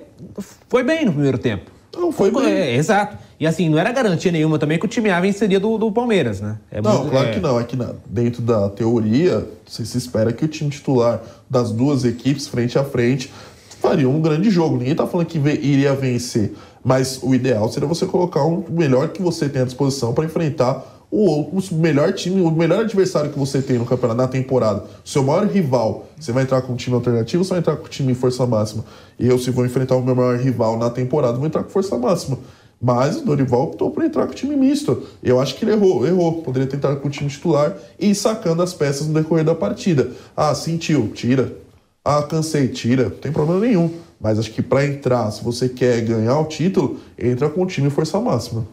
foi 0.67 0.83
bem 0.83 1.05
no 1.05 1.13
primeiro 1.13 1.37
tempo. 1.37 1.71
Não, 1.95 2.11
foi, 2.11 2.31
bem. 2.31 2.45
É, 2.45 2.75
exato. 2.75 3.17
E 3.39 3.47
assim, 3.47 3.69
não 3.69 3.79
era 3.79 3.91
garantia 3.91 4.31
nenhuma 4.31 4.59
também 4.59 4.77
que 4.77 4.85
o 4.85 4.87
time 4.87 5.09
A 5.09 5.19
venceria 5.19 5.59
do, 5.59 5.77
do 5.77 5.91
Palmeiras, 5.91 6.39
né? 6.39 6.57
É 6.69 6.81
não, 6.81 6.99
muito, 6.99 7.11
claro 7.11 7.29
é... 7.29 7.31
que 7.31 7.39
não. 7.39 7.59
É 7.59 7.63
que 7.63 7.75
na, 7.75 7.93
dentro 8.05 8.41
da 8.41 8.69
teoria, 8.69 9.47
você 9.65 9.85
se 9.85 9.97
espera 9.97 10.31
que 10.31 10.45
o 10.45 10.47
time 10.47 10.69
titular 10.69 11.21
das 11.49 11.71
duas 11.71 12.05
equipes, 12.05 12.47
frente 12.47 12.77
a 12.77 12.83
frente, 12.83 13.31
faria 13.79 14.09
um 14.09 14.21
grande 14.21 14.49
jogo. 14.49 14.77
Ninguém 14.77 14.95
tá 14.95 15.07
falando 15.07 15.27
que 15.27 15.37
iria 15.37 15.93
vencer. 15.93 16.53
Mas 16.83 17.19
o 17.21 17.33
ideal 17.33 17.69
seria 17.71 17.87
você 17.87 18.05
colocar 18.05 18.43
o 18.43 18.59
um 18.59 18.65
melhor 18.69 19.09
que 19.09 19.21
você 19.21 19.49
tem 19.49 19.61
à 19.61 19.65
disposição 19.65 20.13
para 20.13 20.25
enfrentar 20.25 20.99
o, 21.11 21.41
o, 21.41 21.61
melhor 21.73 22.13
time, 22.13 22.41
o 22.41 22.51
melhor 22.51 22.81
adversário 22.81 23.31
que 23.31 23.39
você 23.39 23.61
tem 23.61 23.79
no 23.79 23.85
campeonato, 23.85 24.21
na 24.21 24.27
temporada, 24.27 24.83
o 25.03 25.09
seu 25.09 25.23
maior 25.23 25.47
rival, 25.47 26.07
você 26.19 26.31
vai 26.31 26.43
entrar 26.43 26.61
com 26.61 26.73
um 26.73 26.75
time 26.75 26.95
alternativo 26.95 27.41
ou 27.41 27.45
você 27.45 27.49
vai 27.49 27.59
entrar 27.59 27.77
com 27.77 27.85
um 27.85 27.89
time 27.89 28.11
em 28.11 28.15
força 28.15 28.45
máxima? 28.45 28.85
E 29.17 29.27
eu, 29.27 29.39
se 29.39 29.49
vou 29.49 29.65
enfrentar 29.65 29.95
o 29.95 30.03
meu 30.03 30.15
maior 30.15 30.37
rival 30.37 30.77
na 30.77 30.89
temporada, 30.89 31.37
vou 31.37 31.47
entrar 31.47 31.63
com 31.63 31.69
força 31.69 31.97
máxima. 31.97 32.37
Mas 32.81 33.17
o 33.17 33.25
Dorival 33.25 33.63
optou 33.63 33.91
por 33.91 34.03
entrar 34.03 34.25
com 34.25 34.31
o 34.31 34.35
time 34.35 34.55
misto. 34.55 35.03
Eu 35.21 35.39
acho 35.39 35.55
que 35.55 35.65
ele 35.65 35.71
errou, 35.71 36.07
errou. 36.07 36.41
Poderia 36.41 36.67
tentar 36.67 36.95
com 36.95 37.09
o 37.09 37.11
time 37.11 37.29
titular 37.29 37.75
e 37.99 38.11
ir 38.11 38.15
sacando 38.15 38.61
as 38.61 38.73
peças 38.73 39.05
no 39.05 39.13
decorrer 39.13 39.43
da 39.43 39.53
partida. 39.53 40.11
Ah, 40.37 40.55
sentiu, 40.55 41.09
tira. 41.09 41.51
Ah, 42.03 42.23
cansei, 42.23 42.67
tira. 42.67 43.03
Não 43.03 43.11
tem 43.11 43.31
problema 43.31 43.59
nenhum. 43.65 43.91
Mas 44.19 44.37
acho 44.37 44.51
que 44.51 44.61
para 44.61 44.85
entrar, 44.85 45.31
se 45.31 45.43
você 45.43 45.69
quer 45.69 46.01
ganhar 46.01 46.39
o 46.39 46.45
título, 46.45 46.99
entra 47.17 47.49
com 47.49 47.63
o 47.63 47.65
time 47.65 47.89
força 47.89 48.19
máxima. 48.19 48.67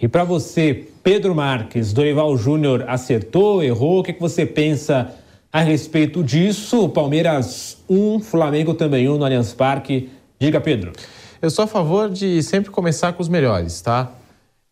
E 0.00 0.08
para 0.08 0.24
você, 0.24 0.88
Pedro 1.02 1.34
Marques, 1.34 1.92
Dorival 1.92 2.36
Júnior 2.36 2.84
acertou, 2.88 3.62
errou? 3.62 4.00
O 4.00 4.02
que, 4.02 4.12
que 4.12 4.20
você 4.20 4.44
pensa 4.46 5.10
a 5.52 5.60
respeito 5.60 6.22
disso? 6.22 6.88
Palmeiras 6.88 7.78
1, 7.88 8.20
Flamengo 8.20 8.74
também 8.74 9.08
1 9.08 9.18
no 9.18 9.24
Allianz 9.24 9.52
Parque. 9.52 10.10
Diga, 10.38 10.60
Pedro. 10.60 10.92
Eu 11.40 11.50
sou 11.50 11.64
a 11.64 11.68
favor 11.68 12.08
de 12.08 12.42
sempre 12.42 12.70
começar 12.70 13.12
com 13.12 13.22
os 13.22 13.28
melhores, 13.28 13.80
tá? 13.82 14.10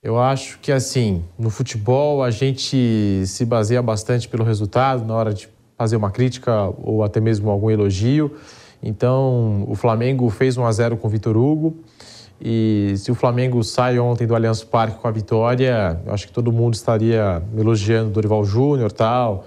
Eu 0.03 0.19
acho 0.19 0.59
que, 0.61 0.73
assim, 0.73 1.23
no 1.39 1.51
futebol 1.51 2.25
a 2.25 2.31
gente 2.31 3.23
se 3.27 3.45
baseia 3.45 3.81
bastante 3.81 4.27
pelo 4.27 4.43
resultado 4.43 5.05
na 5.05 5.15
hora 5.15 5.33
de 5.33 5.49
fazer 5.77 5.97
uma 5.97 6.11
crítica 6.11 6.73
ou 6.83 7.03
até 7.03 7.21
mesmo 7.21 7.51
algum 7.51 7.71
elogio. 7.71 8.33
Então, 8.83 9.65
o 9.69 9.75
Flamengo 9.75 10.29
fez 10.31 10.57
1 10.57 10.65
a 10.65 10.73
0 10.73 10.97
com 10.97 11.07
o 11.07 11.11
Vitor 11.11 11.37
Hugo. 11.37 11.77
E 12.45 12.95
se 12.97 13.13
o 13.13 13.15
Flamengo 13.15 13.63
sai 13.63 14.01
ontem 14.01 14.27
do 14.27 14.35
Allianz 14.35 14.65
Parque 14.65 14.99
com 14.99 15.07
a 15.07 15.13
vitória, 15.13 16.01
acho 16.09 16.27
que 16.27 16.33
todo 16.33 16.51
mundo 16.51 16.75
estaria 16.75 17.41
elogiando 17.57 18.11
Dorival 18.11 18.45
Júnior 18.45 18.91
tal, 18.91 19.47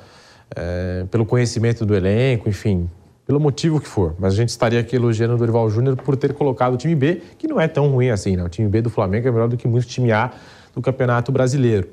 é, 0.55 1.05
pelo 1.11 1.25
conhecimento 1.25 1.85
do 1.85 1.93
elenco, 1.93 2.47
enfim, 2.47 2.89
pelo 3.27 3.37
motivo 3.37 3.81
que 3.81 3.87
for. 3.87 4.15
Mas 4.17 4.31
a 4.33 4.37
gente 4.37 4.47
estaria 4.47 4.79
aqui 4.79 4.95
elogiando 4.95 5.33
o 5.33 5.37
Dorival 5.37 5.69
Júnior 5.69 5.97
por 5.97 6.15
ter 6.15 6.33
colocado 6.33 6.75
o 6.75 6.77
time 6.77 6.95
B, 6.95 7.21
que 7.37 7.49
não 7.49 7.59
é 7.59 7.67
tão 7.67 7.89
ruim 7.89 8.11
assim, 8.11 8.37
né? 8.37 8.43
O 8.45 8.49
time 8.49 8.69
B 8.69 8.81
do 8.81 8.89
Flamengo 8.89 9.27
é 9.27 9.31
melhor 9.31 9.49
do 9.49 9.57
que 9.57 9.67
muito 9.67 9.85
time 9.87 10.13
A 10.13 10.31
do 10.73 10.81
Campeonato 10.81 11.33
Brasileiro. 11.33 11.89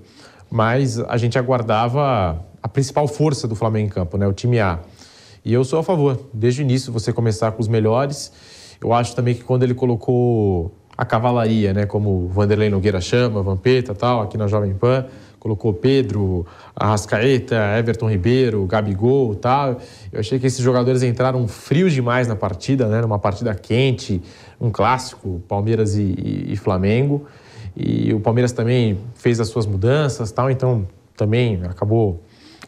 Mas 0.49 1.01
a 1.01 1.17
gente 1.17 1.37
aguardava 1.37 2.45
a 2.63 2.69
principal 2.69 3.09
força 3.09 3.49
do 3.49 3.55
Flamengo 3.55 3.87
em 3.87 3.91
campo, 3.91 4.17
né? 4.17 4.27
O 4.27 4.33
time 4.33 4.61
A. 4.61 4.79
E 5.45 5.53
eu 5.53 5.65
sou 5.65 5.81
a 5.81 5.83
favor, 5.83 6.21
desde 6.33 6.61
o 6.61 6.63
início, 6.63 6.93
você 6.93 7.13
começar 7.13 7.51
com 7.53 7.61
os 7.61 7.67
melhores. 7.67 8.33
Eu 8.81 8.93
acho 8.93 9.15
também 9.17 9.35
que 9.35 9.43
quando 9.43 9.65
ele 9.65 9.75
colocou 9.75 10.73
a 10.97 11.05
cavalaria, 11.05 11.73
né? 11.73 11.87
Como 11.87 12.29
Vanderlei 12.29 12.71
Nogueira 12.71 13.01
chama, 13.01 13.43
Vampeta 13.43 13.95
tal, 13.95 14.23
aqui 14.23 14.39
na 14.39 14.47
Jovem 14.47 14.75
Pan. 14.75 15.07
Colocou 15.41 15.75
Pedro, 15.75 16.47
Arrascaeta, 16.77 17.57
Everton 17.77 18.09
Ribeiro, 18.09 18.65
Gabigol 18.65 19.35
tal. 19.35 19.81
Eu 20.13 20.21
achei 20.21 20.39
que 20.39 20.47
esses 20.47 20.61
jogadores 20.61 21.03
entraram 21.03 21.49
frios 21.49 21.93
demais 21.93 22.29
na 22.29 22.37
partida, 22.37 22.87
né? 22.87 23.01
Numa 23.01 23.19
partida 23.19 23.53
quente, 23.53 24.23
um 24.61 24.71
clássico, 24.71 25.43
Palmeiras 25.49 25.97
e, 25.97 26.03
e, 26.03 26.53
e 26.53 26.57
Flamengo. 26.57 27.27
E 27.77 28.15
o 28.15 28.21
Palmeiras 28.21 28.53
também 28.53 29.01
fez 29.17 29.41
as 29.41 29.49
suas 29.49 29.67
mudanças 29.67 30.31
tal, 30.31 30.49
então 30.49 30.87
também 31.17 31.61
acabou 31.65 32.23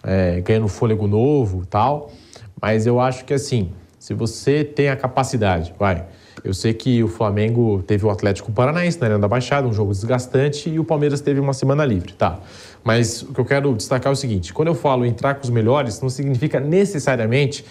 é, 0.05 0.41
ganhando 0.41 0.69
fôlego 0.69 1.07
novo 1.07 1.65
tal. 1.67 2.13
Mas 2.61 2.87
eu 2.87 3.01
acho 3.01 3.25
que 3.25 3.35
assim, 3.35 3.73
se 3.99 4.15
você 4.15 4.63
tem 4.63 4.89
a 4.89 4.97
capacidade, 4.97 5.75
vai, 5.79 6.05
Eu 6.45 6.53
sei 6.53 6.75
que 6.75 7.03
o 7.03 7.09
Flamengo 7.09 7.83
teve 7.87 8.05
o 8.05 8.11
Atlético 8.11 8.53
Paranaense 8.53 9.01
na 9.01 9.07
Arena 9.07 9.21
da 9.21 9.29
Baixada, 9.29 9.67
um 9.67 9.73
jogo 9.73 9.93
desgastante, 9.93 10.69
e 10.69 10.79
o 10.79 10.85
Palmeiras 10.85 11.23
teve 11.23 11.41
uma 11.41 11.55
semana 11.55 11.87
livre, 11.87 12.13
tá? 12.13 12.39
Mas 12.83 13.23
o 13.23 13.33
que 13.33 13.41
eu 13.41 13.45
quero 13.47 13.75
destacar 13.75 14.11
é 14.11 14.13
o 14.13 14.17
seguinte: 14.17 14.53
quando 14.53 14.69
eu 14.69 14.75
falo 14.75 15.07
entrar 15.07 15.37
com 15.37 15.43
os 15.43 15.49
melhores, 15.49 16.03
não 16.03 16.11
significa 16.11 16.61
necessariamente 16.61 17.65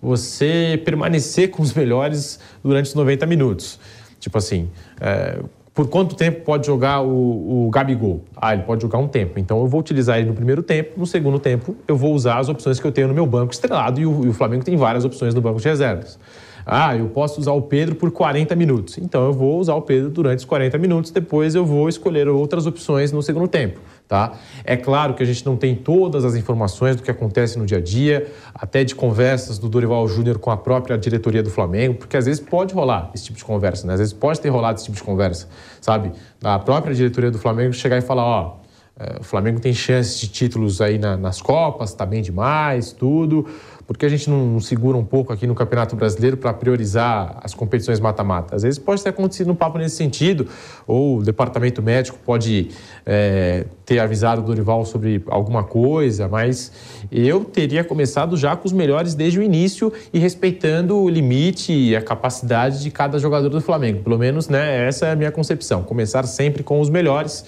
você 0.00 0.80
permanecer 0.84 1.50
com 1.50 1.60
os 1.60 1.74
melhores 1.74 2.38
durante 2.62 2.86
os 2.86 2.94
90 2.94 3.26
minutos. 3.26 3.80
Tipo 4.20 4.38
assim, 4.38 4.70
é, 5.00 5.40
por 5.80 5.88
quanto 5.88 6.14
tempo 6.14 6.42
pode 6.42 6.66
jogar 6.66 7.00
o, 7.00 7.66
o 7.66 7.70
Gabigol? 7.70 8.22
Ah, 8.36 8.52
ele 8.52 8.64
pode 8.64 8.82
jogar 8.82 8.98
um 8.98 9.08
tempo. 9.08 9.38
Então 9.38 9.58
eu 9.60 9.66
vou 9.66 9.80
utilizar 9.80 10.18
ele 10.18 10.28
no 10.28 10.34
primeiro 10.34 10.62
tempo, 10.62 11.00
no 11.00 11.06
segundo 11.06 11.38
tempo 11.38 11.74
eu 11.88 11.96
vou 11.96 12.12
usar 12.12 12.38
as 12.38 12.50
opções 12.50 12.78
que 12.78 12.86
eu 12.86 12.92
tenho 12.92 13.08
no 13.08 13.14
meu 13.14 13.24
banco 13.24 13.50
estrelado 13.50 13.98
e 13.98 14.04
o, 14.04 14.26
e 14.26 14.28
o 14.28 14.34
Flamengo 14.34 14.62
tem 14.62 14.76
várias 14.76 15.06
opções 15.06 15.34
no 15.34 15.40
banco 15.40 15.58
de 15.58 15.66
reservas. 15.66 16.18
Ah, 16.64 16.96
eu 16.96 17.08
posso 17.08 17.40
usar 17.40 17.52
o 17.52 17.62
Pedro 17.62 17.94
por 17.94 18.10
40 18.10 18.54
minutos. 18.54 18.98
Então 18.98 19.24
eu 19.26 19.32
vou 19.32 19.58
usar 19.58 19.74
o 19.74 19.82
Pedro 19.82 20.10
durante 20.10 20.40
os 20.40 20.44
40 20.44 20.78
minutos, 20.78 21.10
depois 21.10 21.54
eu 21.54 21.64
vou 21.64 21.88
escolher 21.88 22.28
outras 22.28 22.66
opções 22.66 23.12
no 23.12 23.22
segundo 23.22 23.48
tempo. 23.48 23.80
Tá? 24.06 24.32
É 24.64 24.76
claro 24.76 25.14
que 25.14 25.22
a 25.22 25.26
gente 25.26 25.46
não 25.46 25.56
tem 25.56 25.72
todas 25.72 26.24
as 26.24 26.34
informações 26.34 26.96
do 26.96 27.02
que 27.02 27.10
acontece 27.12 27.56
no 27.56 27.64
dia 27.64 27.78
a 27.78 27.80
dia, 27.80 28.26
até 28.52 28.82
de 28.82 28.92
conversas 28.92 29.56
do 29.56 29.68
Dorival 29.68 30.08
Júnior 30.08 30.38
com 30.38 30.50
a 30.50 30.56
própria 30.56 30.98
diretoria 30.98 31.44
do 31.44 31.50
Flamengo, 31.50 31.94
porque 31.94 32.16
às 32.16 32.26
vezes 32.26 32.40
pode 32.40 32.74
rolar 32.74 33.12
esse 33.14 33.26
tipo 33.26 33.38
de 33.38 33.44
conversa, 33.44 33.86
né? 33.86 33.92
às 33.92 34.00
vezes 34.00 34.12
pode 34.12 34.40
ter 34.40 34.48
rolado 34.48 34.78
esse 34.78 34.86
tipo 34.86 34.96
de 34.96 35.04
conversa, 35.04 35.48
sabe? 35.80 36.10
A 36.42 36.58
própria 36.58 36.92
diretoria 36.92 37.30
do 37.30 37.38
Flamengo 37.38 37.72
chegar 37.72 37.98
e 37.98 38.00
falar: 38.00 38.24
ó, 38.24 38.56
é, 38.98 39.20
o 39.20 39.22
Flamengo 39.22 39.60
tem 39.60 39.72
chances 39.72 40.20
de 40.20 40.28
títulos 40.28 40.80
aí 40.80 40.98
na, 40.98 41.16
nas 41.16 41.40
Copas, 41.40 41.90
está 41.90 42.04
bem 42.04 42.20
demais, 42.20 42.92
tudo 42.92 43.46
por 43.90 43.98
que 43.98 44.06
a 44.06 44.08
gente 44.08 44.30
não 44.30 44.60
segura 44.60 44.96
um 44.96 45.04
pouco 45.04 45.32
aqui 45.32 45.48
no 45.48 45.54
Campeonato 45.56 45.96
Brasileiro 45.96 46.36
para 46.36 46.54
priorizar 46.54 47.40
as 47.42 47.52
competições 47.52 47.98
mata-mata? 47.98 48.54
Às 48.54 48.62
vezes 48.62 48.78
pode 48.78 49.02
ter 49.02 49.08
acontecido 49.08 49.50
um 49.50 49.54
papo 49.56 49.78
nesse 49.78 49.96
sentido, 49.96 50.46
ou 50.86 51.18
o 51.18 51.22
departamento 51.24 51.82
médico 51.82 52.16
pode 52.24 52.68
é, 53.04 53.66
ter 53.84 53.98
avisado 53.98 54.42
o 54.42 54.44
Dorival 54.44 54.84
sobre 54.84 55.24
alguma 55.26 55.64
coisa, 55.64 56.28
mas 56.28 56.70
eu 57.10 57.44
teria 57.44 57.82
começado 57.82 58.36
já 58.36 58.54
com 58.54 58.64
os 58.64 58.72
melhores 58.72 59.12
desde 59.16 59.40
o 59.40 59.42
início 59.42 59.92
e 60.12 60.20
respeitando 60.20 60.96
o 60.96 61.08
limite 61.08 61.72
e 61.72 61.96
a 61.96 62.00
capacidade 62.00 62.84
de 62.84 62.92
cada 62.92 63.18
jogador 63.18 63.48
do 63.48 63.60
Flamengo. 63.60 64.04
Pelo 64.04 64.18
menos 64.18 64.48
né, 64.48 64.86
essa 64.86 65.06
é 65.06 65.10
a 65.10 65.16
minha 65.16 65.32
concepção, 65.32 65.82
começar 65.82 66.22
sempre 66.28 66.62
com 66.62 66.80
os 66.80 66.88
melhores 66.88 67.44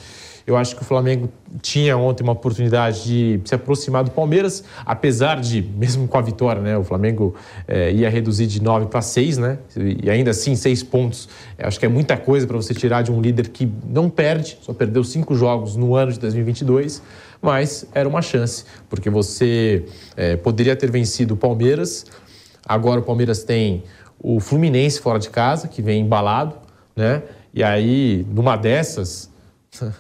eu 0.47 0.57
acho 0.57 0.75
que 0.77 0.83
o 0.83 0.85
Flamengo 0.85 1.29
tinha 1.61 1.97
ontem 1.97 2.23
uma 2.23 2.33
oportunidade 2.33 3.05
de 3.05 3.41
se 3.45 3.55
aproximar 3.55 4.05
do 4.05 4.11
Palmeiras, 4.11 4.65
apesar 4.85 5.41
de, 5.41 5.63
mesmo 5.63 6.09
com 6.09 6.19
a 6.19 6.23
vitória, 6.23 6.61
né, 6.61 6.77
o 6.77 6.85
Flamengo 6.85 7.35
é, 7.69 7.93
ia 7.93 8.09
reduzir 8.09 8.47
de 8.47 8.63
9 8.63 8.87
para 8.87 9.03
6, 9.03 9.39
né? 9.39 9.59
E 9.77 10.11
ainda 10.11 10.31
assim, 10.31 10.57
6 10.57 10.83
pontos. 10.85 11.29
Acho 11.59 11.79
que 11.79 11.87
é 11.87 11.89
muita 11.89 12.17
coisa 12.17 12.47
para 12.47 12.57
você 12.57 12.75
tirar 12.75 13.03
de 13.03 13.13
um 13.13 13.21
líder 13.21 13.49
que 13.49 13.71
não 13.89 14.09
perde, 14.09 14.59
só 14.63 14.73
perdeu 14.73 15.05
cinco 15.05 15.35
jogos 15.35 15.77
no 15.77 15.95
ano 15.95 16.13
de 16.13 16.19
2022 16.19 17.03
mas 17.43 17.85
era 17.93 18.09
uma 18.09 18.23
chance, 18.23 18.65
porque 18.89 19.11
você 19.11 19.85
é, 20.17 20.37
poderia 20.37 20.77
ter 20.77 20.89
vencido 20.89 21.35
o 21.35 21.37
Palmeiras. 21.37 22.07
Agora 22.65 23.01
o 23.01 23.03
Palmeiras 23.03 23.43
tem 23.43 23.83
o 24.23 24.39
Fluminense 24.39 25.01
fora 25.01 25.19
de 25.19 25.29
casa, 25.29 25.67
que 25.67 25.83
vem 25.83 26.03
embalado, 26.03 26.55
né? 26.95 27.23
E 27.53 27.63
aí, 27.63 28.25
numa 28.31 28.57
dessas, 28.57 29.29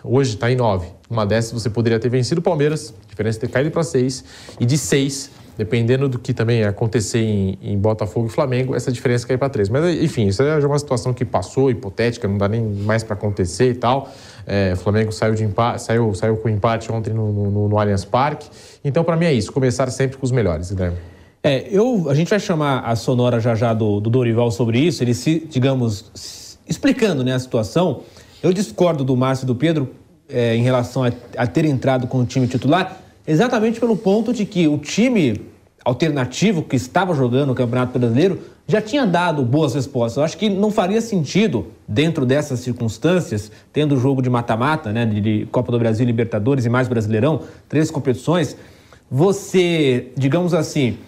Hoje 0.05 0.35
está 0.35 0.51
em 0.51 0.57
9. 0.57 0.87
Uma 1.09 1.25
dessas 1.25 1.51
você 1.51 1.71
poderia 1.71 1.99
ter 1.99 2.11
vencido 2.11 2.41
o 2.41 2.45
Palmeiras, 2.45 2.93
a 3.07 3.09
diferença 3.09 3.39
é 3.39 3.41
ter 3.41 3.49
caído 3.49 3.71
para 3.71 3.83
6. 3.83 4.25
E 4.61 4.67
de 4.67 4.77
6, 4.77 5.31
dependendo 5.57 6.11
do 6.11 6.19
que 6.19 6.35
também 6.35 6.63
acontecer 6.63 7.21
em, 7.21 7.59
em 7.63 7.79
Botafogo 7.79 8.27
e 8.27 8.29
Flamengo, 8.29 8.75
essa 8.75 8.93
diferença 8.93 9.27
cair 9.27 9.39
para 9.39 9.49
3. 9.49 9.71
Mas, 9.71 10.03
enfim, 10.03 10.27
isso 10.27 10.43
é 10.43 10.67
uma 10.67 10.79
situação 10.79 11.15
que 11.15 11.25
passou, 11.25 11.71
hipotética, 11.71 12.29
não 12.29 12.37
dá 12.37 12.49
nem 12.49 12.63
mais 12.63 13.03
para 13.03 13.15
acontecer 13.15 13.71
e 13.71 13.75
tal. 13.75 14.11
É, 14.47 14.75
o 14.75 14.77
Flamengo 14.77 15.11
saiu, 15.11 15.35
de 15.35 15.43
empate, 15.43 15.81
saiu, 15.83 16.15
saiu 16.15 16.37
com 16.37 16.51
empate 16.51 16.93
ontem 16.93 17.15
no, 17.15 17.33
no, 17.33 17.69
no 17.69 17.79
Allianz 17.79 18.05
Parque. 18.05 18.51
Então, 18.85 19.03
para 19.03 19.17
mim 19.17 19.25
é 19.25 19.33
isso, 19.33 19.51
começar 19.53 19.91
sempre 19.91 20.19
com 20.19 20.27
os 20.27 20.33
melhores, 20.33 20.71
Guilherme. 20.71 20.99
É, 21.43 21.67
eu, 21.71 22.11
a 22.11 22.15
gente 22.15 22.29
vai 22.29 22.39
chamar 22.39 22.81
a 22.81 22.95
Sonora 22.95 23.41
já 23.41 23.55
já 23.55 23.73
do, 23.73 24.01
do 24.01 24.11
Dorival 24.11 24.51
sobre 24.51 24.79
isso, 24.79 25.03
ele 25.03 25.15
se, 25.15 25.49
digamos, 25.51 26.59
explicando 26.69 27.25
né, 27.25 27.35
a 27.35 27.39
situação. 27.39 28.03
Eu 28.43 28.53
discordo 28.53 29.05
do 29.05 29.17
Márcio 29.17 29.45
e 29.45 29.47
do 29.47 29.55
Pedro 29.55 29.91
é, 30.29 30.57
em 30.57 30.63
relação 30.63 31.05
a, 31.05 31.13
a 31.37 31.47
ter 31.47 31.65
entrado 31.65 32.09
com 32.09 32.19
o 32.19 32.27
time 32.27 32.49
titular, 32.49 33.01
exatamente 33.27 33.79
pelo 33.79 33.97
ponto 33.97 34.33
de 34.33 34.45
que 34.45 34.67
o 34.67 34.79
time 34.79 35.41
alternativo 35.85 36.63
que 36.63 36.75
estava 36.75 37.15
jogando 37.15 37.51
o 37.51 37.55
Campeonato 37.55 37.97
Brasileiro 37.99 38.41
já 38.67 38.81
tinha 38.81 39.07
dado 39.07 39.45
boas 39.45 39.75
respostas. 39.75 40.17
Eu 40.17 40.25
acho 40.25 40.37
que 40.37 40.49
não 40.49 40.71
faria 40.71 41.01
sentido, 41.01 41.69
dentro 41.87 42.25
dessas 42.25 42.61
circunstâncias, 42.61 43.51
tendo 43.73 43.95
o 43.95 43.99
jogo 43.99 44.23
de 44.23 44.31
mata-mata, 44.31 44.93
né, 44.93 45.07
de 45.07 45.47
Copa 45.53 45.71
do 45.71 45.79
Brasil, 45.79 46.07
Libertadores 46.07 46.65
e 46.65 46.69
mais 46.69 46.89
Brasileirão, 46.89 47.43
três 47.69 47.91
competições, 47.91 48.57
você, 49.11 50.09
digamos 50.17 50.55
assim, 50.55 50.99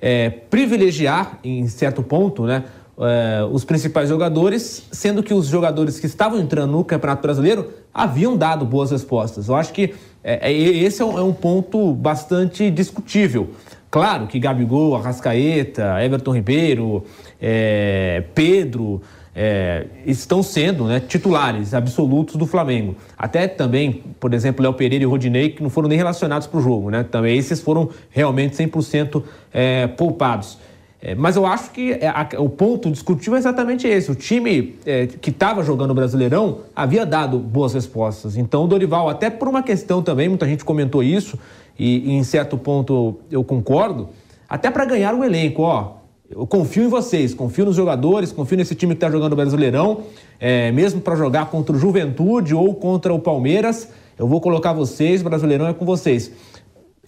é, 0.00 0.28
privilegiar 0.28 1.38
em 1.42 1.66
certo 1.66 2.02
ponto, 2.02 2.44
né, 2.44 2.64
é, 2.98 3.44
os 3.50 3.64
principais 3.64 4.08
jogadores, 4.08 4.86
sendo 4.92 5.22
que 5.22 5.34
os 5.34 5.46
jogadores 5.46 5.98
que 5.98 6.06
estavam 6.06 6.38
entrando 6.38 6.72
no 6.72 6.84
Campeonato 6.84 7.22
Brasileiro 7.22 7.70
haviam 7.92 8.36
dado 8.36 8.64
boas 8.64 8.90
respostas. 8.90 9.48
Eu 9.48 9.56
acho 9.56 9.72
que 9.72 9.94
é, 10.22 10.52
esse 10.52 11.02
é 11.02 11.04
um, 11.04 11.18
é 11.18 11.22
um, 11.22 11.32
ponto 11.32 11.92
bastante 11.92 12.70
discutível. 12.70 13.50
Claro 13.90 14.26
que 14.26 14.38
Gabigol, 14.38 14.96
Arrascaeta, 14.96 16.02
Everton 16.02 16.32
Ribeiro, 16.32 17.04
é, 17.40 18.24
Pedro 18.34 19.02
é, 19.34 19.86
estão 20.06 20.42
sendo 20.42 20.84
né, 20.84 21.00
titulares 21.00 21.74
absolutos 21.74 22.36
do 22.36 22.46
Flamengo. 22.46 22.96
Até 23.18 23.48
também, 23.48 24.02
por 24.20 24.32
exemplo, 24.32 24.62
Léo 24.62 24.74
Pereira 24.74 25.04
e 25.04 25.06
Rodinei, 25.06 25.50
que 25.50 25.62
não 25.62 25.70
foram 25.70 25.88
nem 25.88 25.98
relacionados 25.98 26.46
para 26.46 26.58
o 26.58 26.62
jogo. 26.62 26.90
Né? 26.90 27.04
Também 27.04 27.36
esses 27.36 27.60
foram 27.60 27.90
realmente 28.10 28.56
100% 28.56 29.22
é, 29.52 29.86
poupados. 29.88 30.58
É, 31.06 31.14
mas 31.14 31.36
eu 31.36 31.44
acho 31.44 31.70
que 31.70 31.92
é, 31.92 32.08
a, 32.08 32.26
o 32.38 32.48
ponto 32.48 32.90
discutível 32.90 33.34
é 33.34 33.38
exatamente 33.38 33.86
esse. 33.86 34.10
O 34.10 34.14
time 34.14 34.76
é, 34.86 35.06
que 35.06 35.28
estava 35.28 35.62
jogando 35.62 35.90
o 35.90 35.94
Brasileirão 35.94 36.60
havia 36.74 37.04
dado 37.04 37.38
boas 37.38 37.74
respostas. 37.74 38.38
Então, 38.38 38.66
Dorival, 38.66 39.10
até 39.10 39.28
por 39.28 39.46
uma 39.46 39.62
questão 39.62 40.02
também, 40.02 40.30
muita 40.30 40.46
gente 40.46 40.64
comentou 40.64 41.02
isso, 41.02 41.38
e, 41.78 42.08
e 42.08 42.12
em 42.12 42.24
certo 42.24 42.56
ponto 42.56 43.16
eu 43.30 43.44
concordo, 43.44 44.08
até 44.48 44.70
para 44.70 44.86
ganhar 44.86 45.14
o 45.14 45.22
elenco, 45.22 45.60
ó. 45.60 45.96
Eu 46.30 46.46
confio 46.46 46.84
em 46.84 46.88
vocês, 46.88 47.34
confio 47.34 47.66
nos 47.66 47.76
jogadores, 47.76 48.32
confio 48.32 48.56
nesse 48.56 48.74
time 48.74 48.94
que 48.94 48.96
está 48.96 49.10
jogando 49.10 49.34
o 49.34 49.36
Brasileirão, 49.36 50.04
é, 50.40 50.72
mesmo 50.72 51.02
para 51.02 51.14
jogar 51.16 51.50
contra 51.50 51.76
o 51.76 51.78
Juventude 51.78 52.54
ou 52.54 52.74
contra 52.74 53.12
o 53.12 53.18
Palmeiras, 53.18 53.90
eu 54.18 54.26
vou 54.26 54.40
colocar 54.40 54.72
vocês, 54.72 55.20
Brasileirão 55.20 55.66
é 55.68 55.74
com 55.74 55.84
vocês. 55.84 56.32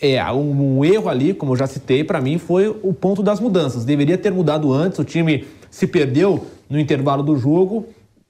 É, 0.00 0.22
um, 0.32 0.78
um, 0.78 0.84
erro 0.84 1.08
ali, 1.08 1.32
como 1.32 1.52
eu 1.52 1.56
já 1.56 1.66
citei, 1.66 2.04
para 2.04 2.20
mim 2.20 2.38
foi 2.38 2.68
o 2.68 2.92
ponto 2.92 3.22
das 3.22 3.40
mudanças. 3.40 3.84
Deveria 3.84 4.18
ter 4.18 4.30
mudado 4.30 4.72
antes, 4.72 4.98
o 4.98 5.04
time 5.04 5.46
se 5.70 5.86
perdeu 5.86 6.46
no 6.68 6.78
intervalo 6.78 7.22
do 7.22 7.36
jogo 7.36 7.86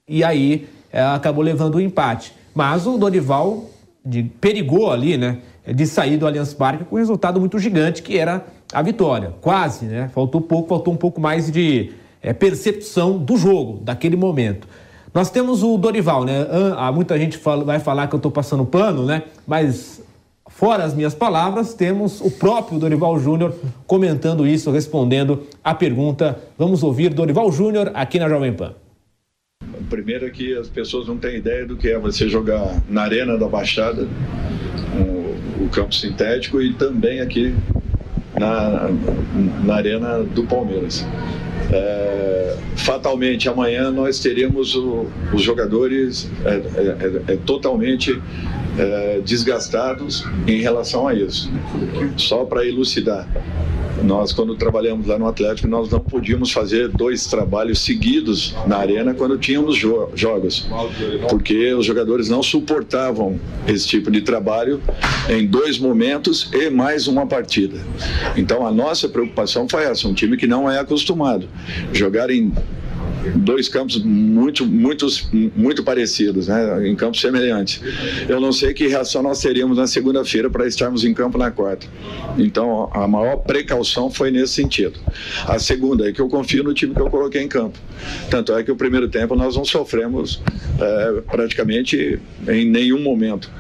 e 0.09 0.23
aí 0.23 0.69
é, 0.93 1.03
acabou 1.03 1.43
levando 1.43 1.77
o 1.77 1.81
empate. 1.81 2.33
Mas 2.55 2.87
o 2.87 2.97
Dorival 2.97 3.65
de, 4.05 4.23
perigou 4.23 4.91
ali, 4.91 5.17
né, 5.17 5.39
de 5.67 5.87
sair 5.87 6.17
do 6.17 6.27
Allianz 6.27 6.55
Parque 6.55 6.85
com 6.85 6.95
um 6.95 6.99
resultado 6.99 7.41
muito 7.41 7.59
gigante, 7.59 8.03
que 8.03 8.17
era 8.17 8.47
a 8.73 8.83
vitória. 8.83 9.35
Quase, 9.41 9.87
né? 9.87 10.11
Faltou 10.15 10.41
pouco, 10.41 10.69
faltou 10.69 10.95
um 10.95 10.97
pouco 10.97 11.21
mais 11.21 11.51
de 11.51 11.93
é, 12.23 12.33
percepção 12.33 13.19
do 13.19 13.37
jogo, 13.37 13.81
daquele 13.83 14.17
momento. 14.17 14.69
Nós 15.13 15.31
temos 15.31 15.63
o 15.63 15.79
Dorival, 15.79 16.25
né? 16.25 16.47
Ah, 16.77 16.93
muita 16.93 17.19
gente 17.19 17.39
fala, 17.39 17.65
vai 17.65 17.79
falar 17.79 18.07
que 18.07 18.15
eu 18.15 18.19
estou 18.19 18.31
passando 18.31 18.65
pano, 18.67 19.05
né? 19.05 19.23
Mas 19.47 20.03
Fora 20.57 20.85
as 20.85 20.95
minhas 20.95 21.15
palavras, 21.15 21.75
temos 21.75 22.23
o 22.23 22.31
próprio 22.31 22.79
Dorival 22.79 23.21
Júnior 23.21 23.55
comentando 23.87 24.47
isso, 24.47 24.71
respondendo 24.71 25.43
a 25.63 25.75
pergunta. 25.75 26.39
Vamos 26.57 26.83
ouvir 26.83 27.13
Dorival 27.13 27.53
Júnior 27.53 27.91
aqui 27.93 28.19
na 28.19 28.27
Jovem 28.27 28.55
Pan. 28.55 28.73
Primeiro 29.91 30.25
é 30.25 30.31
que 30.31 30.57
as 30.57 30.67
pessoas 30.67 31.09
não 31.09 31.19
têm 31.19 31.37
ideia 31.37 31.67
do 31.67 31.77
que 31.77 31.91
é 31.91 31.99
você 31.99 32.27
jogar 32.27 32.83
na 32.89 33.03
Arena 33.03 33.37
da 33.37 33.47
Baixada, 33.47 34.09
o, 35.61 35.69
campo 35.69 35.95
sintético, 35.95 36.63
e 36.63 36.73
também 36.73 37.21
aqui 37.21 37.55
na, 38.41 38.89
na 39.63 39.75
Arena 39.75 40.23
do 40.23 40.45
Palmeiras. 40.45 41.05
É, 41.71 42.57
fatalmente 42.77 43.47
amanhã 43.47 43.91
nós 43.91 44.21
teremos 44.21 44.75
o, 44.75 45.07
os 45.35 45.43
jogadores 45.43 46.31
é, 46.47 46.49
é, 46.49 47.33
é, 47.33 47.35
é 47.35 47.37
totalmente 47.45 48.19
é, 48.79 49.21
desgastados 49.25 50.25
em 50.47 50.61
relação 50.61 51.09
a 51.09 51.15
isso. 51.15 51.51
Só 52.17 52.45
para 52.45 52.67
elucidar. 52.67 53.29
Nós, 54.03 54.33
quando 54.33 54.55
trabalhamos 54.55 55.07
lá 55.07 55.19
no 55.19 55.27
Atlético, 55.27 55.67
nós 55.69 55.91
não 55.91 56.01
podíamos 56.01 56.53
fazer 56.53 56.89
dois 56.89 57.27
trabalhos 57.27 57.81
seguidos 57.81 58.55
na 58.67 58.77
arena 58.77 59.15
quando 59.15 59.39
tínhamos 59.39 59.77
jo 59.77 60.11
jogos, 60.15 60.69
porque 61.31 61.73
os 61.73 61.87
jogadores 61.87 62.29
não 62.29 62.43
suportavam 62.43 63.41
esse 63.67 63.89
tipo 63.89 64.11
de 64.11 64.21
trabalho 64.21 64.83
em 65.29 65.47
dois 65.47 65.79
momentos 65.79 66.51
e 66.53 66.69
mais 66.69 67.09
uma 67.09 67.27
partida. 67.27 67.79
Então, 68.37 68.67
a 68.67 68.71
nossa 68.71 69.09
preocupação 69.09 69.67
foi 69.69 69.85
essa: 69.85 70.07
um 70.07 70.15
time 70.15 70.37
que 70.37 70.47
não 70.47 70.71
é 70.71 70.79
acostumado 70.79 71.49
jogar 71.93 72.31
em 72.31 72.53
dois 73.35 73.69
campos 73.69 74.03
muito, 74.03 74.67
muitos, 74.67 75.29
muito 75.55 75.83
parecidos, 75.83 76.49
né? 76.49 76.89
em 76.89 76.95
campos 76.95 77.21
semelhantes. 77.21 77.81
Eu 78.29 78.41
não 78.41 78.53
sei 78.53 78.73
que 78.73 78.87
reação 78.87 79.23
nós 79.23 79.41
teríamos 79.41 79.79
na 79.79 79.87
segunda-feira 79.87 80.51
para 80.51 80.67
estarmos 80.67 81.05
em 81.05 81.13
campo 81.13 81.39
na 81.39 81.51
quarta. 81.51 81.87
Então, 82.39 82.91
a 82.93 83.07
maior 83.07 83.37
precaução 83.37 84.11
foi 84.11 84.31
nesse 84.31 84.55
sentido. 84.55 84.99
A 85.47 85.59
segunda 85.59 86.09
é 86.09 86.13
que 86.13 86.21
eu 86.21 86.29
confio 86.29 86.63
no 86.63 86.75
time 86.75 86.95
que 86.95 87.01
eu 87.01 87.11
coloquei 87.11 87.43
em 87.43 87.49
campo. 87.49 87.79
Tanto 88.31 88.53
é 88.55 88.63
que 88.63 88.71
o 88.71 88.77
primeiro 88.77 89.09
tempo 89.09 89.35
nós 89.35 89.57
não 89.57 89.65
sofremos 89.65 90.43
é, 90.81 91.21
praticamente 91.23 92.19
em 92.49 92.69
nenhum 92.69 93.01
momento. 93.01 93.51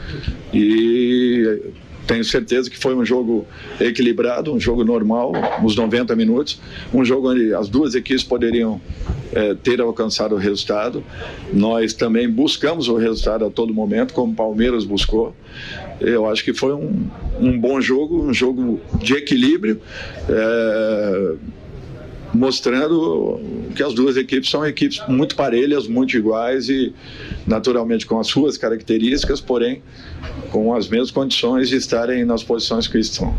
E 0.53 1.61
tenho 2.07 2.25
certeza 2.25 2.71
que 2.71 2.79
foi 2.79 2.95
um 2.95 3.05
jogo 3.05 3.47
equilibrado, 3.81 4.53
um 4.53 4.61
jogo 4.61 4.85
normal, 4.85 5.33
uns 5.63 5.75
90 5.75 6.15
minutos, 6.15 6.61
um 6.93 7.05
jogo 7.05 7.33
onde 7.33 7.53
as 7.53 7.69
duas 7.69 7.95
equipes 7.95 8.23
poderiam 8.23 8.81
é, 9.33 9.55
ter 9.55 9.81
alcançado 9.81 10.35
o 10.35 10.39
resultado. 10.39 11.03
Nós 11.53 11.93
também 11.93 12.29
buscamos 12.29 12.89
o 12.89 12.97
resultado 12.97 13.45
a 13.45 13.51
todo 13.51 13.75
momento, 13.75 14.15
como 14.15 14.33
o 14.33 14.37
Palmeiras 14.37 14.85
buscou. 14.85 15.35
Eu 16.01 16.27
acho 16.27 16.45
que 16.45 16.53
foi 16.53 16.75
um, 16.75 17.09
um 17.41 17.59
bom 17.59 17.81
jogo, 17.81 18.23
um 18.23 18.33
jogo 18.33 18.81
de 18.99 19.15
equilíbrio. 19.15 19.81
É, 20.29 21.35
mostrando 22.37 23.41
que 23.74 23.82
as 23.82 23.95
duas 23.95 24.16
equipes 24.16 24.51
são 24.51 24.64
equipes 24.66 25.01
muito 25.09 25.34
parelhas, 25.34 25.87
muito 25.89 26.16
iguais 26.16 26.68
e 26.68 26.93
naturalmente 27.47 28.07
com 28.07 28.20
as 28.20 28.26
suas 28.26 28.57
características, 28.57 29.41
porém 29.41 29.82
com 30.51 30.74
as 30.74 30.89
mesmas 30.89 31.11
condições 31.11 31.68
de 31.68 31.76
estarem 31.76 32.24
nas 32.24 32.43
posições 32.43 32.87
que 32.87 32.99
estão. 32.99 33.37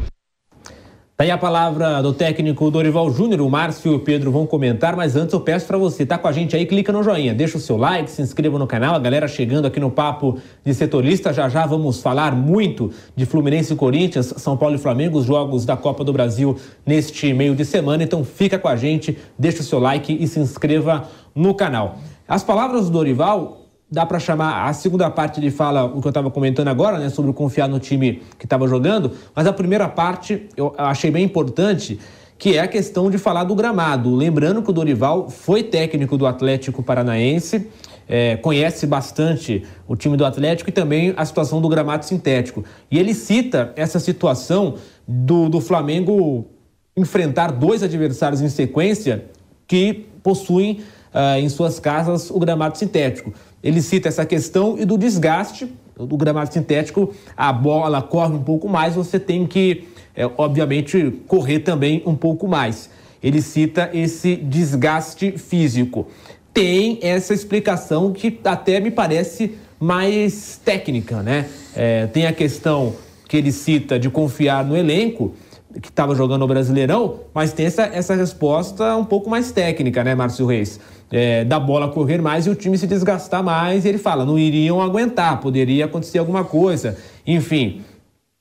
Daí 1.20 1.30
tá 1.30 1.34
a 1.34 1.38
palavra 1.40 2.00
do 2.04 2.14
técnico 2.14 2.70
Dorival 2.70 3.10
Júnior, 3.10 3.42
o 3.42 3.50
Márcio 3.50 3.92
e 3.92 3.96
o 3.96 4.00
Pedro 4.00 4.32
vão 4.32 4.46
comentar, 4.46 4.96
mas 4.96 5.16
antes 5.16 5.34
eu 5.34 5.42
peço 5.42 5.66
para 5.66 5.76
você, 5.76 6.06
tá 6.06 6.16
com 6.16 6.28
a 6.28 6.32
gente 6.32 6.56
aí, 6.56 6.64
clica 6.64 6.94
no 6.94 7.02
joinha, 7.02 7.34
deixa 7.34 7.58
o 7.58 7.60
seu 7.60 7.76
like, 7.76 8.12
se 8.12 8.22
inscreva 8.22 8.60
no 8.60 8.68
canal, 8.68 8.94
a 8.94 9.00
galera 9.00 9.28
chegando 9.28 9.66
aqui 9.66 9.80
no 9.80 9.90
Papo 9.90 10.38
de 10.64 10.76
Setorista, 10.76 11.34
já 11.34 11.50
já 11.50 11.66
vamos 11.66 12.04
falar 12.04 12.36
muito 12.36 12.92
de 13.16 13.26
Fluminense 13.26 13.74
e 13.74 13.76
Corinthians, 13.76 14.32
São 14.38 14.56
Paulo 14.56 14.76
e 14.76 14.78
Flamengo, 14.78 15.18
os 15.18 15.26
jogos 15.26 15.66
da 15.66 15.76
Copa 15.76 16.04
do 16.04 16.14
Brasil 16.14 16.56
neste 16.86 17.34
meio 17.34 17.56
de 17.56 17.66
semana, 17.66 18.04
então 18.04 18.24
fica 18.24 18.60
com 18.60 18.68
a 18.68 18.76
gente, 18.76 19.18
deixa 19.40 19.62
o 19.62 19.66
seu 19.66 19.80
like 19.80 20.16
e 20.16 20.28
se 20.28 20.40
inscreva 20.40 21.10
no 21.34 21.56
canal. 21.56 21.98
As 22.28 22.44
palavras 22.44 22.86
do 22.86 22.92
Dorival 22.92 23.67
dá 23.90 24.06
para 24.06 24.20
chamar 24.20 24.68
a 24.68 24.74
segunda 24.74 25.10
parte 25.10 25.40
ele 25.40 25.50
fala 25.50 25.86
o 25.86 26.02
que 26.02 26.08
eu 26.08 26.10
estava 26.10 26.30
comentando 26.30 26.68
agora, 26.68 26.98
né, 26.98 27.10
sobre 27.10 27.32
confiar 27.34 27.68
no 27.70 27.80
time 27.80 28.22
que 28.38 28.46
estava 28.46 28.68
jogando, 28.68 29.12
mas 29.34 29.48
a 29.48 29.54
primeira 29.54 29.88
parte 29.88 30.48
eu 30.58 30.74
achei 30.78 31.10
bem 31.10 31.24
importante, 31.24 32.00
que 32.38 32.56
é 32.56 32.60
a 32.60 32.68
questão 32.68 33.10
de 33.10 33.18
falar 33.18 33.46
do 33.46 33.56
gramado. 33.56 34.14
Lembrando 34.14 34.62
que 34.62 34.70
o 34.70 34.74
Dorival 34.74 35.30
foi 35.30 35.64
técnico 35.64 36.18
do 36.18 36.28
Atlético 36.28 36.84
Paranaense, 36.84 37.68
é, 38.08 38.38
conhece 38.38 38.86
bastante 38.86 39.64
o 39.88 39.96
time 39.96 40.16
do 40.16 40.26
Atlético 40.26 40.70
e 40.70 40.74
também 40.74 41.14
a 41.18 41.26
situação 41.26 41.60
do 41.60 41.68
gramado 41.68 42.06
sintético. 42.06 42.64
E 42.92 43.00
ele 43.00 43.14
cita 43.14 43.74
essa 43.76 44.00
situação 44.00 44.76
do, 45.08 45.50
do 45.50 45.60
Flamengo 45.60 46.48
enfrentar 46.96 47.52
dois 47.52 47.84
adversários 47.84 48.42
em 48.42 48.50
sequência 48.50 49.26
que 49.68 50.06
possuem 50.24 50.82
uh, 51.14 51.40
em 51.40 51.50
suas 51.50 51.80
casas 51.80 52.30
o 52.30 52.40
gramado 52.40 52.78
sintético. 52.78 53.34
Ele 53.64 53.82
cita 53.82 54.08
essa 54.08 54.26
questão 54.26 54.78
e 54.80 54.86
do 54.86 54.98
desgaste 54.98 55.68
do 56.06 56.18
gramado 56.18 56.54
sintético, 56.54 57.14
a 57.36 57.52
bola 57.52 58.02
corre 58.02 58.36
um 58.36 58.44
pouco 58.44 58.68
mais, 58.68 58.96
você 58.96 59.20
tem 59.20 59.48
que, 59.48 59.88
é, 60.16 60.30
obviamente, 60.38 61.14
correr 61.28 61.60
também 61.60 62.04
um 62.06 62.16
pouco 62.16 62.48
mais. 62.48 62.90
Ele 63.24 63.42
cita 63.42 63.90
esse 63.94 64.36
desgaste 64.36 65.32
físico. 65.38 66.08
Tem 66.54 67.00
essa 67.02 67.34
explicação 67.34 68.12
que 68.12 68.40
até 68.44 68.80
me 68.80 68.92
parece 68.92 69.58
mais 69.80 70.60
técnica, 70.64 71.22
né? 71.22 71.48
É, 71.76 72.08
tem 72.08 72.26
a 72.26 72.34
questão 72.34 72.96
que 73.28 73.38
ele 73.38 73.52
cita 73.52 74.00
de 74.00 74.10
confiar 74.10 74.64
no 74.64 74.76
elenco, 74.76 75.34
que 75.82 75.90
estava 75.90 76.16
jogando 76.16 76.44
o 76.44 76.48
Brasileirão, 76.48 77.20
mas 77.34 77.54
tem 77.54 77.66
essa, 77.66 77.84
essa 77.84 78.16
resposta 78.16 78.96
um 78.96 79.06
pouco 79.06 79.30
mais 79.30 79.52
técnica, 79.52 80.04
né, 80.04 80.16
Márcio 80.16 80.46
Reis? 80.46 80.80
É, 81.12 81.44
da 81.46 81.60
bola 81.60 81.90
correr 81.90 82.22
mais 82.22 82.46
e 82.46 82.50
o 82.50 82.56
time 82.56 82.78
se 82.78 82.88
desgastar 82.88 83.44
mais. 83.44 83.86
Ele 83.86 83.98
fala, 83.98 84.26
não 84.26 84.38
iriam 84.38 84.82
aguentar, 84.82 85.40
poderia 85.40 85.86
acontecer 85.86 86.20
alguma 86.20 86.44
coisa. 86.44 86.98
Enfim, 87.26 87.82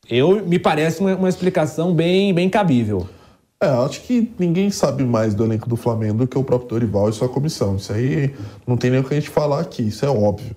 eu 0.08 0.46
me 0.46 0.58
parece 0.58 1.00
uma, 1.00 1.14
uma 1.14 1.28
explicação 1.28 1.94
bem, 1.94 2.32
bem 2.32 2.48
cabível. 2.48 3.08
É, 3.62 3.68
acho 3.68 4.02
que 4.02 4.30
ninguém 4.38 4.70
sabe 4.70 5.02
mais 5.02 5.34
do 5.34 5.42
elenco 5.42 5.68
do 5.68 5.76
Flamengo 5.76 6.18
do 6.18 6.26
que 6.26 6.36
o 6.36 6.44
próprio 6.44 6.68
Dorival 6.68 7.08
e 7.08 7.12
sua 7.12 7.28
comissão. 7.28 7.76
Isso 7.76 7.92
aí 7.92 8.34
não 8.66 8.76
tem 8.76 8.90
nem 8.90 9.00
o 9.00 9.04
que 9.04 9.14
a 9.14 9.18
gente 9.18 9.30
falar 9.30 9.60
aqui, 9.60 9.82
isso 9.88 10.04
é 10.04 10.10
óbvio. 10.10 10.54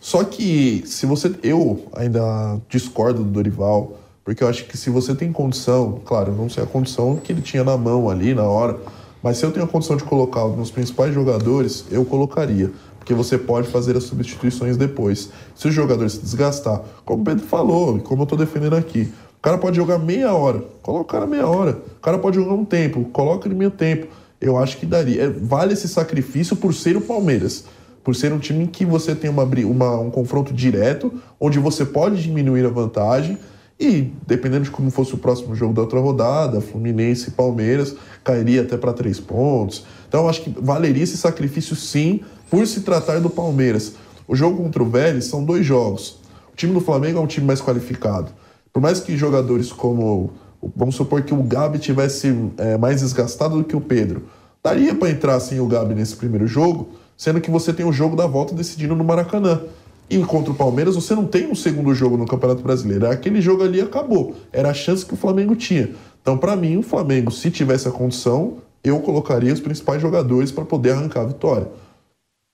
Só 0.00 0.24
que 0.24 0.82
se 0.86 1.04
você. 1.04 1.30
Eu 1.42 1.84
ainda 1.92 2.58
discordo 2.68 3.22
do 3.22 3.30
Dorival, 3.30 3.98
porque 4.24 4.42
eu 4.42 4.48
acho 4.48 4.64
que 4.64 4.78
se 4.78 4.88
você 4.88 5.14
tem 5.14 5.30
condição, 5.30 6.00
claro, 6.02 6.32
não 6.32 6.48
sei 6.48 6.64
a 6.64 6.66
condição 6.66 7.16
que 7.16 7.30
ele 7.30 7.42
tinha 7.42 7.62
na 7.62 7.76
mão 7.76 8.08
ali 8.08 8.34
na 8.34 8.44
hora, 8.44 8.78
mas 9.22 9.38
se 9.38 9.44
eu 9.44 9.52
tenho 9.52 9.64
a 9.64 9.68
condição 9.68 9.96
de 9.96 10.04
colocar 10.04 10.44
os 10.44 10.70
principais 10.70 11.14
jogadores, 11.14 11.84
eu 11.90 12.04
colocaria. 12.04 12.70
Porque 12.98 13.14
você 13.14 13.36
pode 13.36 13.68
fazer 13.68 13.96
as 13.96 14.04
substituições 14.04 14.76
depois. 14.76 15.30
Se 15.54 15.68
o 15.68 15.70
jogador 15.70 16.08
se 16.08 16.20
desgastar, 16.20 16.82
como 17.04 17.22
o 17.22 17.24
Pedro 17.24 17.44
falou, 17.46 17.98
como 17.98 18.22
eu 18.22 18.24
estou 18.24 18.38
defendendo 18.38 18.76
aqui, 18.76 19.12
o 19.38 19.42
cara 19.42 19.56
pode 19.56 19.76
jogar 19.76 19.98
meia 19.98 20.34
hora, 20.34 20.62
coloca 20.82 21.02
o 21.02 21.06
cara 21.06 21.26
meia 21.26 21.46
hora. 21.46 21.78
O 21.96 22.00
cara 22.00 22.18
pode 22.18 22.36
jogar 22.36 22.52
um 22.52 22.64
tempo, 22.64 23.04
coloca 23.06 23.48
ele 23.48 23.54
meio 23.54 23.70
tempo. 23.70 24.06
Eu 24.40 24.58
acho 24.58 24.76
que 24.76 24.86
daria. 24.86 25.22
É, 25.22 25.28
vale 25.28 25.72
esse 25.72 25.88
sacrifício 25.88 26.54
por 26.56 26.74
ser 26.74 26.96
o 26.96 27.00
Palmeiras. 27.00 27.64
Por 28.04 28.14
ser 28.14 28.32
um 28.32 28.38
time 28.38 28.66
que 28.66 28.84
você 28.84 29.14
tem 29.14 29.30
uma, 29.30 29.44
uma, 29.44 29.98
um 29.98 30.10
confronto 30.10 30.52
direto, 30.52 31.12
onde 31.38 31.58
você 31.58 31.84
pode 31.84 32.22
diminuir 32.22 32.64
a 32.64 32.70
vantagem 32.70 33.38
e, 33.80 34.12
dependendo 34.26 34.64
de 34.64 34.70
como 34.70 34.90
fosse 34.90 35.14
o 35.14 35.18
próximo 35.18 35.54
jogo 35.54 35.72
da 35.72 35.80
outra 35.80 35.98
rodada, 35.98 36.60
Fluminense 36.60 37.30
e 37.30 37.30
Palmeiras, 37.30 37.96
cairia 38.22 38.60
até 38.60 38.76
para 38.76 38.92
três 38.92 39.18
pontos. 39.18 39.86
Então, 40.06 40.24
eu 40.24 40.28
acho 40.28 40.42
que 40.42 40.54
valeria 40.60 41.02
esse 41.02 41.16
sacrifício 41.16 41.74
sim, 41.74 42.20
por 42.50 42.66
se 42.66 42.82
tratar 42.82 43.20
do 43.20 43.30
Palmeiras. 43.30 43.94
O 44.28 44.36
jogo 44.36 44.62
contra 44.62 44.82
o 44.82 44.86
Vélez 44.86 45.24
são 45.24 45.42
dois 45.42 45.64
jogos. 45.64 46.18
O 46.52 46.56
time 46.56 46.74
do 46.74 46.80
Flamengo 46.80 47.18
é 47.18 47.22
um 47.22 47.26
time 47.26 47.46
mais 47.46 47.62
qualificado. 47.62 48.30
Por 48.70 48.82
mais 48.82 49.00
que 49.00 49.16
jogadores 49.16 49.72
como. 49.72 50.32
Vamos 50.76 50.94
supor 50.94 51.22
que 51.22 51.32
o 51.32 51.42
Gabi 51.42 51.78
tivesse 51.78 52.36
é, 52.58 52.76
mais 52.76 53.00
desgastado 53.00 53.56
do 53.56 53.64
que 53.64 53.74
o 53.74 53.80
Pedro. 53.80 54.24
Daria 54.62 54.94
para 54.94 55.08
entrar 55.08 55.40
sem 55.40 55.58
o 55.58 55.66
Gabi 55.66 55.94
nesse 55.94 56.14
primeiro 56.14 56.46
jogo, 56.46 56.90
sendo 57.16 57.40
que 57.40 57.50
você 57.50 57.72
tem 57.72 57.86
o 57.86 57.92
jogo 57.92 58.14
da 58.14 58.26
volta 58.26 58.54
decidindo 58.54 58.94
no 58.94 59.02
Maracanã. 59.02 59.62
E 60.10 60.18
contra 60.24 60.50
o 60.50 60.56
Palmeiras, 60.56 60.96
você 60.96 61.14
não 61.14 61.24
tem 61.24 61.46
um 61.46 61.54
segundo 61.54 61.94
jogo 61.94 62.16
no 62.16 62.26
Campeonato 62.26 62.62
Brasileiro. 62.62 63.08
Aquele 63.08 63.40
jogo 63.40 63.62
ali 63.62 63.80
acabou. 63.80 64.34
Era 64.52 64.70
a 64.70 64.74
chance 64.74 65.06
que 65.06 65.14
o 65.14 65.16
Flamengo 65.16 65.54
tinha. 65.54 65.90
Então, 66.20 66.36
para 66.36 66.56
mim, 66.56 66.76
o 66.76 66.82
Flamengo, 66.82 67.30
se 67.30 67.48
tivesse 67.48 67.86
a 67.86 67.92
condição, 67.92 68.56
eu 68.82 68.98
colocaria 68.98 69.52
os 69.52 69.60
principais 69.60 70.02
jogadores 70.02 70.50
para 70.50 70.64
poder 70.64 70.90
arrancar 70.90 71.20
a 71.20 71.26
vitória. 71.26 71.68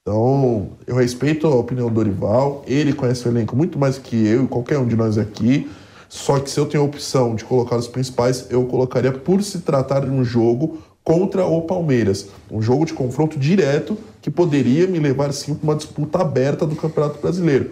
Então, 0.03 0.69
eu 0.87 0.97
respeito 0.97 1.47
a 1.47 1.55
opinião 1.55 1.89
do 1.89 1.95
Dorival. 1.95 2.63
Ele 2.67 2.93
conhece 2.93 3.27
o 3.27 3.31
elenco 3.31 3.57
muito 3.57 3.79
mais 3.79 3.97
que 3.97 4.27
eu 4.27 4.45
e 4.45 4.49
qualquer 4.49 4.79
um 4.79 4.87
de 4.87 4.95
nós 4.95 5.17
aqui. 5.17 5.67
Só 6.11 6.39
que 6.39 6.51
se 6.51 6.61
eu 6.61 6.67
tenho 6.67 6.85
a 6.85 6.87
opção 6.87 7.35
de 7.35 7.43
colocar 7.43 7.77
os 7.77 7.89
principais, 7.89 8.47
eu 8.51 8.67
colocaria 8.67 9.13
por 9.13 9.43
se 9.43 9.61
tratar 9.61 10.01
de 10.01 10.11
um 10.11 10.23
jogo 10.23 10.79
contra 11.03 11.47
o 11.47 11.63
Palmeiras. 11.63 12.29
Um 12.51 12.61
jogo 12.61 12.85
de 12.85 12.93
confronto 12.93 13.39
direto 13.39 13.97
que 14.27 14.31
poderia 14.33 14.89
me 14.89 14.99
levar 14.99 15.33
sim 15.33 15.55
para 15.55 15.63
uma 15.63 15.77
disputa 15.77 16.21
aberta 16.21 16.67
do 16.67 16.75
Campeonato 16.75 17.21
Brasileiro. 17.21 17.71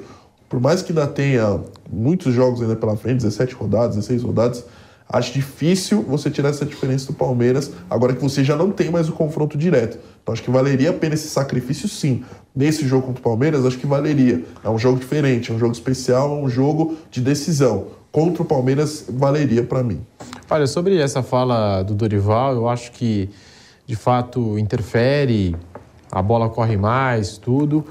Por 0.49 0.61
mais 0.61 0.83
que 0.83 0.93
ainda 0.93 1.05
tenha 1.05 1.61
muitos 1.91 2.33
jogos 2.33 2.63
ainda 2.63 2.77
pela 2.77 2.97
frente, 2.97 3.25
17 3.25 3.57
rodadas, 3.57 3.97
16 3.97 4.23
rodadas, 4.23 4.65
acho 5.09 5.33
difícil 5.33 6.03
você 6.03 6.31
tirar 6.31 6.51
essa 6.51 6.65
diferença 6.65 7.09
do 7.09 7.13
Palmeiras, 7.13 7.73
agora 7.91 8.15
que 8.15 8.23
você 8.23 8.45
já 8.45 8.55
não 8.55 8.71
tem 8.71 8.89
mais 8.89 9.09
o 9.09 9.13
confronto 9.13 9.59
direto. 9.59 9.99
Então 10.23 10.33
acho 10.33 10.45
que 10.45 10.51
valeria 10.53 10.91
a 10.91 10.93
pena 10.93 11.15
esse 11.17 11.27
sacrifício 11.27 11.89
sim. 11.89 12.23
Nesse 12.55 12.87
jogo 12.87 13.09
contra 13.09 13.21
o 13.21 13.25
Palmeiras, 13.25 13.67
acho 13.67 13.77
que 13.77 13.87
valeria. 13.89 14.45
É 14.63 14.71
um 14.71 14.79
jogo 14.79 15.01
diferente, 15.01 15.51
é 15.51 15.55
um 15.55 15.59
jogo 15.59 15.73
especial, 15.73 16.39
é 16.39 16.41
um 16.41 16.49
jogo 16.49 16.97
de 17.11 17.21
decisão. 17.21 17.89
Contra 18.13 18.45
o 18.45 18.47
Palmeiras, 18.47 19.07
valeria 19.09 19.65
para 19.65 19.83
mim. 19.83 20.07
Olha, 20.49 20.69
sobre 20.69 20.99
essa 20.99 21.21
fala 21.21 21.83
do 21.83 21.97
Dorival, 21.97 22.55
eu 22.55 22.69
acho 22.69 22.93
que 22.93 23.29
de 23.87 23.97
fato 23.97 24.57
interfere, 24.57 25.57
a 26.15 26.23
bola 26.23 26.49
corre 26.49 26.77
mais, 26.77 27.37
tudo. 27.37 27.85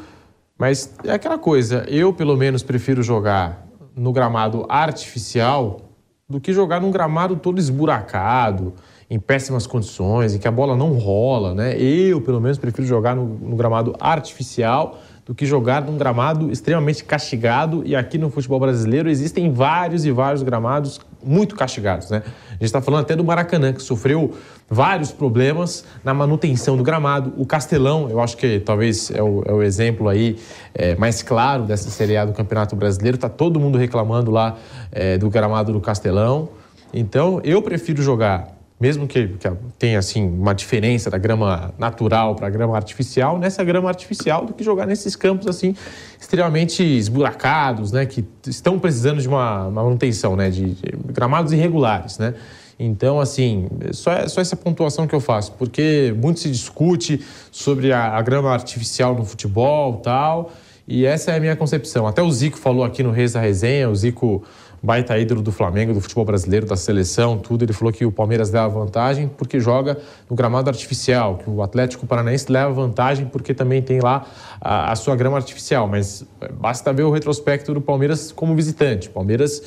Mas 0.57 0.95
é 1.03 1.11
aquela 1.11 1.37
coisa, 1.37 1.83
eu 1.89 2.13
pelo 2.13 2.37
menos 2.37 2.63
prefiro 2.63 3.03
jogar 3.03 3.67
no 3.93 4.13
gramado 4.13 4.65
artificial 4.69 5.81
do 6.29 6.39
que 6.39 6.53
jogar 6.53 6.79
num 6.79 6.89
gramado 6.89 7.35
todo 7.35 7.59
esburacado, 7.59 8.73
em 9.09 9.19
péssimas 9.19 9.67
condições, 9.67 10.33
em 10.33 10.39
que 10.39 10.47
a 10.47 10.51
bola 10.51 10.75
não 10.75 10.93
rola, 10.93 11.53
né? 11.53 11.77
Eu, 11.77 12.21
pelo 12.21 12.39
menos, 12.39 12.57
prefiro 12.57 12.87
jogar 12.87 13.15
no, 13.15 13.25
no 13.25 13.55
gramado 13.57 13.93
artificial 13.99 14.97
do 15.25 15.35
que 15.35 15.45
jogar 15.45 15.83
num 15.83 15.97
gramado 15.97 16.49
extremamente 16.49 17.03
castigado. 17.03 17.83
E 17.85 17.95
aqui 17.95 18.17
no 18.17 18.29
futebol 18.29 18.59
brasileiro 18.59 19.09
existem 19.09 19.51
vários 19.51 20.05
e 20.05 20.11
vários 20.11 20.41
gramados 20.41 20.99
muito 21.23 21.55
castigados, 21.55 22.09
né? 22.09 22.23
A 22.47 22.51
gente 22.53 22.63
está 22.63 22.81
falando 22.81 23.01
até 23.01 23.15
do 23.15 23.23
Maracanã, 23.23 23.73
que 23.73 23.81
sofreu 23.83 24.33
vários 24.69 25.11
problemas 25.11 25.85
na 26.03 26.13
manutenção 26.13 26.75
do 26.75 26.83
gramado. 26.83 27.33
O 27.37 27.45
Castelão, 27.45 28.09
eu 28.09 28.19
acho 28.19 28.37
que 28.37 28.59
talvez 28.59 29.11
é 29.11 29.21
o, 29.21 29.43
é 29.45 29.53
o 29.53 29.61
exemplo 29.61 30.09
aí 30.09 30.37
é, 30.73 30.95
mais 30.95 31.21
claro 31.21 31.63
dessa 31.63 31.89
Série 31.89 32.17
A 32.17 32.25
do 32.25 32.33
Campeonato 32.33 32.75
Brasileiro. 32.75 33.15
Está 33.15 33.29
todo 33.29 33.59
mundo 33.59 33.77
reclamando 33.77 34.31
lá 34.31 34.57
é, 34.91 35.17
do 35.17 35.29
gramado 35.29 35.71
do 35.71 35.79
Castelão. 35.79 36.49
Então, 36.93 37.41
eu 37.43 37.61
prefiro 37.61 38.01
jogar 38.01 38.53
mesmo 38.83 39.07
que, 39.07 39.29
que 39.29 39.49
tenha 39.79 39.97
assim 39.97 40.27
uma 40.27 40.53
diferença 40.53 41.09
da 41.09 41.17
grama 41.17 41.73
natural 41.77 42.35
para 42.35 42.47
a 42.47 42.49
grama 42.49 42.75
artificial, 42.75 43.39
nessa 43.39 43.63
grama 43.63 43.87
artificial 43.87 44.45
do 44.45 44.53
que 44.53 44.61
jogar 44.61 44.85
nesses 44.85 45.15
campos 45.15 45.47
assim 45.47 45.73
extremamente 46.19 46.83
esburacados, 46.83 47.93
né, 47.93 48.05
que 48.05 48.25
estão 48.45 48.77
precisando 48.77 49.21
de 49.21 49.27
uma, 49.29 49.67
uma 49.67 49.83
manutenção, 49.83 50.35
né, 50.35 50.49
de, 50.49 50.73
de, 50.73 50.97
gramados 51.13 51.53
irregulares, 51.53 52.17
né. 52.17 52.33
Então, 52.79 53.19
assim, 53.19 53.67
só, 53.91 54.27
só 54.27 54.41
essa 54.41 54.55
pontuação 54.55 55.07
que 55.07 55.13
eu 55.13 55.19
faço, 55.19 55.53
porque 55.53 56.13
muito 56.17 56.39
se 56.39 56.49
discute 56.49 57.23
sobre 57.51 57.91
a, 57.91 58.17
a 58.17 58.21
grama 58.21 58.51
artificial 58.51 59.15
no 59.15 59.23
futebol 59.23 59.97
tal, 59.97 60.51
e 60.87 61.05
essa 61.05 61.31
é 61.31 61.37
a 61.37 61.39
minha 61.39 61.55
concepção. 61.55 62.05
Até 62.05 62.21
o 62.21 62.31
Zico 62.31 62.57
falou 62.57 62.83
aqui 62.83 63.03
no 63.03 63.11
Reis 63.11 63.33
da 63.33 63.39
Resenha, 63.39 63.89
o 63.89 63.95
Zico 63.95 64.43
baita 64.83 65.17
ídolo 65.17 65.41
do 65.41 65.51
Flamengo, 65.51 65.93
do 65.93 66.01
futebol 66.01 66.25
brasileiro, 66.25 66.65
da 66.65 66.75
seleção, 66.75 67.37
tudo. 67.37 67.63
Ele 67.63 67.71
falou 67.71 67.93
que 67.93 68.05
o 68.05 68.11
Palmeiras 68.11 68.51
leva 68.51 68.67
vantagem 68.67 69.29
porque 69.29 69.57
joga 69.57 69.97
no 70.29 70.35
gramado 70.35 70.69
artificial, 70.69 71.37
que 71.37 71.49
o 71.49 71.63
Atlético 71.63 72.05
Paranaense 72.05 72.51
leva 72.51 72.69
vantagem 72.73 73.25
porque 73.27 73.53
também 73.53 73.81
tem 73.81 74.01
lá 74.01 74.25
a, 74.59 74.91
a 74.91 74.95
sua 74.97 75.15
grama 75.15 75.37
artificial. 75.37 75.87
Mas 75.87 76.25
é, 76.41 76.51
basta 76.51 76.91
ver 76.91 77.03
o 77.03 77.11
retrospecto 77.11 77.73
do 77.73 77.79
Palmeiras 77.79 78.33
como 78.33 78.53
visitante. 78.53 79.09
Palmeiras 79.09 79.61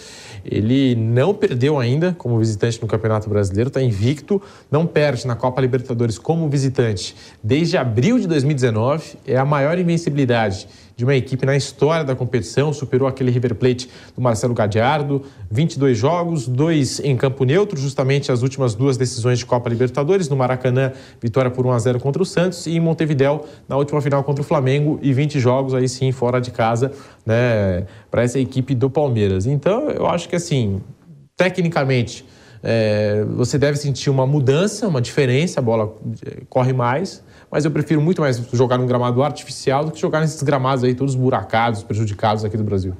ele 0.51 0.94
não 0.94 1.34
perdeu 1.34 1.78
ainda 1.78 2.14
como 2.16 2.38
visitante 2.38 2.80
no 2.80 2.88
Campeonato 2.88 3.28
Brasileiro, 3.28 3.68
está 3.68 3.82
invicto, 3.82 4.40
não 4.70 4.86
perde 4.86 5.26
na 5.26 5.34
Copa 5.34 5.61
Libertadores 5.61 6.18
como 6.18 6.49
visitante 6.49 7.14
desde 7.42 7.76
abril 7.76 8.18
de 8.18 8.26
2019, 8.26 9.18
é 9.26 9.36
a 9.36 9.44
maior 9.44 9.78
invencibilidade 9.78 10.68
de 10.97 11.05
uma 11.05 11.14
equipe 11.14 11.44
na 11.44 11.55
história 11.55 12.03
da 12.03 12.16
competição, 12.16 12.72
superou 12.72 13.07
aquele 13.07 13.30
River 13.30 13.55
Plate 13.55 13.88
do 14.14 14.22
Marcelo 14.22 14.55
Gadiardo, 14.55 15.22
22 15.51 15.99
jogos, 15.99 16.49
dois 16.49 17.01
em 17.01 17.14
campo 17.16 17.44
neutro, 17.44 17.78
justamente 17.78 18.32
as 18.32 18.42
últimas 18.42 18.74
duas 18.74 18.97
decisões 18.97 19.38
de 19.38 19.44
Copa 19.44 19.68
Libertadores, 19.68 20.26
no 20.30 20.36
Maracanã, 20.36 20.92
vitória 21.20 21.51
por 21.51 21.66
1 21.66 21.72
a 21.72 21.78
0 21.78 22.01
contra 22.01 22.22
o 22.22 22.24
Santos 22.24 22.66
e 22.66 22.76
em 22.76 22.80
Montevidéu, 22.80 23.44
na 23.68 23.76
última 23.76 24.01
final 24.01 24.24
contra 24.24 24.40
o 24.40 24.44
Flamengo 24.44 24.99
e 25.03 25.12
20 25.12 25.38
jogos 25.38 25.74
aí 25.74 25.86
sim 25.86 26.11
fora 26.12 26.40
de 26.40 26.51
casa, 26.51 26.90
né, 27.26 27.84
para 28.11 28.22
essa 28.22 28.40
equipe 28.40 28.74
do 28.74 28.88
Palmeiras. 28.88 29.44
Então, 29.44 29.90
eu 29.90 30.07
acho 30.07 30.26
que 30.26 30.36
assim, 30.36 30.80
tecnicamente, 31.36 32.24
é, 32.69 33.25
você 33.37 33.57
deve 33.57 33.79
sentir 33.79 34.11
uma 34.11 34.27
mudança, 34.27 34.89
uma 34.89 35.01
diferença, 35.01 35.61
a 35.61 35.62
bola 35.62 35.97
é, 36.27 36.43
corre 36.49 36.73
mais, 36.73 37.23
mas 37.49 37.64
eu 37.64 37.71
prefiro 37.71 38.01
muito 38.01 38.21
mais 38.21 38.39
jogar 38.53 38.77
num 38.77 38.87
gramado 38.87 39.23
artificial 39.23 39.85
do 39.85 39.93
que 39.93 40.01
jogar 40.01 40.21
nesses 40.21 40.43
gramados 40.43 40.83
aí 40.83 40.93
todos 40.93 41.14
buracados, 41.14 41.85
prejudicados 41.85 42.45
aqui 42.45 42.57
do 42.57 42.64
Brasil. 42.64 42.93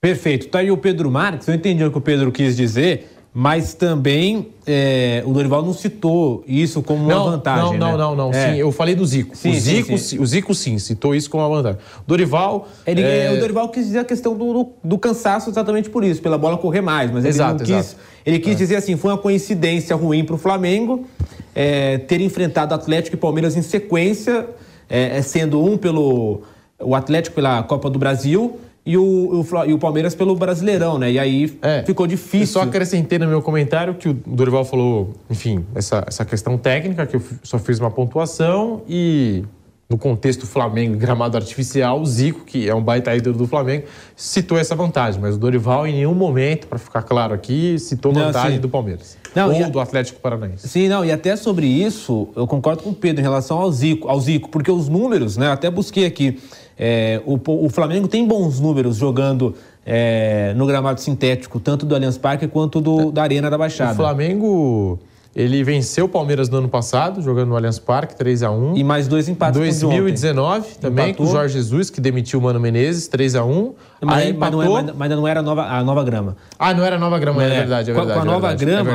Perfeito. 0.00 0.46
Tá 0.46 0.60
aí 0.60 0.70
o 0.70 0.76
Pedro 0.76 1.10
Marques, 1.10 1.48
eu 1.48 1.54
entendi 1.56 1.84
o 1.84 1.90
que 1.90 1.98
o 1.98 2.00
Pedro 2.00 2.30
quis 2.30 2.56
dizer, 2.56 3.11
mas 3.34 3.72
também 3.72 4.48
é, 4.66 5.22
o 5.24 5.32
Dorival 5.32 5.62
não 5.62 5.72
citou 5.72 6.44
isso 6.46 6.82
como 6.82 7.04
uma 7.04 7.14
não, 7.14 7.24
vantagem. 7.24 7.78
Não, 7.78 7.92
né? 7.92 7.96
não, 7.96 7.96
não, 7.96 8.16
não. 8.16 8.30
É. 8.30 8.52
Sim, 8.52 8.58
eu 8.58 8.70
falei 8.70 8.94
do 8.94 9.06
Zico. 9.06 9.34
Sim, 9.34 9.50
o, 9.50 9.54
Zico 9.54 9.86
sim, 9.88 9.96
sim. 9.96 10.18
o 10.18 10.26
Zico, 10.26 10.54
sim, 10.54 10.78
citou 10.78 11.14
isso 11.14 11.30
como 11.30 11.42
uma 11.42 11.56
vantagem. 11.56 11.78
Dorival. 12.06 12.68
Ele, 12.86 13.00
é, 13.00 13.32
O 13.32 13.40
Dorival 13.40 13.70
quis 13.70 13.86
dizer 13.86 14.00
a 14.00 14.04
questão 14.04 14.36
do, 14.36 14.52
do, 14.52 14.68
do 14.84 14.98
cansaço 14.98 15.48
exatamente 15.48 15.88
por 15.88 16.04
isso, 16.04 16.20
pela 16.20 16.36
bola 16.36 16.58
correr 16.58 16.82
mais. 16.82 17.10
Mas 17.10 17.24
Exato, 17.24 17.62
ele 17.62 17.72
não 17.72 17.78
quis. 17.78 17.86
exato. 17.88 18.02
Ele 18.26 18.38
quis 18.38 18.56
dizer 18.56 18.76
assim: 18.76 18.96
foi 18.96 19.10
uma 19.10 19.18
coincidência 19.18 19.96
ruim 19.96 20.24
para 20.24 20.34
o 20.34 20.38
Flamengo 20.38 21.06
é, 21.54 21.98
ter 21.98 22.20
enfrentado 22.20 22.74
Atlético 22.74 23.16
e 23.16 23.18
Palmeiras 23.18 23.56
em 23.56 23.62
sequência, 23.62 24.46
é, 24.88 25.22
sendo 25.22 25.62
um 25.62 25.78
pelo. 25.78 26.42
O 26.78 26.94
Atlético 26.96 27.36
pela 27.36 27.62
Copa 27.62 27.88
do 27.88 27.98
Brasil 27.98 28.58
e 28.84 28.96
o, 28.96 29.02
o 29.02 29.64
e 29.66 29.72
o 29.72 29.78
Palmeiras 29.78 30.14
pelo 30.14 30.34
Brasileirão, 30.34 30.98
né? 30.98 31.12
E 31.12 31.18
aí 31.18 31.56
É. 31.62 31.82
ficou 31.84 32.06
difícil. 32.06 32.46
só 32.48 32.62
acrescentei 32.62 33.18
no 33.18 33.28
meu 33.28 33.40
comentário 33.40 33.94
que 33.94 34.08
o 34.08 34.12
Dorival 34.26 34.64
falou, 34.64 35.14
enfim, 35.30 35.64
essa, 35.74 36.04
essa 36.06 36.24
questão 36.24 36.58
técnica, 36.58 37.06
que 37.06 37.16
eu 37.16 37.22
só 37.42 37.58
fiz 37.58 37.78
uma 37.78 37.90
pontuação 37.90 38.82
e 38.88 39.44
no 39.88 39.98
contexto 39.98 40.46
Flamengo 40.46 40.94
e 40.94 40.96
gramado 40.96 41.36
artificial, 41.36 42.00
o 42.00 42.06
Zico, 42.06 42.46
que 42.46 42.66
é 42.66 42.74
um 42.74 42.82
baita 42.82 43.14
ídolo 43.14 43.36
do 43.36 43.46
Flamengo, 43.46 43.84
citou 44.16 44.56
essa 44.58 44.74
vantagem, 44.74 45.20
mas 45.20 45.34
o 45.34 45.38
Dorival 45.38 45.86
em 45.86 45.92
nenhum 45.92 46.14
momento, 46.14 46.66
para 46.66 46.78
ficar 46.78 47.02
claro 47.02 47.34
aqui, 47.34 47.78
citou 47.78 48.10
Não, 48.10 48.22
vantagem 48.24 48.54
sim. 48.54 48.60
do 48.60 48.70
Palmeiras. 48.70 49.18
Não, 49.34 49.52
ou 49.52 49.64
a- 49.64 49.68
do 49.68 49.78
Atlético 49.78 50.18
Paranaense. 50.18 50.66
Sim, 50.66 50.88
não, 50.88 51.04
e 51.04 51.12
até 51.12 51.36
sobre 51.36 51.66
isso, 51.66 52.28
eu 52.34 52.46
concordo 52.46 52.82
com 52.82 52.88
o 52.90 52.94
Pedro 52.94 53.20
em 53.20 53.22
relação 53.22 53.58
ao 53.58 53.70
Zico, 53.70 54.08
ao 54.08 54.18
Zico 54.18 54.48
porque 54.48 54.70
os 54.70 54.88
números, 54.88 55.36
né? 55.36 55.50
Até 55.52 55.70
busquei 55.70 56.06
aqui. 56.06 56.38
É, 56.78 57.20
o, 57.26 57.38
o 57.66 57.68
Flamengo 57.68 58.08
tem 58.08 58.26
bons 58.26 58.58
números 58.60 58.96
jogando 58.96 59.54
é, 59.84 60.52
no 60.56 60.66
gramado 60.66 61.00
sintético, 61.00 61.58
tanto 61.60 61.84
do 61.86 61.94
Allianz 61.94 62.16
Parque 62.18 62.46
quanto 62.46 62.80
do, 62.80 63.10
da 63.12 63.22
Arena 63.22 63.50
da 63.50 63.58
Baixada. 63.58 63.92
O 63.92 63.96
Flamengo, 63.96 64.98
ele 65.34 65.62
venceu 65.64 66.04
o 66.04 66.08
Palmeiras 66.08 66.48
no 66.48 66.58
ano 66.58 66.68
passado, 66.68 67.20
jogando 67.20 67.48
no 67.48 67.56
Allianz 67.56 67.78
Parque, 67.78 68.14
3 68.16 68.42
a 68.44 68.50
1 68.50 68.76
E 68.76 68.84
mais 68.84 69.08
dois 69.08 69.28
empates 69.28 69.58
com 69.60 69.66
o 69.66 69.68
de 69.68 69.74
ontem. 69.86 69.88
2019 70.00 70.78
também, 70.80 71.08
Empatou. 71.10 71.26
com 71.26 71.32
o 71.32 71.34
Jorge 71.34 71.54
Jesus, 71.54 71.90
que 71.90 72.00
demitiu 72.00 72.38
o 72.38 72.42
Mano 72.42 72.60
Menezes, 72.60 73.08
3 73.08 73.34
a 73.34 73.44
1 73.44 73.72
Mas, 74.02 74.18
Aí 74.26 74.32
mas 74.32 74.50
não 74.52 74.62
é- 74.62 74.68
mas- 74.68 74.84
mas 74.86 75.02
ainda 75.02 75.16
não 75.16 75.26
era 75.28 75.40
a 75.40 75.42
nova, 75.42 75.62
a 75.64 75.82
nova 75.84 76.04
grama. 76.04 76.36
Ah, 76.58 76.72
não 76.74 76.84
era 76.84 76.98
nova 76.98 77.18
grama, 77.18 77.42
é, 77.42 77.48
verdade, 77.48 77.90
é 77.90 77.94
Com 77.94 78.00
a- 78.00 78.04
verdade. 78.04 78.20
Com 78.24 78.28
a 78.28 78.30
é 78.30 78.34
nova 78.34 78.48
verdade, 78.56 78.64
grama, 78.84 78.90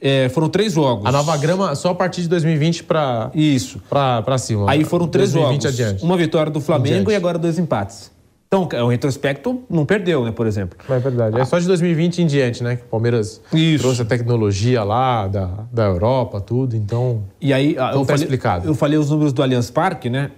É 0.00 0.24
é, 0.26 0.28
foram 0.28 0.48
três 0.48 0.72
jogos. 0.74 1.04
A 1.06 1.12
nova 1.12 1.36
grama 1.36 1.74
só 1.74 1.90
a 1.90 1.94
partir 1.94 2.22
de 2.22 2.28
2020 2.28 2.84
para 2.84 3.30
Isso. 3.34 3.80
pra, 3.88 4.22
pra 4.22 4.38
cima. 4.38 4.70
Aí 4.70 4.84
foram 4.84 5.06
três 5.08 5.32
2020 5.32 5.62
jogos. 5.62 5.80
adiante. 5.80 6.04
Uma 6.04 6.16
vitória 6.16 6.50
do 6.52 6.60
Flamengo 6.60 6.94
Adiante. 6.94 7.12
e 7.12 7.16
agora 7.16 7.38
dois 7.38 7.58
empates. 7.58 8.10
Então, 8.46 8.68
o 8.84 8.88
retrospecto 8.88 9.62
não 9.70 9.86
perdeu, 9.86 10.24
né, 10.24 10.32
por 10.32 10.44
exemplo. 10.44 10.76
É 10.88 10.98
verdade. 10.98 11.38
É 11.40 11.44
só 11.44 11.56
de 11.58 11.66
2020 11.68 12.22
em 12.22 12.26
diante, 12.26 12.64
né? 12.64 12.76
Que 12.76 12.82
o 12.82 12.86
Palmeiras 12.86 13.40
Isso. 13.52 13.82
trouxe 13.82 14.02
a 14.02 14.04
tecnologia 14.04 14.82
lá 14.82 15.28
da, 15.28 15.50
da 15.72 15.84
Europa, 15.84 16.40
tudo. 16.40 16.74
Então, 16.76 17.22
E 17.40 17.52
aí, 17.52 17.72
Então 17.72 17.90
eu, 17.92 18.00
tá 18.00 18.06
falei, 18.06 18.22
explicado. 18.24 18.66
eu 18.68 18.74
falei 18.74 18.98
os 18.98 19.08
números 19.08 19.32
do 19.32 19.40
Allianz 19.40 19.70
Parque, 19.70 20.10
né? 20.10 20.32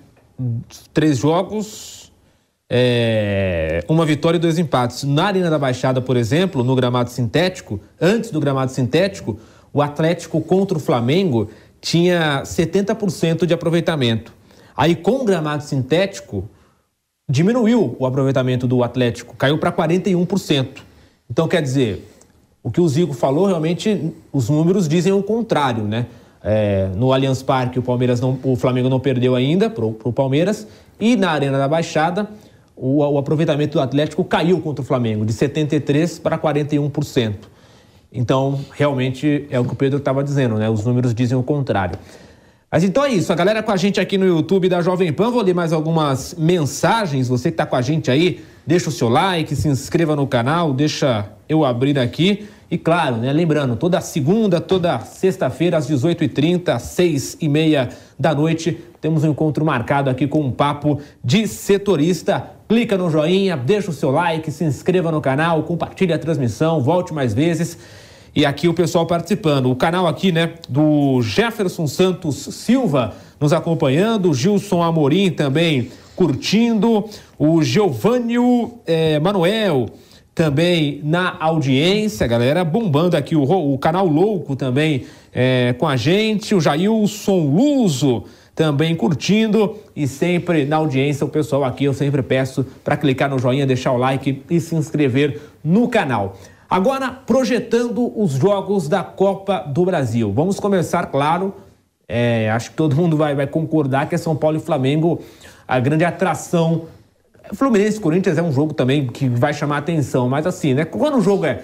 Três 0.93 1.19
jogos, 1.19 2.02
é, 2.75 3.85
uma 3.87 4.07
vitória 4.07 4.39
e 4.39 4.41
dois 4.41 4.59
empates. 4.59 5.05
Na 5.05 5.27
Arena 5.27 5.51
da 5.51 5.59
Baixada, 5.59 6.01
por 6.01 6.17
exemplo, 6.17 6.65
no 6.65 6.75
gramado 6.75 7.11
sintético, 7.11 7.79
antes 8.01 8.31
do 8.31 8.41
gramado 8.41 8.73
sintético, 8.73 9.39
o 9.75 9.83
Atlético 9.83 10.41
contra 10.41 10.79
o 10.79 10.81
Flamengo 10.81 11.51
tinha 11.83 12.43
70% 12.47 13.45
de 13.45 13.53
aproveitamento. 13.53 14.33
Aí, 14.75 14.97
com 14.97 15.21
o 15.21 15.25
gramado 15.25 15.63
sintético, 15.65 16.49
diminuiu 17.29 17.95
o 17.99 18.07
aproveitamento 18.07 18.67
do 18.67 18.83
Atlético, 18.83 19.37
caiu 19.37 19.59
para 19.59 19.71
41%. 19.71 20.69
Então, 21.31 21.47
quer 21.47 21.61
dizer, 21.61 22.09
o 22.63 22.71
que 22.71 22.81
o 22.81 22.89
Zico 22.89 23.13
falou, 23.13 23.45
realmente, 23.45 24.15
os 24.33 24.49
números 24.49 24.89
dizem 24.89 25.13
o 25.13 25.23
contrário, 25.23 25.85
né? 25.85 26.07
É, 26.43 26.89
no 26.97 27.13
Allianz 27.13 27.43
Parque, 27.43 27.79
o, 27.79 27.83
Palmeiras 27.83 28.19
não, 28.19 28.39
o 28.43 28.57
Flamengo 28.57 28.89
não 28.89 28.99
perdeu 28.99 29.35
ainda 29.35 29.69
para 29.69 29.85
o 29.85 30.13
Palmeiras. 30.13 30.67
E 30.99 31.17
na 31.17 31.31
Arena 31.31 31.59
da 31.59 31.69
Baixada, 31.69 32.29
o, 32.77 32.99
o 32.99 33.19
aproveitamento 33.19 33.75
do 33.75 33.81
Atlético 33.81 34.25
caiu 34.25 34.61
contra 34.61 34.83
o 34.83 34.85
Flamengo, 34.85 35.25
de 35.25 35.33
73% 35.33 36.21
para 36.21 36.39
41%. 36.39 37.35
Então, 38.13 38.61
realmente, 38.73 39.47
é 39.51 39.59
o 39.59 39.65
que 39.65 39.73
o 39.73 39.77
Pedro 39.77 39.99
estava 39.99 40.23
dizendo, 40.23 40.57
né? 40.57 40.69
Os 40.69 40.85
números 40.85 41.15
dizem 41.15 41.37
o 41.37 41.43
contrário. 41.43 41.99
Mas 42.71 42.85
então 42.85 43.05
é 43.05 43.11
isso, 43.11 43.31
a 43.31 43.37
galera 43.37 43.63
com 43.63 43.71
a 43.71 43.77
gente 43.77 44.01
aqui 44.01 44.17
no 44.17 44.25
YouTube 44.25 44.67
da 44.67 44.81
Jovem 44.81 45.13
Pan, 45.13 45.31
vou 45.31 45.43
ler 45.43 45.55
mais 45.55 45.75
algumas 45.75 46.35
mensagens. 46.39 47.29
Você 47.29 47.51
que 47.51 47.55
está 47.55 47.67
com 47.67 47.77
a 47.77 47.83
gente 47.83 48.11
aí, 48.11 48.43
deixa 48.67 48.89
o 48.89 48.93
seu 48.93 49.11
like, 49.11 49.55
se 49.55 49.69
inscreva 49.69 50.17
no 50.17 50.27
canal, 50.27 50.73
deixa 50.73 51.31
eu 51.47 51.67
abrir 51.67 51.99
aqui. 51.99 52.49
E 52.71 52.79
claro, 52.79 53.17
né, 53.17 53.31
lembrando, 53.31 53.77
toda 53.77 54.01
segunda, 54.01 54.59
toda 54.59 54.99
sexta-feira, 55.01 55.77
às 55.77 55.87
18h30, 55.87 56.71
às 56.71 56.85
6h30 56.97 57.93
da 58.19 58.35
noite, 58.35 58.79
temos 59.03 59.23
um 59.23 59.33
encontro 59.33 59.63
marcado 59.63 60.09
aqui 60.09 60.27
com 60.27 60.41
um 60.41 60.51
papo 60.51 60.99
de 61.23 61.47
setorista. 61.47 62.53
Clica 62.73 62.97
no 62.97 63.11
joinha, 63.11 63.55
deixa 63.55 63.91
o 63.91 63.93
seu 63.93 64.11
like, 64.11 64.51
se 64.51 64.65
inscreva 64.65 65.13
no 65.13 65.21
canal, 65.21 65.63
compartilhe 65.65 66.11
a 66.11 66.19
transmissão, 66.19 66.81
volte 66.81 67.13
mais 67.13 67.35
vezes. 67.35 67.77
E 68.35 68.47
aqui 68.47 68.67
o 68.67 68.73
pessoal 68.73 69.05
participando. 69.05 69.71
O 69.71 69.77
canal 69.77 70.07
aqui, 70.07 70.33
né, 70.33 70.55
do 70.71 71.21
Jefferson 71.21 71.87
Santos 71.87 72.35
Silva 72.37 73.13
nos 73.39 73.53
acompanhando, 73.53 74.33
Gilson 74.33 74.83
Amorim 74.83 75.31
também 75.31 75.91
curtindo, 76.17 77.05
o 77.39 77.63
Giovânio 77.63 78.73
eh, 78.87 79.21
Manuel 79.21 79.91
também 80.35 81.03
na 81.05 81.37
audiência, 81.41 82.27
galera, 82.27 82.65
bombando 82.65 83.19
aqui 83.19 83.37
o, 83.37 83.43
o 83.43 83.77
canal 83.77 84.07
Louco 84.07 84.57
também 84.57 85.05
eh, 85.35 85.75
com 85.79 85.87
a 85.87 85.95
gente, 85.95 86.55
o 86.55 86.61
Jailson 86.61 87.39
Luso 87.39 88.25
também 88.63 88.95
curtindo 88.95 89.77
e 89.97 90.07
sempre 90.07 90.65
na 90.65 90.77
audiência, 90.77 91.27
o 91.27 91.29
pessoal 91.29 91.65
aqui 91.65 91.83
eu 91.83 91.93
sempre 91.93 92.23
peço 92.23 92.65
para 92.85 92.97
clicar 92.97 93.29
no 93.29 93.37
joinha, 93.37 93.67
deixar 93.67 93.91
o 93.91 93.97
like 93.97 94.45
e 94.49 94.61
se 94.61 94.77
inscrever 94.77 95.41
no 95.65 95.89
canal. 95.89 96.37
Agora, 96.71 97.11
projetando 97.11 98.17
os 98.17 98.35
jogos 98.35 98.87
da 98.87 99.03
Copa 99.03 99.65
do 99.67 99.85
Brasil. 99.85 100.33
Vamos 100.33 100.61
começar, 100.61 101.07
claro, 101.07 101.53
é, 102.09 102.53
acho 102.53 102.71
que 102.71 102.77
todo 102.77 102.95
mundo 102.95 103.17
vai, 103.17 103.35
vai 103.35 103.49
concordar 103.49 104.09
que 104.09 104.15
é 104.15 104.19
São 104.19 104.37
Paulo 104.37 104.59
e 104.59 104.61
Flamengo 104.61 105.21
a 105.67 105.81
grande 105.81 106.05
atração. 106.05 106.83
Fluminense 107.55 107.99
e 107.99 108.01
Corinthians 108.01 108.39
é 108.39 108.43
um 108.45 108.53
jogo 108.53 108.75
também 108.75 109.09
que 109.09 109.29
vai 109.29 109.53
chamar 109.53 109.79
atenção, 109.79 110.29
mas 110.29 110.47
assim, 110.47 110.73
né? 110.73 110.85
Quando 110.85 111.19
o 111.19 111.21
jogo 111.21 111.45
é 111.47 111.63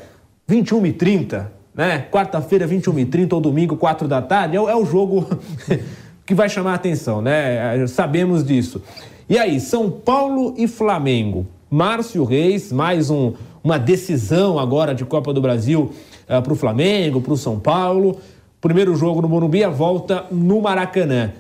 21 0.49 0.85
e 0.87 0.93
30, 0.93 1.53
né? 1.73 2.09
Quarta-feira, 2.11 2.67
21 2.67 2.99
e 2.99 3.05
30 3.05 3.37
ou 3.37 3.41
domingo, 3.41 3.77
4 3.77 4.09
da 4.09 4.21
tarde, 4.21 4.57
é, 4.57 4.59
é 4.59 4.75
o 4.75 4.85
jogo 4.85 5.25
que 6.29 6.35
vai 6.35 6.47
chamar 6.47 6.74
atenção, 6.74 7.22
né? 7.22 7.87
Sabemos 7.87 8.45
disso. 8.45 8.83
E 9.31 9.39
aí, 9.39 9.59
São 9.59 9.91
Paulo 9.91 10.53
e 10.59 10.68
Flamengo. 10.68 11.47
Márcio 11.70 12.22
Reis, 12.22 12.70
mais 12.70 13.09
um, 13.09 13.33
uma 13.64 13.79
decisão 13.79 14.59
agora 14.59 14.95
de 14.95 15.07
Copa 15.07 15.33
do 15.33 15.41
Brasil 15.41 15.85
uh, 15.85 15.93
eh, 16.29 16.41
para 16.43 16.53
o 16.53 16.57
Flamengo, 16.57 17.22
para 17.22 17.33
o 17.33 17.37
São 17.37 17.59
Paulo. 17.59 18.18
Primeiro 18.61 18.95
jogo 18.95 19.22
no 19.22 19.29
Morumbi, 19.29 19.64
a 19.64 19.70
volta 19.70 20.26
no 20.31 20.61
Maracanã. 20.61 21.33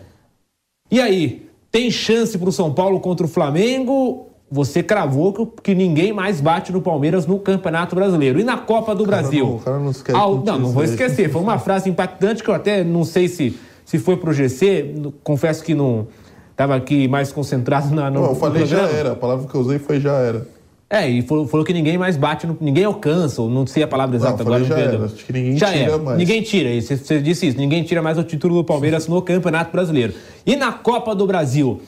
E 0.90 1.02
aí, 1.02 1.46
tem 1.70 1.90
chance 1.90 2.38
para 2.38 2.48
o 2.48 2.52
São 2.52 2.72
Paulo 2.72 2.98
contra 2.98 3.26
o 3.26 3.28
Flamengo? 3.28 4.28
Você 4.50 4.82
cravou 4.82 5.34
que, 5.34 5.62
que, 5.64 5.74
ninguém 5.74 6.14
mais 6.14 6.40
bate 6.40 6.72
no 6.72 6.80
Palmeiras 6.80 7.26
no 7.26 7.38
Campeonato 7.38 7.94
Brasileiro. 7.94 8.40
E 8.40 8.44
na 8.44 8.56
Copa 8.56 8.94
do 8.94 9.04
cara 9.04 9.18
Brasil? 9.18 9.46
Não, 9.46 9.58
cara 9.58 9.78
não 9.78 9.90
esquece. 9.90 10.18
Ao, 10.18 10.36
não, 10.36 10.58
não 10.58 10.70
vou 10.70 10.82
esquecer. 10.82 11.30
Foi 11.30 11.42
uma 11.42 11.58
frase 11.58 11.90
impactante 11.90 12.42
que 12.42 12.48
eu 12.48 12.54
até 12.54 12.82
não 12.82 13.04
sei 13.04 13.28
se, 13.28 13.54
se 13.88 13.98
foi 13.98 14.18
pro 14.18 14.34
GC. 14.34 14.96
Confesso 15.24 15.64
que 15.64 15.74
não 15.74 16.08
estava 16.50 16.76
aqui 16.76 17.08
mais 17.08 17.32
concentrado 17.32 17.94
na, 17.94 18.10
no. 18.10 18.20
Não, 18.20 18.28
eu 18.28 18.34
falei 18.34 18.66
já 18.66 18.82
era. 18.82 19.12
A 19.12 19.16
palavra 19.16 19.48
que 19.48 19.54
eu 19.54 19.62
usei 19.62 19.78
foi 19.78 19.98
já 19.98 20.12
era. 20.12 20.46
É, 20.90 21.08
e 21.08 21.22
falou, 21.22 21.48
falou 21.48 21.64
que 21.64 21.72
ninguém 21.72 21.96
mais 21.96 22.16
bate, 22.16 22.46
no, 22.46 22.56
ninguém 22.60 22.84
alcança, 22.84 23.40
ou 23.40 23.48
não 23.48 23.66
sei 23.66 23.82
a 23.82 23.88
palavra 23.88 24.16
exata 24.16 24.44
não, 24.44 24.52
agora. 24.52 24.64
Já 24.64 24.78
era, 24.78 25.04
acho 25.06 25.24
que 25.24 25.32
ninguém 25.32 25.56
já 25.56 25.72
tira 25.72 25.98
mais. 25.98 26.18
Ninguém 26.18 26.42
tira, 26.42 26.80
você, 26.80 26.96
você 26.98 27.20
disse 27.20 27.46
isso, 27.46 27.56
ninguém 27.56 27.82
tira 27.82 28.02
mais 28.02 28.18
o 28.18 28.24
título 28.24 28.56
do 28.56 28.64
Palmeiras 28.64 29.08
no 29.08 29.22
Campeonato 29.22 29.72
Brasileiro. 29.72 30.12
E 30.44 30.54
na 30.54 30.70
Copa 30.72 31.14
do 31.14 31.26
Brasil, 31.26 31.80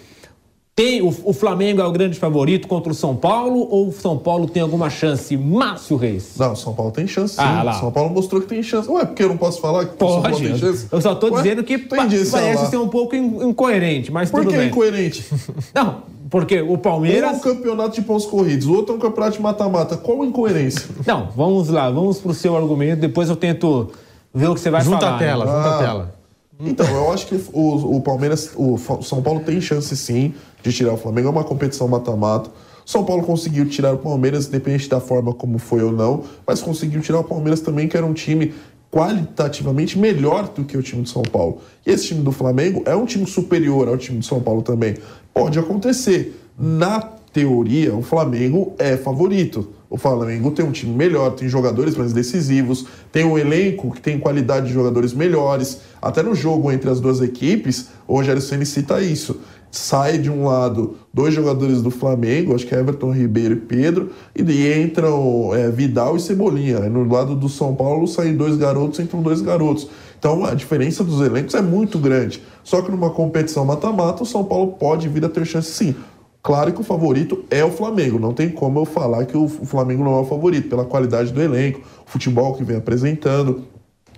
tem 0.74 1.02
o, 1.02 1.14
o, 1.24 1.32
Flamengo 1.32 1.80
é 1.80 1.84
o 1.84 1.92
grande 1.92 2.18
favorito 2.18 2.66
contra 2.66 2.90
o 2.90 2.94
São 2.94 3.14
Paulo 3.14 3.68
ou 3.70 3.88
o 3.88 3.92
São 3.92 4.16
Paulo 4.16 4.48
tem 4.48 4.62
alguma 4.62 4.88
chance? 4.88 5.36
Márcio 5.36 5.96
Reis. 5.96 6.36
Não, 6.38 6.52
o 6.52 6.56
São 6.56 6.72
Paulo 6.72 6.90
tem 6.90 7.06
chance 7.06 7.34
sim. 7.34 7.40
Ah, 7.42 7.62
lá. 7.62 7.72
São 7.74 7.92
Paulo 7.92 8.10
mostrou 8.10 8.40
que 8.40 8.46
tem 8.46 8.62
chance. 8.62 8.88
Ué, 8.88 9.04
porque 9.04 9.22
eu 9.22 9.28
não 9.28 9.36
posso 9.36 9.60
falar 9.60 9.84
que 9.86 9.96
Pode. 9.96 10.10
o 10.10 10.14
São 10.14 10.22
Paulo 10.22 10.38
tem 10.38 10.58
chance? 10.58 10.88
Eu 10.90 11.00
só 11.00 11.12
estou 11.12 11.30
dizendo 11.30 11.62
que 11.62 11.76
pa 11.76 11.96
parece 11.96 12.70
ser 12.70 12.78
um 12.78 12.88
pouco 12.88 13.14
incoerente, 13.14 14.10
mas 14.10 14.30
Por 14.30 14.40
tudo 14.40 14.52
que 14.52 14.58
bem. 14.58 14.68
incoerente? 14.68 15.26
Não, 15.74 16.02
porque 16.30 16.62
o 16.62 16.78
Palmeiras... 16.78 17.30
Um 17.30 17.34
é 17.34 17.36
um 17.36 17.40
campeonato 17.40 17.94
de 17.96 18.02
pontos 18.02 18.26
corridos, 18.26 18.66
o 18.66 18.74
outro 18.74 18.94
é 18.94 18.96
um 18.96 19.00
campeonato 19.00 19.36
de 19.36 19.42
mata-mata. 19.42 19.96
Qual 19.96 20.22
a 20.22 20.26
incoerência? 20.26 20.88
Não, 21.06 21.28
vamos 21.36 21.68
lá, 21.68 21.90
vamos 21.90 22.18
para 22.18 22.30
o 22.30 22.34
seu 22.34 22.56
argumento, 22.56 23.00
depois 23.00 23.28
eu 23.28 23.36
tento 23.36 23.90
ver 24.32 24.48
o 24.48 24.54
que 24.54 24.60
você 24.60 24.70
vai 24.70 24.80
junta 24.80 25.00
falar. 25.00 25.12
Junta 25.12 25.24
a 25.24 25.28
tela, 25.28 25.44
né? 25.44 25.52
junta 25.52 25.68
ah. 25.68 25.74
a 25.74 25.78
tela. 25.78 26.19
Então, 26.60 26.86
eu 26.86 27.10
acho 27.12 27.26
que 27.26 27.34
o, 27.52 27.96
o 27.96 28.00
Palmeiras, 28.00 28.50
o 28.54 28.76
São 29.02 29.22
Paulo 29.22 29.40
tem 29.40 29.60
chance 29.60 29.96
sim 29.96 30.34
de 30.62 30.72
tirar 30.72 30.92
o 30.92 30.96
Flamengo. 30.96 31.28
É 31.28 31.30
uma 31.30 31.44
competição 31.44 31.88
mata-mata. 31.88 32.50
São 32.84 33.04
Paulo 33.04 33.22
conseguiu 33.22 33.68
tirar 33.68 33.94
o 33.94 33.98
Palmeiras, 33.98 34.48
independente 34.48 34.88
da 34.88 35.00
forma 35.00 35.32
como 35.32 35.58
foi 35.58 35.82
ou 35.82 35.92
não, 35.92 36.24
mas 36.46 36.60
conseguiu 36.60 37.00
tirar 37.00 37.20
o 37.20 37.24
Palmeiras 37.24 37.60
também, 37.60 37.86
que 37.86 37.96
era 37.96 38.04
um 38.04 38.12
time 38.12 38.52
qualitativamente 38.90 39.98
melhor 39.98 40.48
do 40.48 40.64
que 40.64 40.76
o 40.76 40.82
time 40.82 41.02
de 41.02 41.10
São 41.10 41.22
Paulo. 41.22 41.58
E 41.86 41.90
esse 41.90 42.08
time 42.08 42.22
do 42.22 42.32
Flamengo 42.32 42.82
é 42.84 42.94
um 42.94 43.06
time 43.06 43.26
superior 43.26 43.88
ao 43.88 43.96
time 43.96 44.18
de 44.18 44.26
São 44.26 44.40
Paulo 44.40 44.62
também. 44.62 44.96
Pode 45.32 45.58
acontecer. 45.58 46.36
Na 46.58 47.00
teoria, 47.00 47.94
o 47.94 48.02
Flamengo 48.02 48.74
é 48.78 48.96
favorito. 48.96 49.68
O 49.90 49.98
Flamengo 49.98 50.52
tem 50.52 50.64
um 50.64 50.70
time 50.70 50.94
melhor, 50.94 51.32
tem 51.32 51.48
jogadores 51.48 51.96
mais 51.96 52.12
decisivos, 52.12 52.86
tem 53.10 53.24
um 53.24 53.36
elenco 53.36 53.90
que 53.90 54.00
tem 54.00 54.20
qualidade 54.20 54.68
de 54.68 54.72
jogadores 54.72 55.12
melhores. 55.12 55.80
Até 56.00 56.22
no 56.22 56.32
jogo 56.32 56.70
entre 56.70 56.88
as 56.88 57.00
duas 57.00 57.20
equipes, 57.20 57.88
o 58.06 58.14
Rogério 58.14 58.40
Ceni 58.40 58.64
cita 58.64 59.02
isso 59.02 59.40
sai 59.70 60.18
de 60.18 60.30
um 60.30 60.46
lado 60.46 60.96
dois 61.14 61.32
jogadores 61.32 61.80
do 61.80 61.90
Flamengo, 61.90 62.54
acho 62.54 62.66
que 62.66 62.74
é 62.74 62.80
Everton 62.80 63.12
Ribeiro 63.12 63.54
e 63.54 63.60
Pedro, 63.60 64.10
e 64.34 64.82
entram 64.82 65.54
é, 65.54 65.70
Vidal 65.70 66.16
e 66.16 66.20
Cebolinha. 66.20 66.80
No 66.80 67.08
lado 67.08 67.36
do 67.36 67.48
São 67.48 67.74
Paulo 67.74 68.06
saem 68.06 68.36
dois 68.36 68.56
garotos, 68.56 68.98
entram 68.98 69.22
dois 69.22 69.40
garotos. 69.40 69.88
Então 70.18 70.44
a 70.44 70.54
diferença 70.54 71.04
dos 71.04 71.20
elencos 71.20 71.54
é 71.54 71.62
muito 71.62 71.98
grande. 71.98 72.42
Só 72.64 72.82
que 72.82 72.90
numa 72.90 73.10
competição 73.10 73.64
mata-mata, 73.64 74.22
o 74.22 74.26
São 74.26 74.44
Paulo 74.44 74.72
pode 74.72 75.08
vir 75.08 75.24
a 75.24 75.28
ter 75.28 75.46
chance 75.46 75.70
sim. 75.70 75.94
Claro 76.42 76.72
que 76.72 76.80
o 76.80 76.84
favorito 76.84 77.44
é 77.50 77.62
o 77.62 77.70
Flamengo, 77.70 78.18
não 78.18 78.32
tem 78.32 78.48
como 78.48 78.78
eu 78.78 78.86
falar 78.86 79.26
que 79.26 79.36
o 79.36 79.46
Flamengo 79.46 80.02
não 80.02 80.14
é 80.14 80.20
o 80.20 80.24
favorito, 80.24 80.68
pela 80.68 80.86
qualidade 80.86 81.32
do 81.32 81.42
elenco, 81.42 81.80
o 81.80 82.10
futebol 82.10 82.54
que 82.54 82.64
vem 82.64 82.78
apresentando. 82.78 83.64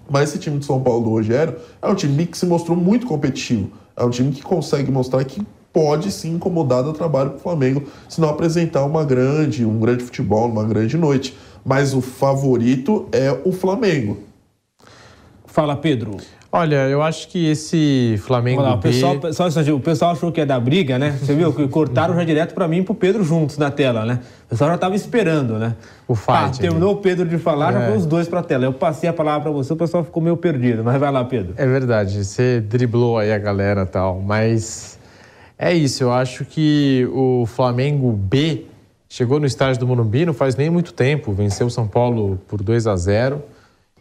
Mas 0.09 0.31
esse 0.31 0.39
time 0.39 0.59
de 0.59 0.65
São 0.65 0.81
Paulo 0.81 1.05
do 1.05 1.11
Rogério 1.11 1.57
é 1.81 1.89
um 1.89 1.95
time 1.95 2.27
que 2.27 2.39
se 2.39 2.47
mostrou 2.47 2.77
muito 2.77 3.07
competitivo. 3.07 3.71
É 3.97 4.05
um 4.05 4.11
time 4.11 4.31
que 4.31 4.43
consegue 4.43 4.91
mostrar 4.91 5.25
que 5.25 5.45
pode 5.73 6.13
sim 6.13 6.35
incomodar 6.35 6.87
o 6.87 6.93
trabalho 6.93 7.31
para 7.31 7.39
o 7.39 7.41
Flamengo 7.41 7.85
se 8.09 8.21
não 8.21 8.29
apresentar 8.29 8.85
uma 8.85 9.05
grande, 9.05 9.65
um 9.65 9.81
grande 9.81 10.05
futebol, 10.05 10.49
uma 10.49 10.65
grande 10.65 10.97
noite. 10.97 11.37
Mas 11.65 11.95
o 11.95 12.01
favorito 12.01 13.09
é 13.11 13.37
o 13.45 13.53
Flamengo. 13.53 14.19
Fala, 15.47 15.77
Pedro. 15.77 16.17
Olha, 16.55 16.87
eu 16.87 17.03
acho 17.03 17.29
que 17.29 17.47
esse 17.47 18.21
Flamengo 18.27 18.61
Olha 18.61 18.75
o, 18.75 18.77
B... 18.77 18.83
pessoal, 18.83 19.19
só, 19.33 19.49
o 19.75 19.81
pessoal 19.81 20.11
achou 20.13 20.31
que 20.31 20.39
é 20.39 20.45
da 20.45 20.61
briga, 20.61 20.99
né? 20.99 21.17
Você 21.19 21.35
viu 21.35 21.51
que 21.51 21.67
cortaram 21.67 22.15
já 22.15 22.23
direto 22.25 22.53
para 22.53 22.69
mim 22.69 22.81
e 22.81 22.83
pro 22.83 22.95
Pedro 22.95 23.25
juntos 23.25 23.57
na 23.57 23.71
tela, 23.71 24.05
né? 24.05 24.21
O 24.45 24.51
pessoal 24.51 24.69
já 24.69 24.75
estava 24.75 24.95
esperando, 24.95 25.59
né? 25.59 25.75
O 26.07 26.15
fight. 26.15 26.31
Ah, 26.31 26.51
terminou 26.51 26.93
o 26.93 26.97
Pedro 26.99 27.27
de 27.27 27.39
falar, 27.39 27.71
é. 27.71 27.81
já 27.81 27.87
foi 27.87 27.97
os 27.97 28.05
dois 28.05 28.29
para 28.29 28.41
a 28.41 28.43
tela. 28.43 28.67
Eu 28.67 28.73
passei 28.75 29.09
a 29.09 29.15
palavra 29.15 29.45
para 29.45 29.51
você, 29.51 29.73
o 29.73 29.77
pessoal 29.77 30.05
ficou 30.05 30.23
meio 30.23 30.37
perdido. 30.37 30.85
Mas 30.85 31.01
vai 31.01 31.11
lá, 31.11 31.25
Pedro. 31.25 31.55
É 31.57 31.67
verdade, 31.67 32.23
você 32.23 32.61
driblou 32.61 33.17
aí 33.17 33.33
a 33.33 33.39
galera 33.39 33.85
e 33.85 33.87
tal, 33.87 34.21
mas 34.21 34.99
é 35.59 35.73
isso. 35.73 36.05
Eu 36.05 36.13
acho 36.13 36.45
que 36.45 37.09
o 37.15 37.47
Flamengo 37.47 38.13
B 38.13 38.67
chegou 39.09 39.41
no 39.41 39.47
estádio 39.47 39.81
do 39.81 39.87
Morumbi 39.87 40.27
não 40.27 40.35
faz 40.35 40.55
nem 40.55 40.69
muito 40.69 40.93
tempo, 40.93 41.33
venceu 41.33 41.67
o 41.67 41.71
São 41.71 41.89
Paulo 41.89 42.39
por 42.47 42.63
2 42.63 42.87
a 42.87 42.95
0 42.95 43.43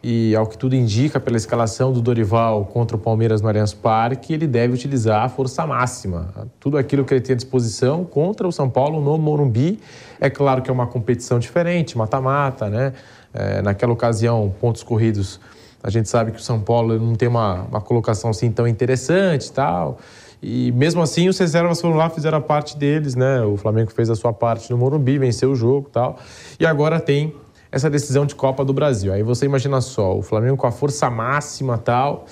e, 0.02 0.34
ao 0.34 0.46
que 0.46 0.58
tudo 0.58 0.74
indica, 0.74 1.20
pela 1.20 1.36
escalação 1.36 1.92
do 1.92 2.00
Dorival 2.00 2.64
contra 2.64 2.96
o 2.96 2.98
Palmeiras 3.00 3.40
no 3.40 3.48
Allianz 3.48 3.72
Parque, 3.72 4.32
ele 4.32 4.48
deve 4.48 4.74
utilizar 4.74 5.22
a 5.22 5.28
força 5.28 5.64
máxima. 5.64 6.28
Tudo 6.58 6.76
aquilo 6.76 7.04
que 7.04 7.14
ele 7.14 7.20
tem 7.20 7.34
à 7.34 7.36
disposição 7.36 8.04
contra 8.04 8.48
o 8.48 8.50
São 8.50 8.68
Paulo 8.68 9.00
no 9.00 9.16
Morumbi. 9.16 9.78
É 10.20 10.28
claro 10.28 10.60
que 10.60 10.68
é 10.68 10.72
uma 10.72 10.88
competição 10.88 11.38
diferente, 11.38 11.96
mata-mata, 11.96 12.68
né? 12.68 12.92
É, 13.32 13.62
naquela 13.62 13.92
ocasião, 13.92 14.52
pontos 14.60 14.82
corridos, 14.82 15.40
a 15.82 15.88
gente 15.88 16.08
sabe 16.08 16.32
que 16.32 16.38
o 16.38 16.42
São 16.42 16.60
Paulo 16.60 16.98
não 16.98 17.14
tem 17.14 17.28
uma, 17.28 17.62
uma 17.62 17.80
colocação 17.80 18.30
assim 18.30 18.50
tão 18.50 18.66
interessante 18.66 19.46
e 19.46 19.52
tal. 19.52 19.98
E 20.42 20.72
mesmo 20.72 21.00
assim, 21.00 21.28
os 21.28 21.38
reservas 21.38 21.80
foram 21.80 21.94
lá, 21.94 22.10
fizeram 22.10 22.38
a 22.38 22.40
parte 22.40 22.76
deles, 22.76 23.14
né? 23.14 23.42
O 23.42 23.56
Flamengo 23.56 23.92
fez 23.92 24.10
a 24.10 24.16
sua 24.16 24.32
parte 24.32 24.68
no 24.72 24.76
Morumbi, 24.76 25.16
venceu 25.16 25.52
o 25.52 25.54
jogo 25.54 25.86
e 25.88 25.92
tal. 25.92 26.18
E 26.58 26.66
agora 26.66 26.98
tem 26.98 27.32
essa 27.72 27.88
decisão 27.88 28.26
de 28.26 28.34
Copa 28.34 28.62
do 28.64 28.72
Brasil. 28.74 29.12
Aí 29.12 29.22
você 29.22 29.46
imagina 29.46 29.80
só, 29.80 30.16
o 30.16 30.22
Flamengo 30.22 30.58
com 30.58 30.66
a 30.66 30.70
força 30.70 31.08
máxima 31.08 31.78
tal. 31.78 32.26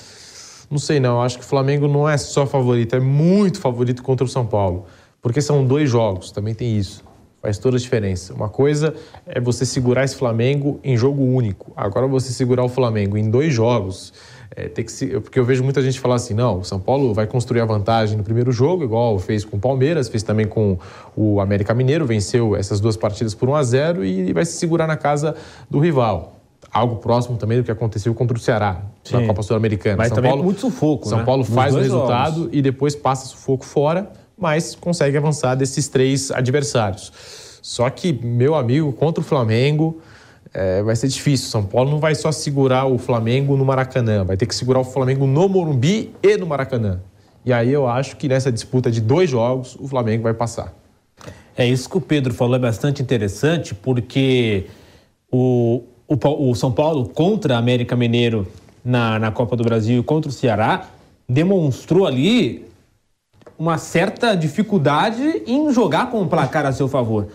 Não 0.71 0.79
sei 0.79 1.01
não, 1.01 1.21
acho 1.23 1.39
que 1.39 1.45
o 1.45 1.49
Flamengo 1.49 1.89
não 1.89 2.09
é 2.09 2.17
só 2.19 2.47
favorito, 2.47 2.95
é 2.95 3.01
muito 3.01 3.59
favorito 3.59 4.03
contra 4.03 4.25
o 4.25 4.29
São 4.29 4.47
Paulo. 4.47 4.85
Porque 5.23 5.41
são 5.41 5.65
dois 5.65 5.91
jogos, 5.91 6.31
também 6.31 6.55
tem 6.55 6.77
isso. 6.77 7.03
Faz 7.43 7.57
toda 7.57 7.79
a 7.79 7.81
diferença. 7.81 8.35
Uma 8.35 8.51
coisa 8.51 8.95
é 9.27 9.41
você 9.41 9.65
segurar 9.65 10.05
esse 10.05 10.15
Flamengo 10.15 10.79
em 10.85 10.95
jogo 10.95 11.25
único. 11.25 11.73
Agora 11.75 12.07
você 12.07 12.33
segurar 12.33 12.63
o 12.63 12.69
Flamengo 12.69 13.17
em 13.17 13.31
dois 13.31 13.53
jogos 13.53 14.13
é, 14.55 14.69
tem 14.69 14.85
que 14.85 14.91
se, 14.91 15.07
porque 15.21 15.39
eu 15.39 15.45
vejo 15.45 15.63
muita 15.63 15.81
gente 15.81 16.01
falar 16.01 16.17
assim, 16.17 16.35
não, 16.35 16.59
o 16.59 16.65
São 16.65 16.81
Paulo 16.81 17.15
vai 17.15 17.27
construir 17.27 17.61
a 17.61 17.65
vantagem 17.65 18.17
no 18.17 18.25
primeiro 18.25 18.51
jogo, 18.51 18.83
igual 18.83 19.19
fez 19.19 19.45
com 19.45 19.57
o 19.57 19.61
Palmeiras, 19.61 20.09
fez 20.09 20.23
também 20.23 20.47
com 20.47 20.79
o 21.17 21.41
América 21.41 21.73
Mineiro, 21.73 22.05
venceu 22.05 22.57
essas 22.57 22.81
duas 22.81 22.97
partidas 22.97 23.35
por 23.35 23.49
1 23.49 23.55
a 23.55 23.63
0 23.63 24.05
e 24.05 24.33
vai 24.33 24.45
se 24.45 24.53
segurar 24.53 24.87
na 24.87 24.97
casa 24.97 25.37
do 25.69 25.79
rival 25.79 26.37
algo 26.73 26.97
próximo 26.97 27.37
também 27.37 27.59
do 27.59 27.65
que 27.65 27.71
aconteceu 27.71 28.15
contra 28.15 28.37
o 28.37 28.41
Ceará 28.41 28.83
Sim. 29.03 29.21
na 29.21 29.27
Copa 29.27 29.43
Sul-Americana. 29.43 29.97
Mas 29.97 30.09
São 30.09 30.17
também 30.17 30.31
Paulo, 30.31 30.45
muito 30.45 30.61
sufoco, 30.61 31.09
São 31.09 31.19
né? 31.19 31.25
Paulo 31.25 31.45
faz 31.45 31.75
o 31.75 31.79
resultado 31.79 32.37
jogos. 32.43 32.51
e 32.53 32.63
depois 32.63 32.95
passa 32.95 33.27
sufoco 33.27 33.65
fora, 33.65 34.11
mas 34.39 34.75
consegue 34.75 35.17
avançar 35.17 35.55
desses 35.55 35.89
três 35.89 36.31
adversários. 36.31 37.13
Só 37.63 37.89
que, 37.91 38.13
meu 38.13 38.55
amigo, 38.55 38.93
contra 38.93 39.21
o 39.21 39.25
Flamengo, 39.25 40.01
é, 40.53 40.83
vai 40.83 40.97
ser 40.97 41.09
difícil. 41.09 41.49
São 41.49 41.65
Paulo 41.65 41.91
não 41.91 41.99
vai 41.99 42.15
só 42.15 42.33
segurar 42.33 42.87
o 42.87 42.99
Flamengo 42.99 43.57
no 43.57 43.65
Maracanã, 43.65 44.25
vai 44.25 44.37
ter 44.37 44.47
que 44.47 44.55
segurar 44.55 44.81
o 44.81 44.85
Flamengo 44.85 45.27
no 45.27 45.49
Morumbi 45.49 46.13
e 46.23 46.37
no 46.37 46.47
Maracanã. 46.47 47.01
E 47.45 47.53
aí 47.53 47.73
eu 47.73 47.87
acho 47.89 48.17
que 48.17 48.29
nessa 48.29 48.53
disputa 48.53 48.91
de 48.91 49.01
dois 49.01 49.31
jogos, 49.31 49.77
o 49.81 49.89
Flamengo 49.89 50.25
vai 50.25 50.35
passar. 50.35 50.75
É 51.57 51.67
isso 51.67 51.89
que 51.89 51.97
o 51.97 52.01
Pedro 52.01 52.33
falou, 52.35 52.57
é 52.57 52.59
bastante 52.59 53.03
interessante, 53.03 53.75
porque 53.75 54.67
o, 55.31 55.83
o, 56.07 56.51
o 56.51 56.55
São 56.55 56.73
Paulo 56.73 57.09
contra 57.09 57.55
a 57.55 57.59
América 57.59 57.97
Mineiro 57.97 58.47
na, 58.85 59.19
na 59.19 59.31
Copa 59.31 59.57
do 59.57 59.65
Brasil 59.65 60.01
e 60.01 60.03
contra 60.03 60.31
o 60.31 60.33
Ceará 60.33 60.89
demonstrou 61.29 62.07
ali 62.07 62.67
uma 63.59 63.79
certa 63.79 64.35
dificuldade 64.35 65.43
em 65.47 65.73
jogar 65.73 66.11
com 66.11 66.23
o 66.23 66.27
placar 66.27 66.65
a 66.65 66.73
seu 66.73 66.89
favor. 66.89 67.29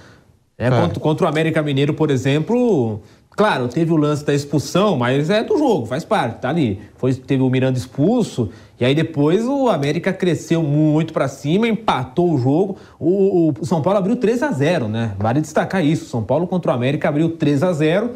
É, 0.57 0.67
é. 0.67 0.69
Contra, 0.69 0.99
contra, 0.99 1.25
o 1.25 1.29
América 1.29 1.61
Mineiro, 1.61 1.93
por 1.93 2.09
exemplo, 2.09 3.01
Claro, 3.35 3.67
teve 3.67 3.91
o 3.91 3.97
lance 3.97 4.23
da 4.23 4.33
expulsão, 4.33 4.95
mas 4.95 5.29
é 5.29 5.43
do 5.43 5.57
jogo, 5.57 5.85
faz 5.85 6.05
parte, 6.05 6.39
tá 6.39 6.47
ali. 6.47 6.79
Foi, 6.95 7.13
teve 7.13 7.43
o 7.43 7.49
Miranda 7.49 7.77
expulso, 7.77 8.49
e 8.79 8.85
aí 8.85 8.95
depois 8.95 9.45
o 9.45 9.67
América 9.67 10.13
cresceu 10.13 10.63
muito 10.63 11.11
para 11.11 11.27
cima, 11.27 11.67
empatou 11.67 12.33
o 12.33 12.37
jogo. 12.37 12.77
O, 12.97 13.53
o, 13.59 13.65
São 13.65 13.81
Paulo 13.81 13.99
abriu 13.99 14.15
3 14.15 14.41
a 14.41 14.51
0 14.51 14.87
né? 14.87 15.13
Vale 15.19 15.41
destacar 15.41 15.83
isso. 15.83 16.05
São 16.05 16.23
Paulo 16.23 16.47
contra 16.47 16.71
o 16.71 16.75
América 16.75 17.09
abriu 17.09 17.31
3 17.31 17.63
a 17.63 17.73
0 17.73 18.11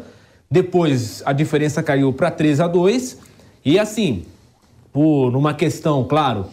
Depois 0.50 1.22
a 1.26 1.34
diferença 1.34 1.82
caiu 1.82 2.14
para 2.14 2.30
3 2.30 2.60
a 2.60 2.66
2 2.66 3.18
E 3.62 3.78
assim, 3.78 4.24
por 4.90 5.36
uma 5.36 5.52
questão, 5.52 6.02
claro, 6.04 6.46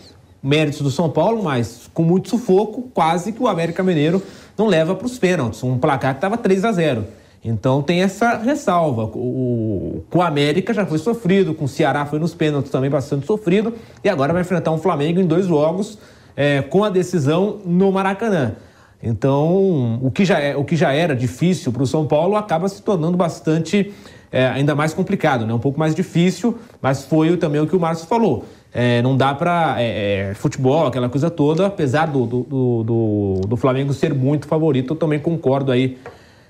méritos 0.43 0.81
do 0.81 0.91
São 0.91 1.09
Paulo, 1.09 1.41
mas 1.41 1.89
com 1.93 2.03
muito 2.03 2.29
sufoco, 2.29 2.89
quase 2.93 3.31
que 3.31 3.41
o 3.41 3.47
América 3.47 3.81
Mineiro 3.81 4.21
não 4.57 4.67
leva 4.67 4.95
para 4.95 5.05
os 5.05 5.17
pênaltis. 5.19 5.63
Um 5.63 5.77
placar 5.77 6.13
que 6.13 6.17
estava 6.17 6.37
3 6.37 6.65
a 6.65 6.71
0 6.71 7.05
então 7.43 7.81
tem 7.81 8.01
essa 8.01 8.37
ressalva. 8.37 9.03
O, 9.05 10.03
com 10.09 10.19
o 10.19 10.21
América 10.21 10.73
já 10.73 10.85
foi 10.85 10.97
sofrido, 10.97 11.53
com 11.53 11.65
o 11.65 11.67
Ceará 11.67 12.05
foi 12.05 12.19
nos 12.19 12.33
pênaltis 12.33 12.71
também 12.71 12.89
bastante 12.89 13.25
sofrido, 13.25 13.73
e 14.03 14.09
agora 14.09 14.33
vai 14.33 14.41
enfrentar 14.41 14.71
um 14.71 14.77
Flamengo 14.77 15.19
em 15.19 15.25
dois 15.25 15.45
jogos 15.45 15.97
é, 16.35 16.61
com 16.61 16.83
a 16.83 16.89
decisão 16.89 17.59
no 17.65 17.91
Maracanã. 17.91 18.55
Então, 19.01 19.99
o 20.01 20.11
que 20.11 20.25
já, 20.25 20.39
é, 20.39 20.55
o 20.55 20.65
que 20.65 20.75
já 20.75 20.91
era 20.91 21.15
difícil 21.15 21.71
para 21.71 21.83
o 21.83 21.87
São 21.87 22.05
Paulo 22.05 22.35
acaba 22.35 22.67
se 22.67 22.81
tornando 22.81 23.15
bastante 23.15 23.93
é, 24.31 24.47
ainda 24.47 24.75
mais 24.75 24.93
complicado, 24.93 25.45
né? 25.45 25.53
um 25.53 25.59
pouco 25.59 25.79
mais 25.79 25.95
difícil, 25.95 26.57
mas 26.81 27.05
foi 27.05 27.37
também 27.37 27.61
o 27.61 27.67
que 27.67 27.75
o 27.75 27.79
Márcio 27.79 28.07
falou. 28.07 28.45
É, 28.80 29.01
não 29.01 29.17
dá 29.17 29.34
para. 29.34 29.75
É, 29.80 30.30
é, 30.30 30.34
futebol, 30.36 30.86
aquela 30.86 31.09
coisa 31.09 31.32
toda, 31.32 31.65
apesar 31.65 32.05
do, 32.05 32.28
do, 32.28 32.84
do, 32.84 33.41
do, 33.47 33.57
Flamengo 33.57 33.91
ser 33.91 34.13
muito 34.13 34.45
favorito, 34.45 34.93
eu 34.93 34.95
também 34.95 35.17
concordo 35.17 35.71
aí 35.71 35.97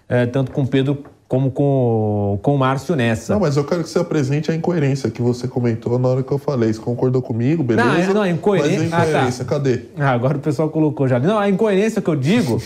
é, 0.10 0.26
tanto 0.26 0.52
com 0.52 0.64
o 0.64 0.68
Pedro 0.68 1.06
como 1.26 1.50
com, 1.50 2.38
com 2.42 2.56
o 2.56 2.58
Márcio 2.58 2.98
nessa. 2.98 3.34
Não, 3.34 3.40
mas 3.40 3.56
eu 3.56 3.64
quero 3.64 3.82
que 3.82 3.90
você 3.90 4.00
apresente 4.00 4.52
a 4.52 4.56
incoerência 4.56 5.10
que 5.10 5.22
você 5.22 5.48
comentou 5.48 5.98
na 5.98 6.10
hora 6.10 6.22
que 6.22 6.30
eu 6.30 6.38
falei. 6.38 6.74
Você 6.74 6.82
concordou 6.82 7.22
comigo, 7.22 7.64
beleza? 7.64 7.88
Não, 7.88 7.98
é, 7.98 8.14
não 8.14 8.22
a 8.22 8.30
incoerência. 8.30 8.90
Mas 8.90 8.94
a 8.94 9.08
incoerência, 9.08 9.44
ah, 9.44 9.46
tá. 9.46 9.56
cadê? 9.56 9.82
Ah, 9.98 10.12
agora 10.12 10.36
o 10.36 10.42
pessoal 10.42 10.70
colocou 10.70 11.08
já. 11.08 11.22
Não, 11.22 11.40
a 11.40 11.50
incoerência 11.50 12.02
que 12.02 12.10
eu 12.10 12.16
digo 12.18 12.62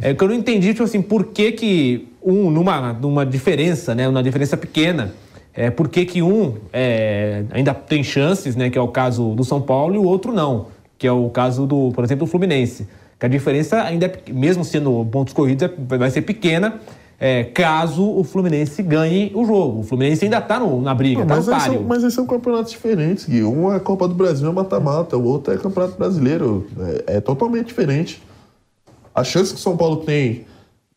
é 0.00 0.14
que 0.14 0.24
eu 0.24 0.28
não 0.28 0.34
entendi, 0.34 0.68
tipo 0.72 0.84
assim, 0.84 1.02
por 1.02 1.26
que 1.26 1.52
que 1.52 2.08
um, 2.22 2.50
numa, 2.50 2.94
numa 2.94 3.26
diferença, 3.26 3.94
né, 3.94 4.08
uma 4.08 4.22
diferença 4.22 4.56
pequena, 4.56 5.12
é, 5.54 5.70
por 5.70 5.88
que 5.88 6.04
que 6.04 6.22
um 6.22 6.54
é, 6.72 7.44
ainda 7.50 7.72
tem 7.72 8.02
chances, 8.02 8.56
né, 8.56 8.70
que 8.70 8.78
é 8.78 8.80
o 8.80 8.88
caso 8.88 9.34
do 9.34 9.44
São 9.44 9.60
Paulo, 9.60 9.94
e 9.94 9.98
o 9.98 10.04
outro 10.04 10.32
não, 10.32 10.66
que 10.98 11.06
é 11.06 11.12
o 11.12 11.28
caso 11.30 11.66
do, 11.66 11.92
por 11.92 12.04
exemplo, 12.04 12.26
do 12.26 12.30
Fluminense. 12.30 12.88
Que 13.18 13.26
a 13.26 13.28
diferença 13.28 13.82
ainda, 13.82 14.06
é, 14.06 14.32
mesmo 14.32 14.64
sendo 14.64 15.04
pontos 15.06 15.32
corridos, 15.32 15.62
é, 15.62 15.96
vai 15.96 16.10
ser 16.10 16.22
pequena 16.22 16.80
é, 17.18 17.44
caso 17.44 18.02
o 18.02 18.24
Fluminense 18.24 18.82
ganhe 18.82 19.30
o 19.34 19.44
jogo. 19.46 19.80
O 19.80 19.82
Fluminense 19.82 20.24
ainda 20.24 20.38
está 20.38 20.58
na 20.58 20.94
briga, 20.94 21.22
está 21.22 21.36
no 21.36 21.44
páreo. 21.44 21.74
São, 21.74 21.82
mas 21.84 22.14
são 22.14 22.26
campeonatos 22.26 22.72
diferentes, 22.72 23.26
Gui. 23.26 23.42
Um 23.42 23.72
é 23.72 23.78
Copa 23.78 24.08
do 24.08 24.14
Brasil, 24.14 24.48
é 24.48 24.52
mata-mata. 24.52 25.16
O 25.16 25.24
outro 25.24 25.54
é 25.54 25.56
Campeonato 25.56 25.96
Brasileiro. 25.96 26.66
É, 27.06 27.16
é, 27.16 27.20
totalmente 27.20 27.68
diferente. 27.68 28.22
A 29.14 29.22
chance 29.22 29.52
que 29.52 29.58
o 29.58 29.62
São 29.62 29.76
Paulo 29.76 29.98
tem 29.98 30.44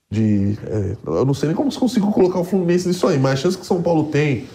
de... 0.10 0.58
É, 0.66 0.96
eu 1.06 1.26
não 1.26 1.34
sei 1.34 1.48
nem 1.48 1.56
como 1.56 1.74
consigo 1.74 2.12
colocar 2.12 2.40
o 2.40 2.44
Fluminense 2.44 2.88
nisso 2.88 3.08
aí, 3.08 3.20
mas 3.20 3.34
a 3.34 3.36
chance 3.36 3.58
que 3.58 3.64
o 3.64 3.68
São 3.68 3.82
Paulo 3.82 4.06
tem, 4.06 4.46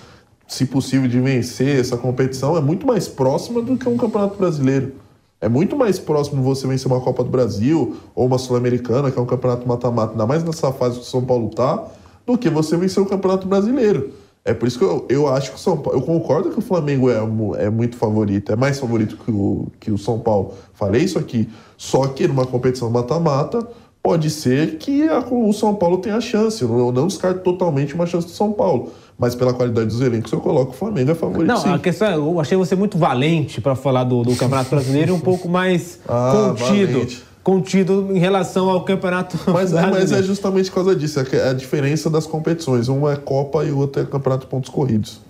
se 0.49 0.67
possível, 0.67 1.09
de 1.09 1.21
vencer 1.21 1.81
essa 1.81 1.97
competição 1.97 2.57
é 2.57 2.61
muito 2.61 2.87
mais 2.87 3.09
próxima 3.09 3.61
do 3.61 3.77
que 3.77 3.89
um 3.89 3.97
Campeonato 3.97 4.37
Brasileiro. 4.37 4.93
É 5.41 5.49
muito 5.49 5.77
mais 5.77 5.99
próximo 5.99 6.41
você 6.41 6.69
vencer 6.69 6.87
uma 6.87 7.01
Copa 7.01 7.25
do 7.25 7.31
Brasil 7.31 7.97
ou 8.15 8.27
uma 8.27 8.39
Sul-Americana, 8.39 9.11
que 9.11 9.19
é 9.19 9.23
um 9.23 9.27
campeonato 9.27 9.67
mata-mata, 9.67 10.13
ainda 10.13 10.25
mais 10.25 10.45
nessa 10.45 10.73
fase 10.73 11.01
que 11.01 11.03
o 11.03 11.09
São 11.09 11.25
Paulo 11.25 11.51
tá, 11.51 11.85
do 12.25 12.39
que 12.39 12.49
você 12.49 12.77
vencer 12.77 13.03
o 13.03 13.07
Campeonato 13.07 13.49
Brasileiro. 13.49 14.13
É 14.45 14.53
por 14.53 14.67
isso 14.67 14.79
que 14.79 14.85
eu, 14.85 15.07
eu 15.09 15.29
acho 15.29 15.51
que 15.51 15.57
o 15.57 15.59
São 15.59 15.77
Paulo. 15.77 15.99
Eu 15.99 16.03
concordo 16.03 16.51
que 16.51 16.59
o 16.59 16.63
Flamengo 16.63 17.11
é, 17.11 17.19
é 17.65 17.71
muito 17.71 17.97
favorito, 17.97 18.53
é 18.53 18.57
mais 18.57 18.79
favorito 18.79 19.17
que 19.17 19.31
o, 19.31 19.67
que 19.79 19.91
o 19.91 19.99
São 19.99 20.19
Paulo. 20.19 20.55
Falei 20.75 21.03
isso 21.03 21.19
aqui. 21.19 21.49
Só 21.77 22.07
que 22.09 22.27
numa 22.27 22.47
competição 22.47 22.91
mata-mata, 22.91 23.67
pode 24.03 24.31
ser 24.31 24.79
que 24.79 25.09
a, 25.09 25.21
o 25.21 25.53
São 25.53 25.75
Paulo 25.75 25.99
tenha 25.99 26.21
chance. 26.21 26.63
Eu 26.63 26.69
não, 26.69 26.79
eu 26.79 26.93
não 26.93 27.07
descarto 27.07 27.41
totalmente 27.41 27.95
uma 27.95 28.07
chance 28.07 28.27
do 28.27 28.33
São 28.33 28.53
Paulo 28.53 28.93
mas 29.23 29.37
pela 29.37 29.53
qualidade 29.53 29.87
dos 29.87 30.01
elencos 30.01 30.33
eu 30.33 30.41
coloco 30.41 30.73
o 30.73 30.75
Flamengo 30.75 31.13
a 31.13 31.15
favorito. 31.15 31.47
Não, 31.47 31.57
sim. 31.57 31.73
a 31.73 31.79
questão 31.79 32.09
é, 32.09 32.17
eu 32.17 32.41
achei 32.41 32.57
você 32.57 32.75
muito 32.75 32.99
valente 32.99 33.61
para 33.61 33.77
falar 33.77 34.03
do, 34.03 34.25
do, 34.25 34.35
Campeonato 34.35 34.71
Brasileiro 34.71 35.13
e 35.13 35.15
um 35.15 35.21
pouco 35.23 35.49
mais 35.49 36.01
ah, 36.09 36.55
contido. 36.59 36.93
Valente. 36.93 37.25
Contido 37.41 38.09
em 38.13 38.19
relação 38.19 38.69
ao 38.69 38.85
campeonato. 38.85 39.37
Mas, 39.53 39.73
é, 39.73 39.87
mas 39.87 40.13
é 40.13 40.23
justamente 40.23 40.71
por 40.71 40.77
causa 40.77 40.95
disso, 40.95 41.19
é 41.19 41.51
a 41.51 41.53
diferença 41.53 42.09
das 42.09 42.25
competições. 42.25 42.89
Um 42.89 43.09
é 43.09 43.17
Copa 43.17 43.65
e 43.65 43.73
o 43.73 43.79
outro 43.79 44.01
é 44.01 44.05
Campeonato 44.05 44.45
de 44.45 44.51
Pontos 44.51 44.71
Corridos. 44.71 45.21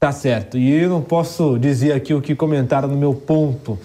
Tá 0.00 0.10
certo. 0.10 0.58
E 0.58 0.70
eu 0.70 0.88
não 0.88 1.00
posso 1.00 1.58
dizer 1.60 1.92
aqui 1.92 2.12
o 2.12 2.20
que 2.20 2.34
comentaram 2.34 2.88
no 2.88 2.96
meu 2.96 3.14
ponto 3.14 3.78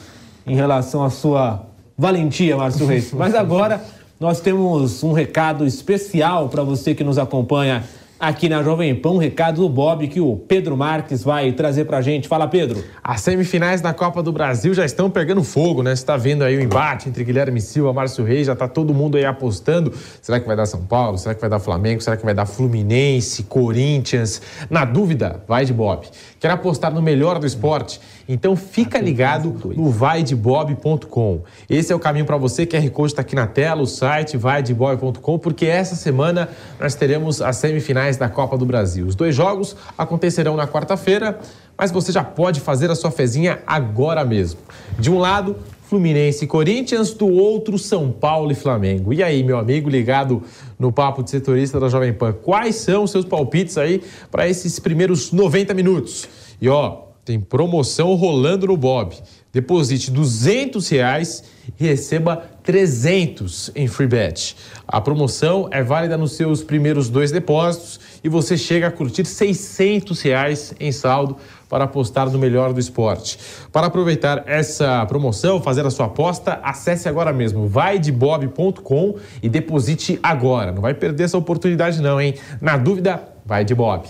em 0.48 0.56
relação 0.56 1.04
à 1.04 1.12
sua 1.12 1.64
valentia, 1.98 2.56
Márcio 2.56 2.86
Reis. 2.86 3.12
Mas 3.16 3.34
agora 3.34 3.82
nós 4.20 4.39
temos 4.39 5.04
um 5.04 5.14
recado 5.14 5.66
especial 5.66 6.50
para 6.50 6.64
você 6.64 6.93
que 6.93 7.04
nos 7.04 7.18
acompanha 7.18 7.84
aqui 8.20 8.50
na 8.50 8.64
Jovem 8.64 8.95
Pan, 8.95 9.12
um 9.12 9.18
recado 9.18 9.62
do 9.62 9.70
Bob 9.70 10.08
que 10.08 10.20
o 10.20 10.36
Pedro 10.36 10.76
Marques 10.76 11.24
vai 11.24 11.52
trazer 11.52 11.86
pra 11.86 12.02
gente. 12.02 12.28
Fala, 12.28 12.48
Pedro. 12.48 12.84
As 13.04 13.22
semifinais 13.22 13.80
da 13.80 13.93
Copa 13.93 14.24
do 14.24 14.32
Brasil 14.32 14.74
já 14.74 14.86
estão 14.86 15.10
pegando 15.10 15.43
fogo, 15.43 15.84
né? 15.84 15.95
Você 15.95 16.06
tá 16.06 16.18
vendo 16.18 16.43
aí 16.43 16.58
o 16.58 16.62
embate 16.62 17.08
entre 17.08 17.24
Guilherme 17.24 17.62
Silva 17.62 17.93
Márcio 17.93 18.24
Reis, 18.24 18.48
já 18.48 18.56
tá 18.56 18.68
todo 18.68 18.93
mundo 18.93 19.18
aí 19.18 19.26
apostando. 19.26 19.93
Será 20.22 20.39
que 20.39 20.48
vai 20.48 20.56
dar 20.56 20.66
São 20.66 20.82
Paulo? 20.82 21.18
Será 21.18 21.36
que 21.36 21.41
vai 21.41 21.50
dar 21.50 21.60
Flamengo? 21.60 22.02
Será 22.02 22.18
que 22.18 22.26
vai 22.26 22.34
dar 22.34 22.45
Fluminense, 22.45 23.43
Corinthians? 23.43 24.41
Na 24.70 24.84
dúvida, 24.84 25.43
vai 25.48 25.66
de 25.66 25.74
Bob. 25.74 26.08
Quer 26.39 26.52
apostar 26.52 26.93
no 26.93 27.02
melhor 27.02 27.39
do 27.39 27.45
esporte? 27.45 28.00
Então 28.28 28.55
fica 28.55 28.99
ligado 28.99 29.55
no 29.75 29.89
vaidebob.com. 29.89 31.41
Esse 31.69 31.93
é 31.93 31.95
o 31.95 31.99
caminho 31.99 32.25
para 32.25 32.38
você. 32.38 32.65
QR 32.65 32.89
Code 32.89 33.13
está 33.13 33.21
aqui 33.21 33.36
na 33.36 33.47
tela, 33.47 33.82
o 33.82 33.88
site 33.88 34.36
vaidebob.com, 34.36 35.39
porque 35.39 35.65
essa 35.65 35.95
semana 35.95 36.49
nós 36.80 36.95
teremos 36.95 37.41
as 37.41 37.55
semifinais 37.57 38.17
da 38.17 38.28
Copa 38.28 38.57
do 38.57 38.65
Brasil. 38.65 39.05
Os 39.05 39.15
dois 39.15 39.36
jogos 39.36 39.75
acontecerão 39.97 40.55
na 40.55 40.67
quarta-feira, 40.67 41.39
mas 41.78 41.91
você 41.91 42.11
já 42.11 42.23
pode 42.23 42.59
fazer 42.59 42.91
a 42.91 42.95
sua 42.95 43.11
fezinha 43.11 43.59
agora 43.65 44.25
mesmo. 44.25 44.59
De 44.99 45.09
um 45.09 45.19
lado, 45.19 45.55
Fluminense 45.84 46.43
e 46.43 46.47
Corinthians, 46.47 47.13
do 47.13 47.28
outro 47.28 47.80
São 47.80 48.11
Paulo 48.11 48.51
e 48.51 48.55
Flamengo. 48.55 49.13
E 49.13 49.23
aí, 49.23 49.41
meu 49.41 49.57
amigo 49.57 49.89
ligado 49.89 50.43
no 50.78 50.91
papo 50.91 51.23
de 51.23 51.30
setorista 51.30 51.80
da 51.80 51.88
Jovem 51.88 52.11
Pan, 52.11 52.34
quais 52.34 52.75
são 52.75 53.03
os 53.03 53.11
seus 53.11 53.23
palpites 53.23 53.78
aí 53.78 54.03
para 54.30 54.49
esses 54.49 54.80
primeiros 54.80 55.32
90 55.32 55.73
minutos? 55.73 56.28
E 56.59 56.67
ó, 56.67 57.07
tem 57.28 57.41
promoção 57.41 58.15
rolando 58.15 58.67
no 58.67 58.78
Bob. 58.78 59.13
Deposite 59.51 60.09
200 60.09 60.88
reais 60.88 61.43
e 61.78 61.86
receba 61.86 62.38
300 62.63 63.69
em 63.75 63.86
free 63.86 64.07
bet. 64.07 64.55
A 64.88 65.01
promoção 65.01 65.67
é 65.69 65.84
válida 65.84 66.17
nos 66.17 66.38
seus 66.38 66.63
primeiros 66.63 67.09
dois 67.09 67.30
depósitos 67.30 67.99
e 68.23 68.30
você 68.30 68.57
chega 68.57 68.88
a 68.88 68.91
curtir 68.91 69.25
600 69.25 70.21
reais 70.21 70.73
em 70.80 70.89
saldo 70.93 71.36
para 71.67 71.84
apostar 71.84 72.30
no 72.30 72.39
melhor 72.39 72.71
do 72.71 72.80
esporte. 72.80 73.38
Para 73.73 73.88
aproveitar 73.88 74.43
essa 74.47 75.05
promoção, 75.05 75.61
fazer 75.61 75.86
a 75.86 75.89
sua 75.89 76.05
aposta, 76.05 76.61
acesse 76.63 77.09
agora 77.09 77.34
mesmo 77.34 77.67
vaidebob.com 77.67 79.15
e 79.43 79.49
deposite 79.49 80.17
agora. 80.23 80.71
Não 80.71 80.82
vai 80.82 80.93
perder 80.93 81.25
essa 81.25 81.38
oportunidade 81.38 82.01
não, 82.01 82.21
hein? 82.21 82.36
Na 82.61 82.78
dúvida, 82.78 83.21
vai 83.45 83.65
de 83.65 83.75
Bob. 83.75 84.07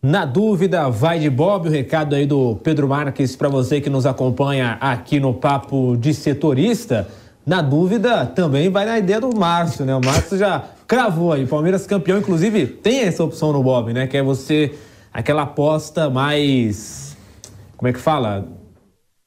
Na 0.00 0.24
dúvida, 0.24 0.88
vai 0.88 1.18
de 1.18 1.28
Bob, 1.28 1.66
o 1.66 1.72
recado 1.72 2.14
aí 2.14 2.24
do 2.24 2.54
Pedro 2.62 2.86
Marques 2.86 3.34
para 3.34 3.48
você 3.48 3.80
que 3.80 3.90
nos 3.90 4.06
acompanha 4.06 4.78
aqui 4.80 5.18
no 5.18 5.34
Papo 5.34 5.96
de 5.96 6.14
Setorista. 6.14 7.08
Na 7.44 7.60
dúvida, 7.60 8.24
também 8.24 8.70
vai 8.70 8.86
na 8.86 8.96
ideia 8.96 9.20
do 9.20 9.36
Márcio, 9.36 9.84
né? 9.84 9.96
O 9.96 10.00
Márcio 10.00 10.38
já 10.38 10.62
cravou 10.86 11.32
aí, 11.32 11.44
Palmeiras 11.46 11.84
campeão, 11.84 12.18
inclusive 12.18 12.64
tem 12.64 13.00
essa 13.00 13.24
opção 13.24 13.52
no 13.52 13.60
Bob, 13.60 13.92
né? 13.92 14.06
Que 14.06 14.18
é 14.18 14.22
você, 14.22 14.72
aquela 15.12 15.42
aposta 15.42 16.08
mais. 16.08 17.16
Como 17.76 17.88
é 17.88 17.92
que 17.92 17.98
fala? 17.98 18.46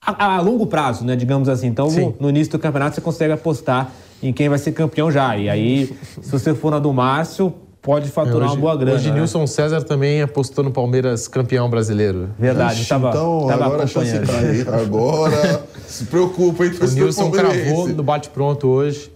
A, 0.01 0.35
a 0.37 0.41
longo 0.41 0.65
prazo, 0.67 1.03
né? 1.03 1.17
Digamos 1.17 1.49
assim. 1.49 1.67
Então, 1.67 1.91
no, 1.91 2.15
no 2.17 2.29
início 2.29 2.53
do 2.53 2.59
campeonato, 2.59 2.95
você 2.95 3.01
consegue 3.01 3.33
apostar 3.33 3.91
em 4.23 4.31
quem 4.31 4.47
vai 4.47 4.57
ser 4.57 4.71
campeão 4.71 5.11
já. 5.11 5.35
E 5.35 5.49
aí, 5.49 5.93
se 6.21 6.31
você 6.31 6.55
for 6.55 6.71
na 6.71 6.79
do 6.79 6.93
Márcio, 6.93 7.53
pode 7.81 8.09
faturar 8.09 8.41
é, 8.41 8.45
hoje, 8.45 8.53
uma 8.53 8.61
boa 8.61 8.77
grana. 8.77 8.95
Hoje 8.95 9.09
né? 9.09 9.15
Nilson 9.15 9.47
César 9.47 9.81
também 9.83 10.21
apostou 10.21 10.63
no 10.63 10.71
Palmeiras 10.71 11.27
campeão 11.27 11.69
brasileiro. 11.69 12.29
Verdade, 12.37 12.81
estava 12.81 13.09
Então 13.09 13.47
tava 13.47 13.65
agora 13.65 13.83
a 13.83 13.87
chance 13.87 14.11
tá 14.19 14.77
Agora 14.77 15.63
se 15.87 16.05
preocupa, 16.05 16.65
hein? 16.65 16.71
O 16.79 16.85
Nilson 16.85 17.31
cravou 17.31 17.87
no 17.87 18.03
bate-pronto 18.03 18.67
hoje. 18.67 19.11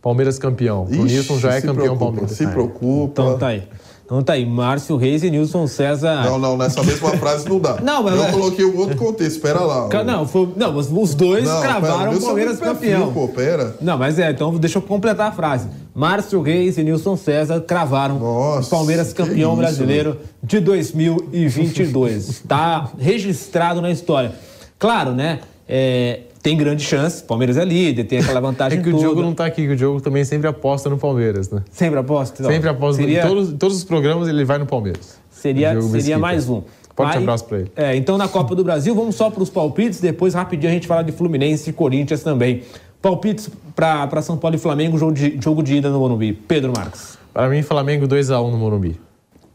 Palmeiras 0.00 0.38
campeão. 0.38 0.86
Ixi, 0.88 1.00
o 1.00 1.04
Nilson 1.04 1.38
já 1.38 1.54
é 1.54 1.60
campeão 1.60 1.74
preocupa, 1.74 2.04
Palmeiras. 2.04 2.30
Se 2.32 2.46
preocupa. 2.46 3.22
Então 3.22 3.38
tá 3.38 3.48
aí. 3.48 3.64
Então 4.08 4.22
tá 4.22 4.32
aí, 4.32 4.46
Márcio 4.46 4.96
Reis 4.96 5.22
e 5.22 5.30
Nilson 5.30 5.66
César. 5.66 6.24
Não, 6.24 6.38
não, 6.38 6.56
nessa 6.56 6.82
mesma 6.82 7.10
frase 7.18 7.46
não 7.46 7.60
dá. 7.60 7.76
Não, 7.84 8.02
mas- 8.02 8.18
Eu 8.18 8.32
coloquei 8.32 8.64
um 8.64 8.78
outro 8.78 8.96
contexto, 8.96 9.32
espera 9.36 9.60
lá. 9.60 9.86
Ca- 9.88 10.02
Não, 10.02 10.26
foi- 10.26 10.48
não, 10.56 10.74
os, 10.74 11.14
dois 11.14 11.44
Não, 11.44 11.60
cravaram 11.60 12.14
o 12.14 12.20
Palmeiras 12.22 12.58
campeão. 12.58 13.12
Pô, 13.12 13.28
pera. 13.28 13.76
Não, 13.82 13.98
mas 13.98 14.18
é, 14.18 14.30
então 14.30 14.50
deixa 14.56 14.78
eu 14.78 14.82
completar 14.82 15.28
a 15.28 15.32
frase. 15.32 15.68
Márcio 15.94 16.40
Reis 16.40 16.78
e 16.78 16.82
Nilson 16.82 17.16
César 17.18 17.60
cravaram 17.60 18.18
Nossa, 18.18 18.66
o 18.66 18.70
Palmeiras 18.70 19.12
campeão 19.12 19.50
isso, 19.52 19.60
brasileiro 19.60 20.16
de 20.42 20.58
2022. 20.58 22.28
Está 22.30 22.88
registrado 22.98 23.82
na 23.82 23.90
história. 23.90 24.32
Claro, 24.78 25.12
né? 25.12 25.40
é, 25.68 26.20
tem 26.42 26.56
grande 26.56 26.82
chance, 26.84 27.22
Palmeiras 27.22 27.56
é 27.56 27.64
líder, 27.64 28.04
tem 28.04 28.18
aquela 28.18 28.38
É 28.40 28.42
vantagem 28.42 28.82
que 28.82 28.88
o 28.88 28.92
toda. 28.92 29.02
Diogo 29.04 29.22
não 29.22 29.34
tá 29.34 29.44
aqui, 29.46 29.66
que 29.66 29.72
o 29.72 29.76
Diogo 29.76 30.00
também 30.00 30.24
sempre 30.24 30.46
aposta 30.48 30.88
no 30.88 30.96
Palmeiras, 30.98 31.50
né? 31.50 31.62
Sempre 31.70 31.98
aposta? 31.98 32.42
Não. 32.42 32.50
Sempre 32.50 32.68
aposta. 32.68 33.02
Seria, 33.02 33.24
Em 33.24 33.26
todos, 33.28 33.52
todos 33.54 33.76
os 33.78 33.84
programas 33.84 34.28
ele 34.28 34.44
vai 34.44 34.58
no 34.58 34.66
Palmeiras. 34.66 35.18
seria, 35.30 35.78
O 35.78 35.82
seria 35.82 36.18
mais 36.18 36.48
um. 36.48 36.62
Forte 36.96 37.16
Aí- 37.16 37.22
abraço 37.22 37.44
pra 37.44 37.58
ele. 37.60 37.72
É, 37.76 37.94
então 37.96 38.18
na 38.18 38.26
Copa 38.26 38.54
do 38.56 38.64
Brasil, 38.64 38.92
vamos 38.94 39.14
só 39.14 39.30
para 39.30 39.42
os 39.42 39.48
palpites, 39.50 40.00
depois 40.00 40.34
rapidinho 40.34 40.70
a 40.70 40.74
gente 40.74 40.86
fala 40.86 41.02
de 41.02 41.12
Fluminense 41.12 41.70
e 41.70 41.72
Corinthians 41.72 42.22
também. 42.24 42.62
Palpites 43.00 43.48
para 43.76 44.20
São 44.20 44.36
Paulo 44.36 44.56
e 44.56 44.58
Flamengo, 44.58 44.98
jogo 44.98 45.12
de, 45.12 45.38
jogo 45.40 45.62
de 45.62 45.76
ida 45.76 45.88
no 45.90 46.00
Morumbi. 46.00 46.32
Pedro 46.32 46.72
Marques. 46.76 47.16
Para 47.32 47.48
mim, 47.48 47.62
Flamengo 47.62 48.08
2x1 48.08 48.50
no 48.50 48.58
Morumbi. 48.58 48.98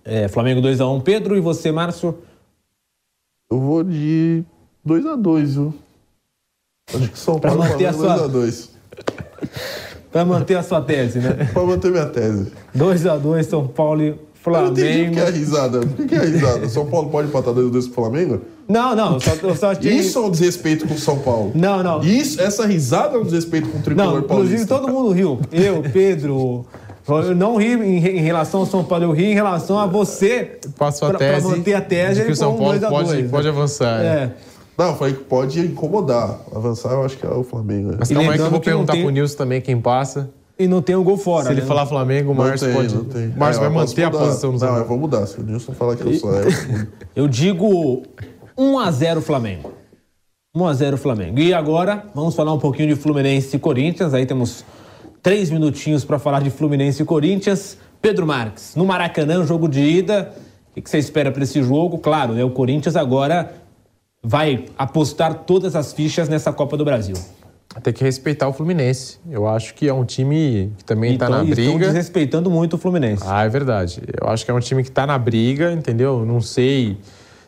É, 0.05 0.29
Flamengo 0.29 0.61
2x1. 0.61 1.01
Pedro 1.01 1.35
e 1.35 1.41
você, 1.41 1.69
Márcio? 1.69 2.17
Eu 3.51 3.59
vou 3.59 3.83
de 3.83 4.43
2x2, 4.87 5.45
viu? 5.47 5.73
Acho 6.91 7.09
que 7.09 7.19
São 7.19 7.39
Pra 7.39 7.51
Paulo 7.51 7.65
manter 7.69 7.85
a 7.85 7.93
Flamengo 7.93 8.19
sua- 8.19 8.29
2x2. 8.29 8.69
Para 10.11 10.25
manter 10.25 10.55
a 10.57 10.63
sua 10.63 10.81
tese, 10.81 11.19
né? 11.19 11.49
Pra 11.53 11.63
manter 11.63 11.91
minha 11.91 12.05
tese. 12.05 12.51
2x2, 12.77 13.43
São 13.43 13.67
Paulo 13.67 14.01
e 14.03 14.07
Eu 14.09 14.15
não 14.51 14.67
entendi 14.67 14.81
Flamengo. 14.81 15.05
por 15.07 15.13
que 15.13 15.19
é 15.19 15.23
a 15.27 15.29
risada. 15.31 15.79
Por 15.79 16.05
que 16.07 16.15
é 16.15 16.17
a 16.19 16.23
risada? 16.23 16.69
São 16.69 16.85
Paulo 16.85 17.09
pode 17.09 17.29
empatar 17.29 17.53
2x2 17.53 17.83
pro 17.85 17.93
Flamengo? 17.93 18.41
Não, 18.67 18.95
não, 18.95 19.13
eu 19.13 19.19
só, 19.19 19.31
eu 19.41 19.55
só 19.55 19.71
achei... 19.71 19.91
Isso 19.95 20.19
é 20.19 20.21
um 20.21 20.29
desrespeito 20.29 20.87
com 20.87 20.93
o 20.93 20.99
São 20.99 21.17
Paulo. 21.19 21.51
Não, 21.55 21.81
não. 21.81 22.03
Isso, 22.03 22.39
essa 22.41 22.65
risada 22.65 23.15
é 23.15 23.19
um 23.19 23.23
desrespeito 23.23 23.69
com 23.69 23.79
o 23.79 23.81
tricolor 23.81 24.11
Não, 24.13 24.19
inclusive 24.19 24.65
paulista. 24.65 24.75
todo 24.75 24.91
mundo 24.91 25.11
riu. 25.11 25.39
Eu, 25.51 25.81
Pedro. 25.91 26.65
Eu 27.07 27.35
não 27.35 27.57
ri 27.57 27.73
em, 27.73 27.99
relação 28.21 28.61
ao 28.61 28.65
São 28.65 28.81
Paulo, 28.83 29.03
eu 29.05 29.11
ri 29.11 29.25
em 29.25 29.33
relação 29.33 29.77
a 29.77 29.85
você. 29.85 30.57
Passo 30.77 31.03
a 31.05 31.09
pra- 31.09 31.19
tese. 31.19 31.41
Pra 31.47 31.49
manter 31.57 31.73
a 31.73 31.81
tese 31.81 32.19
de 32.21 32.25
que 32.27 32.31
o 32.31 32.35
São 32.35 32.53
um 32.55 32.57
Paulo 32.57 32.71
2 32.79 32.83
a 32.83 32.89
pode, 32.89 33.09
2, 33.09 33.31
pode 33.31 33.43
né? 33.43 33.49
avançar. 33.49 33.99
né? 33.99 34.05
É. 34.05 34.31
Não, 34.77 34.87
eu 34.89 34.95
falei 34.95 35.13
que 35.13 35.23
pode 35.23 35.59
incomodar. 35.59 36.39
Avançar, 36.55 36.91
eu 36.93 37.03
acho 37.05 37.17
que 37.17 37.25
é 37.25 37.29
o 37.29 37.43
Flamengo. 37.43 37.91
né? 37.91 37.97
Mas 37.99 38.09
calma 38.09 38.31
aí 38.31 38.37
que 38.37 38.43
eu 38.43 38.49
vou 38.49 38.59
que 38.59 38.65
perguntar 38.65 38.93
tem- 38.93 39.03
pro 39.03 39.11
Nilson 39.11 39.37
também 39.37 39.61
quem 39.61 39.79
passa. 39.79 40.29
E 40.57 40.67
não 40.67 40.81
tem 40.81 40.95
o 40.95 41.03
gol 41.03 41.17
fora. 41.17 41.45
Se 41.45 41.51
ele 41.51 41.61
né? 41.61 41.67
falar 41.67 41.85
Flamengo, 41.87 42.31
o 42.31 42.35
Márcio 42.35 42.71
pode. 42.73 42.93
não 42.95 43.05
tem. 43.05 43.27
O 43.29 43.37
Márcio 43.37 43.59
É, 43.63 43.67
vai 43.67 43.75
manter 43.75 44.03
a 44.03 44.09
mudar. 44.09 44.25
posição 44.25 44.51
do 44.53 44.59
São 44.59 44.71
Não, 44.71 44.77
eu 44.77 44.85
vou 44.87 44.97
mudar. 44.97 45.25
Se 45.25 45.39
o 45.39 45.43
Nilson 45.43 45.73
falar 45.73 45.95
que 45.95 46.03
eu 46.05 46.13
sou. 46.13 46.31
Eu. 46.33 46.47
Eu 47.15 47.27
digo 47.27 48.03
1x0 48.57 49.21
Flamengo. 49.21 49.71
1x0 50.55 50.97
Flamengo. 50.97 51.39
E 51.39 51.53
agora, 51.53 52.05
vamos 52.13 52.35
falar 52.35 52.53
um 52.53 52.59
pouquinho 52.59 52.89
de 52.89 52.95
Fluminense 52.95 53.55
e 53.55 53.59
Corinthians. 53.59 54.13
Aí 54.13 54.25
temos 54.25 54.63
três 55.21 55.49
minutinhos 55.49 56.05
para 56.05 56.19
falar 56.19 56.41
de 56.41 56.49
Fluminense 56.51 57.01
e 57.01 57.05
Corinthians. 57.05 57.77
Pedro 58.01 58.27
Marques, 58.27 58.75
no 58.75 58.85
Maracanã, 58.85 59.45
jogo 59.45 59.67
de 59.67 59.81
ida. 59.81 60.33
O 60.69 60.73
que 60.75 60.81
que 60.81 60.89
você 60.89 60.97
espera 60.97 61.31
para 61.31 61.43
esse 61.43 61.63
jogo? 61.63 61.97
Claro, 61.97 62.33
né, 62.33 62.43
o 62.43 62.49
Corinthians 62.51 62.95
agora 62.95 63.53
vai 64.23 64.65
apostar 64.77 65.33
todas 65.45 65.75
as 65.75 65.91
fichas 65.93 66.29
nessa 66.29 66.51
Copa 66.53 66.77
do 66.77 66.85
Brasil. 66.85 67.15
Tem 67.81 67.91
que 67.91 68.03
respeitar 68.03 68.47
o 68.47 68.53
Fluminense. 68.53 69.17
Eu 69.29 69.47
acho 69.47 69.73
que 69.73 69.87
é 69.89 69.93
um 69.93 70.05
time 70.05 70.71
que 70.77 70.85
também 70.85 71.13
está 71.13 71.25
Então, 71.25 71.37
na 71.39 71.43
e 71.43 71.49
estão 71.49 71.65
briga. 71.73 71.85
desrespeitando 71.87 72.49
muito 72.49 72.75
o 72.75 72.77
Fluminense. 72.77 73.23
Ah, 73.25 73.43
é 73.43 73.49
verdade. 73.49 74.01
Eu 74.21 74.27
acho 74.29 74.45
que 74.45 74.51
é 74.51 74.53
um 74.53 74.59
time 74.59 74.83
que 74.83 74.89
está 74.89 75.07
na 75.07 75.17
briga, 75.17 75.71
entendeu? 75.71 76.23
Não 76.23 76.39
sei 76.39 76.97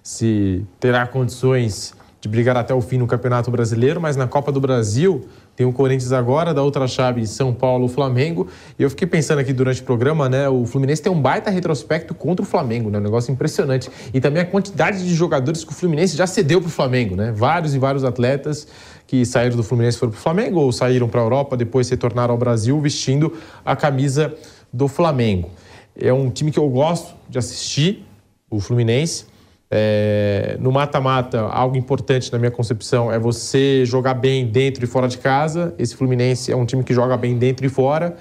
se 0.02 0.66
terá 0.80 1.06
condições 1.06 1.94
de 2.26 2.30
brigar 2.30 2.58
até 2.58 2.74
o 2.74 2.82
fim 2.82 2.98
no 2.98 3.06
Campeonato 3.06 3.52
Brasileiro, 3.52 4.02
mas 4.02 4.16
na 4.16 4.26
Copa 4.26 4.52
do 4.52 4.60
Brasil 4.60 5.28
tem 5.56 5.64
o 5.64 5.72
Corinthians 5.72 6.12
agora, 6.12 6.56
da 6.56 6.64
outra 6.64 6.88
chave 6.88 7.28
São 7.28 7.54
Paulo, 7.54 7.88
Flamengo. 7.88 8.48
E 8.80 8.82
eu 8.82 8.90
fiquei 8.90 9.08
pensando 9.08 9.38
aqui 9.38 9.54
durante 9.54 9.82
o 9.82 9.84
programa, 9.84 10.28
né? 10.28 10.50
O 10.50 10.66
Fluminense 10.66 11.04
tem 11.04 11.12
um 11.12 11.22
baita 11.22 11.52
retrospecto 11.52 12.16
contra 12.16 12.44
o 12.44 12.48
Flamengo, 12.48 12.90
né? 12.90 12.98
Um 12.98 13.02
negócio 13.02 13.32
impressionante. 13.32 13.92
E 14.12 14.20
também 14.20 14.42
a 14.42 14.46
quantidade 14.46 15.08
de 15.08 15.14
jogadores 15.14 15.64
que 15.64 15.72
o 15.72 15.76
Fluminense 15.76 16.18
já 16.18 16.26
cedeu 16.26 16.60
para 16.60 16.68
o 16.68 16.72
Flamengo, 16.72 17.16
né? 17.16 17.32
Vários 17.32 17.76
e 17.76 17.78
vários 17.78 18.04
atletas 18.04 18.68
que 19.06 19.24
saíram 19.24 19.56
do 19.56 19.62
Fluminense 19.62 20.00
foram 20.00 20.12
para 20.12 20.18
o 20.18 20.22
Flamengo 20.22 20.60
ou 20.62 20.72
saíram 20.72 21.08
para 21.08 21.22
a 21.22 21.24
Europa, 21.24 21.56
depois 21.56 21.86
se 21.86 21.96
tornaram 21.96 22.32
ao 22.32 22.40
Brasil 22.40 22.82
vestindo 22.82 23.34
a 23.64 23.76
camisa 23.76 24.34
do 24.74 24.88
Flamengo. 24.88 25.52
É 25.96 26.12
um 26.12 26.32
time 26.32 26.52
que 26.52 26.58
eu 26.58 26.68
gosto 26.70 27.14
de 27.30 27.38
assistir, 27.38 28.04
o 28.50 28.60
Fluminense. 28.60 29.35
É, 29.70 30.57
no 30.59 30.72
mata-mata, 30.72 31.41
algo 31.41 31.76
importante 31.76 32.32
na 32.32 32.38
minha 32.38 32.51
concepção 32.51 33.11
é 33.11 33.18
você 33.18 33.84
jogar 33.86 34.13
bem 34.13 34.45
dentro 34.45 34.84
e 34.84 34.88
fora 34.88 35.07
de 35.07 35.18
casa. 35.18 35.74
Esse 35.78 35.95
Fluminense 35.95 36.51
é 36.51 36.55
um 36.55 36.66
time 36.66 36.84
que 36.84 36.93
joga 36.93 37.18
bem 37.18 37.38
dentro 37.38 37.66
e 37.66 37.70
fora. 37.70 38.16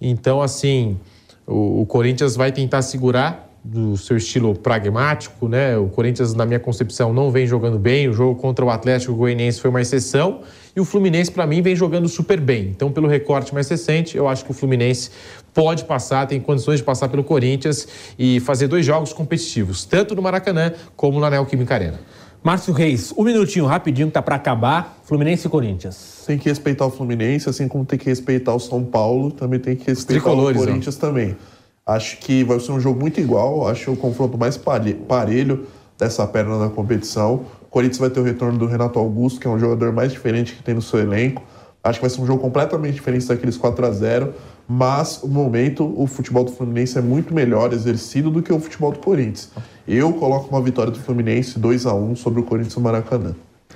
Então, 0.00 0.40
assim, 0.40 0.98
o, 1.46 1.82
o 1.82 1.86
Corinthians 1.86 2.36
vai 2.36 2.52
tentar 2.52 2.82
segurar 2.82 3.48
do 3.64 3.96
seu 3.96 4.16
estilo 4.16 4.54
pragmático, 4.54 5.48
né? 5.48 5.76
O 5.76 5.88
Corinthians, 5.88 6.32
na 6.32 6.46
minha 6.46 6.60
concepção, 6.60 7.12
não 7.12 7.30
vem 7.30 7.46
jogando 7.46 7.78
bem. 7.78 8.08
O 8.08 8.12
jogo 8.12 8.40
contra 8.40 8.64
o 8.64 8.70
Atlético 8.70 9.14
Goianiense 9.14 9.60
foi 9.60 9.68
uma 9.68 9.80
exceção. 9.80 10.40
E 10.78 10.80
o 10.80 10.84
Fluminense, 10.84 11.28
para 11.28 11.44
mim, 11.44 11.60
vem 11.60 11.74
jogando 11.74 12.08
super 12.08 12.40
bem. 12.40 12.68
Então, 12.68 12.92
pelo 12.92 13.08
recorte 13.08 13.52
mais 13.52 13.68
recente, 13.68 14.16
eu 14.16 14.28
acho 14.28 14.44
que 14.44 14.52
o 14.52 14.54
Fluminense 14.54 15.10
pode 15.52 15.82
passar, 15.84 16.24
tem 16.28 16.40
condições 16.40 16.78
de 16.78 16.84
passar 16.84 17.08
pelo 17.08 17.24
Corinthians 17.24 17.88
e 18.16 18.38
fazer 18.38 18.68
dois 18.68 18.86
jogos 18.86 19.12
competitivos, 19.12 19.84
tanto 19.84 20.14
no 20.14 20.22
Maracanã 20.22 20.72
como 20.94 21.18
na 21.18 21.28
Neoquímica 21.30 21.74
Arena. 21.74 21.98
Márcio 22.44 22.72
Reis, 22.72 23.12
um 23.18 23.24
minutinho 23.24 23.66
rapidinho 23.66 24.06
que 24.06 24.12
tá 24.14 24.22
para 24.22 24.36
acabar. 24.36 25.00
Fluminense 25.02 25.48
e 25.48 25.50
Corinthians. 25.50 26.22
Tem 26.24 26.38
que 26.38 26.48
respeitar 26.48 26.86
o 26.86 26.90
Fluminense, 26.90 27.48
assim 27.48 27.66
como 27.66 27.84
tem 27.84 27.98
que 27.98 28.06
respeitar 28.06 28.54
o 28.54 28.60
São 28.60 28.84
Paulo, 28.84 29.32
também 29.32 29.58
tem 29.58 29.74
que 29.74 29.84
respeitar 29.84 30.20
o 30.28 30.32
tricolores, 30.32 30.60
Corinthians 30.60 30.94
também. 30.94 31.36
Acho 31.84 32.18
que 32.18 32.44
vai 32.44 32.60
ser 32.60 32.70
um 32.70 32.78
jogo 32.78 33.00
muito 33.00 33.18
igual, 33.18 33.66
acho 33.66 33.90
o 33.90 33.96
confronto 33.96 34.38
mais 34.38 34.56
pare- 34.56 34.94
parelho 34.94 35.66
dessa 35.98 36.24
perna 36.24 36.56
na 36.56 36.68
competição. 36.68 37.46
O 37.68 37.70
Corinthians 37.70 37.98
vai 37.98 38.08
ter 38.08 38.18
o 38.18 38.22
retorno 38.22 38.58
do 38.58 38.66
Renato 38.66 38.98
Augusto, 38.98 39.38
que 39.38 39.46
é 39.46 39.50
um 39.50 39.58
jogador 39.58 39.92
mais 39.92 40.10
diferente 40.10 40.54
que 40.54 40.62
tem 40.62 40.74
no 40.74 40.80
seu 40.80 40.98
elenco. 40.98 41.42
Acho 41.84 41.98
que 41.98 42.02
vai 42.02 42.10
ser 42.10 42.20
um 42.20 42.26
jogo 42.26 42.40
completamente 42.40 42.94
diferente 42.94 43.26
daqueles 43.26 43.56
4 43.56 43.86
a 43.86 43.90
0 43.90 44.34
mas 44.70 45.20
no 45.22 45.28
momento 45.30 45.94
o 45.96 46.06
futebol 46.06 46.44
do 46.44 46.52
Fluminense 46.52 46.98
é 46.98 47.00
muito 47.00 47.32
melhor 47.32 47.72
exercido 47.72 48.30
do 48.30 48.42
que 48.42 48.52
o 48.52 48.60
futebol 48.60 48.92
do 48.92 48.98
Corinthians. 48.98 49.50
Eu 49.86 50.12
coloco 50.12 50.48
uma 50.50 50.60
vitória 50.60 50.92
do 50.92 50.98
Fluminense 50.98 51.58
2 51.58 51.86
a 51.86 51.94
1 51.94 52.16
sobre 52.16 52.40
o 52.40 52.42
Corinthians 52.42 52.76
no 52.76 52.82
Maracanã. 52.82 53.34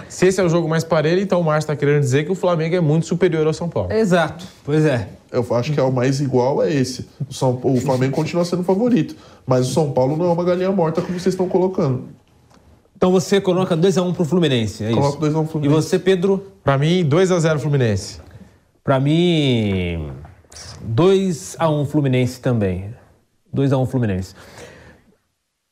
Se 0.09 0.27
esse 0.27 0.41
é 0.41 0.45
o 0.45 0.49
jogo 0.51 0.69
mais 0.69 0.85
parelho, 0.85 1.21
então 1.21 1.41
o 1.41 1.45
Márcio 1.45 1.71
está 1.71 1.77
querendo 1.77 2.01
dizer 2.01 2.25
que 2.25 2.33
o 2.33 2.35
Flamengo 2.35 2.77
é 2.77 2.81
muito 2.81 3.07
superior 3.07 3.47
ao 3.47 3.55
São 3.55 3.69
Paulo. 3.69 3.91
Exato, 3.93 4.47
pois 4.65 4.85
é. 4.85 5.09
Eu 5.31 5.47
acho 5.55 5.73
que 5.73 5.81
é 5.81 5.83
o 5.83 5.93
mais 5.93 6.21
igual 6.21 6.63
é 6.63 6.73
esse. 6.73 7.09
O, 7.29 7.33
São, 7.33 7.59
o 7.63 7.81
Flamengo 7.81 8.15
continua 8.15 8.45
sendo 8.45 8.63
favorito. 8.63 9.17
Mas 9.47 9.69
o 9.69 9.73
São 9.73 9.91
Paulo 9.93 10.17
não 10.17 10.27
é 10.27 10.33
uma 10.33 10.45
galinha 10.45 10.71
morta 10.71 11.01
como 11.01 11.19
vocês 11.19 11.35
estão 11.35 11.49
colocando. 11.49 12.05
Então 13.03 13.11
você 13.11 13.41
coloca 13.41 13.77
2x1 13.77 14.15
pro 14.15 14.25
Fluminense, 14.25 14.85
é 14.85 14.91
isso? 14.91 15.01
Coloco 15.01 15.19
2 15.19 15.35
a 15.35 15.41
1 15.41 15.43
E 15.43 15.47
Fluminense. 15.49 15.75
você, 15.75 15.99
Pedro? 15.99 16.47
Para 16.63 16.79
mim, 16.79 17.05
2 17.05 17.33
a 17.33 17.41
0 17.41 17.59
Fluminense. 17.59 18.21
Pra 18.85 19.01
mim, 19.01 20.13
2x1 20.89 21.87
Fluminense 21.87 22.41
também. 22.41 22.95
2x1 23.53 23.89
Fluminense. 23.89 24.37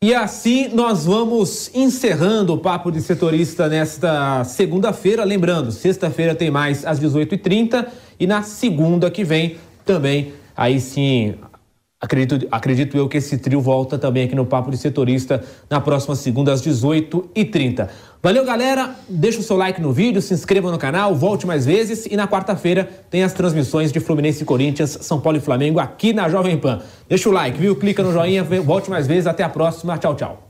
E 0.03 0.13
assim 0.13 0.75
nós 0.75 1.05
vamos 1.05 1.71
encerrando 1.73 2.55
o 2.55 2.59
Papo 2.59 2.91
de 2.91 3.01
Setorista 3.01 3.69
nesta 3.69 4.43
segunda-feira. 4.43 5.23
Lembrando, 5.23 5.71
sexta-feira 5.71 6.35
tem 6.35 6.51
mais 6.51 6.85
às 6.85 6.99
18h30 6.99 7.87
e 8.19 8.27
na 8.27 8.43
segunda 8.43 9.09
que 9.09 9.23
vem 9.23 9.57
também, 9.85 10.33
aí 10.57 10.81
sim, 10.81 11.37
acredito, 12.01 12.49
acredito 12.51 12.97
eu 12.97 13.09
que 13.09 13.19
esse 13.19 13.37
trio 13.37 13.61
volta 13.61 13.99
também 13.99 14.25
aqui 14.25 14.35
no 14.35 14.47
Papo 14.47 14.71
de 14.71 14.77
Setorista 14.79 15.45
na 15.69 15.81
próxima 15.81 16.17
segunda 16.17 16.53
às 16.53 16.63
18h30. 16.63 17.89
Valeu, 18.23 18.45
galera. 18.45 18.97
Deixa 19.09 19.41
o 19.41 19.43
seu 19.43 19.57
like 19.57 19.81
no 19.81 19.93
vídeo, 19.93 20.21
se 20.21 20.35
inscreva 20.35 20.71
no 20.71 20.79
canal, 20.79 21.15
volte 21.15 21.47
mais 21.47 21.67
vezes. 21.67 22.07
E 22.07 22.17
na 22.17 22.27
quarta-feira 22.27 22.89
tem 23.11 23.23
as 23.23 23.33
transmissões 23.33 23.93
de 23.93 24.01
Fluminense 24.01 24.43
e 24.43 24.47
Corinthians, 24.47 24.99
São 25.03 25.21
Paulo 25.21 25.39
e 25.39 25.41
Flamengo 25.41 25.79
aqui 25.79 26.13
na 26.13 26.29
Jovem 26.29 26.57
Pan. 26.59 26.81
Deixa 27.09 27.29
o 27.29 27.33
like, 27.33 27.59
viu? 27.59 27.77
Clica 27.77 28.03
no 28.03 28.13
joinha, 28.13 28.43
volte 28.45 28.91
mais 28.91 29.07
vezes. 29.07 29.27
Até 29.27 29.43
a 29.43 29.49
próxima. 29.49 29.97
Tchau, 29.99 30.15
tchau. 30.15 30.50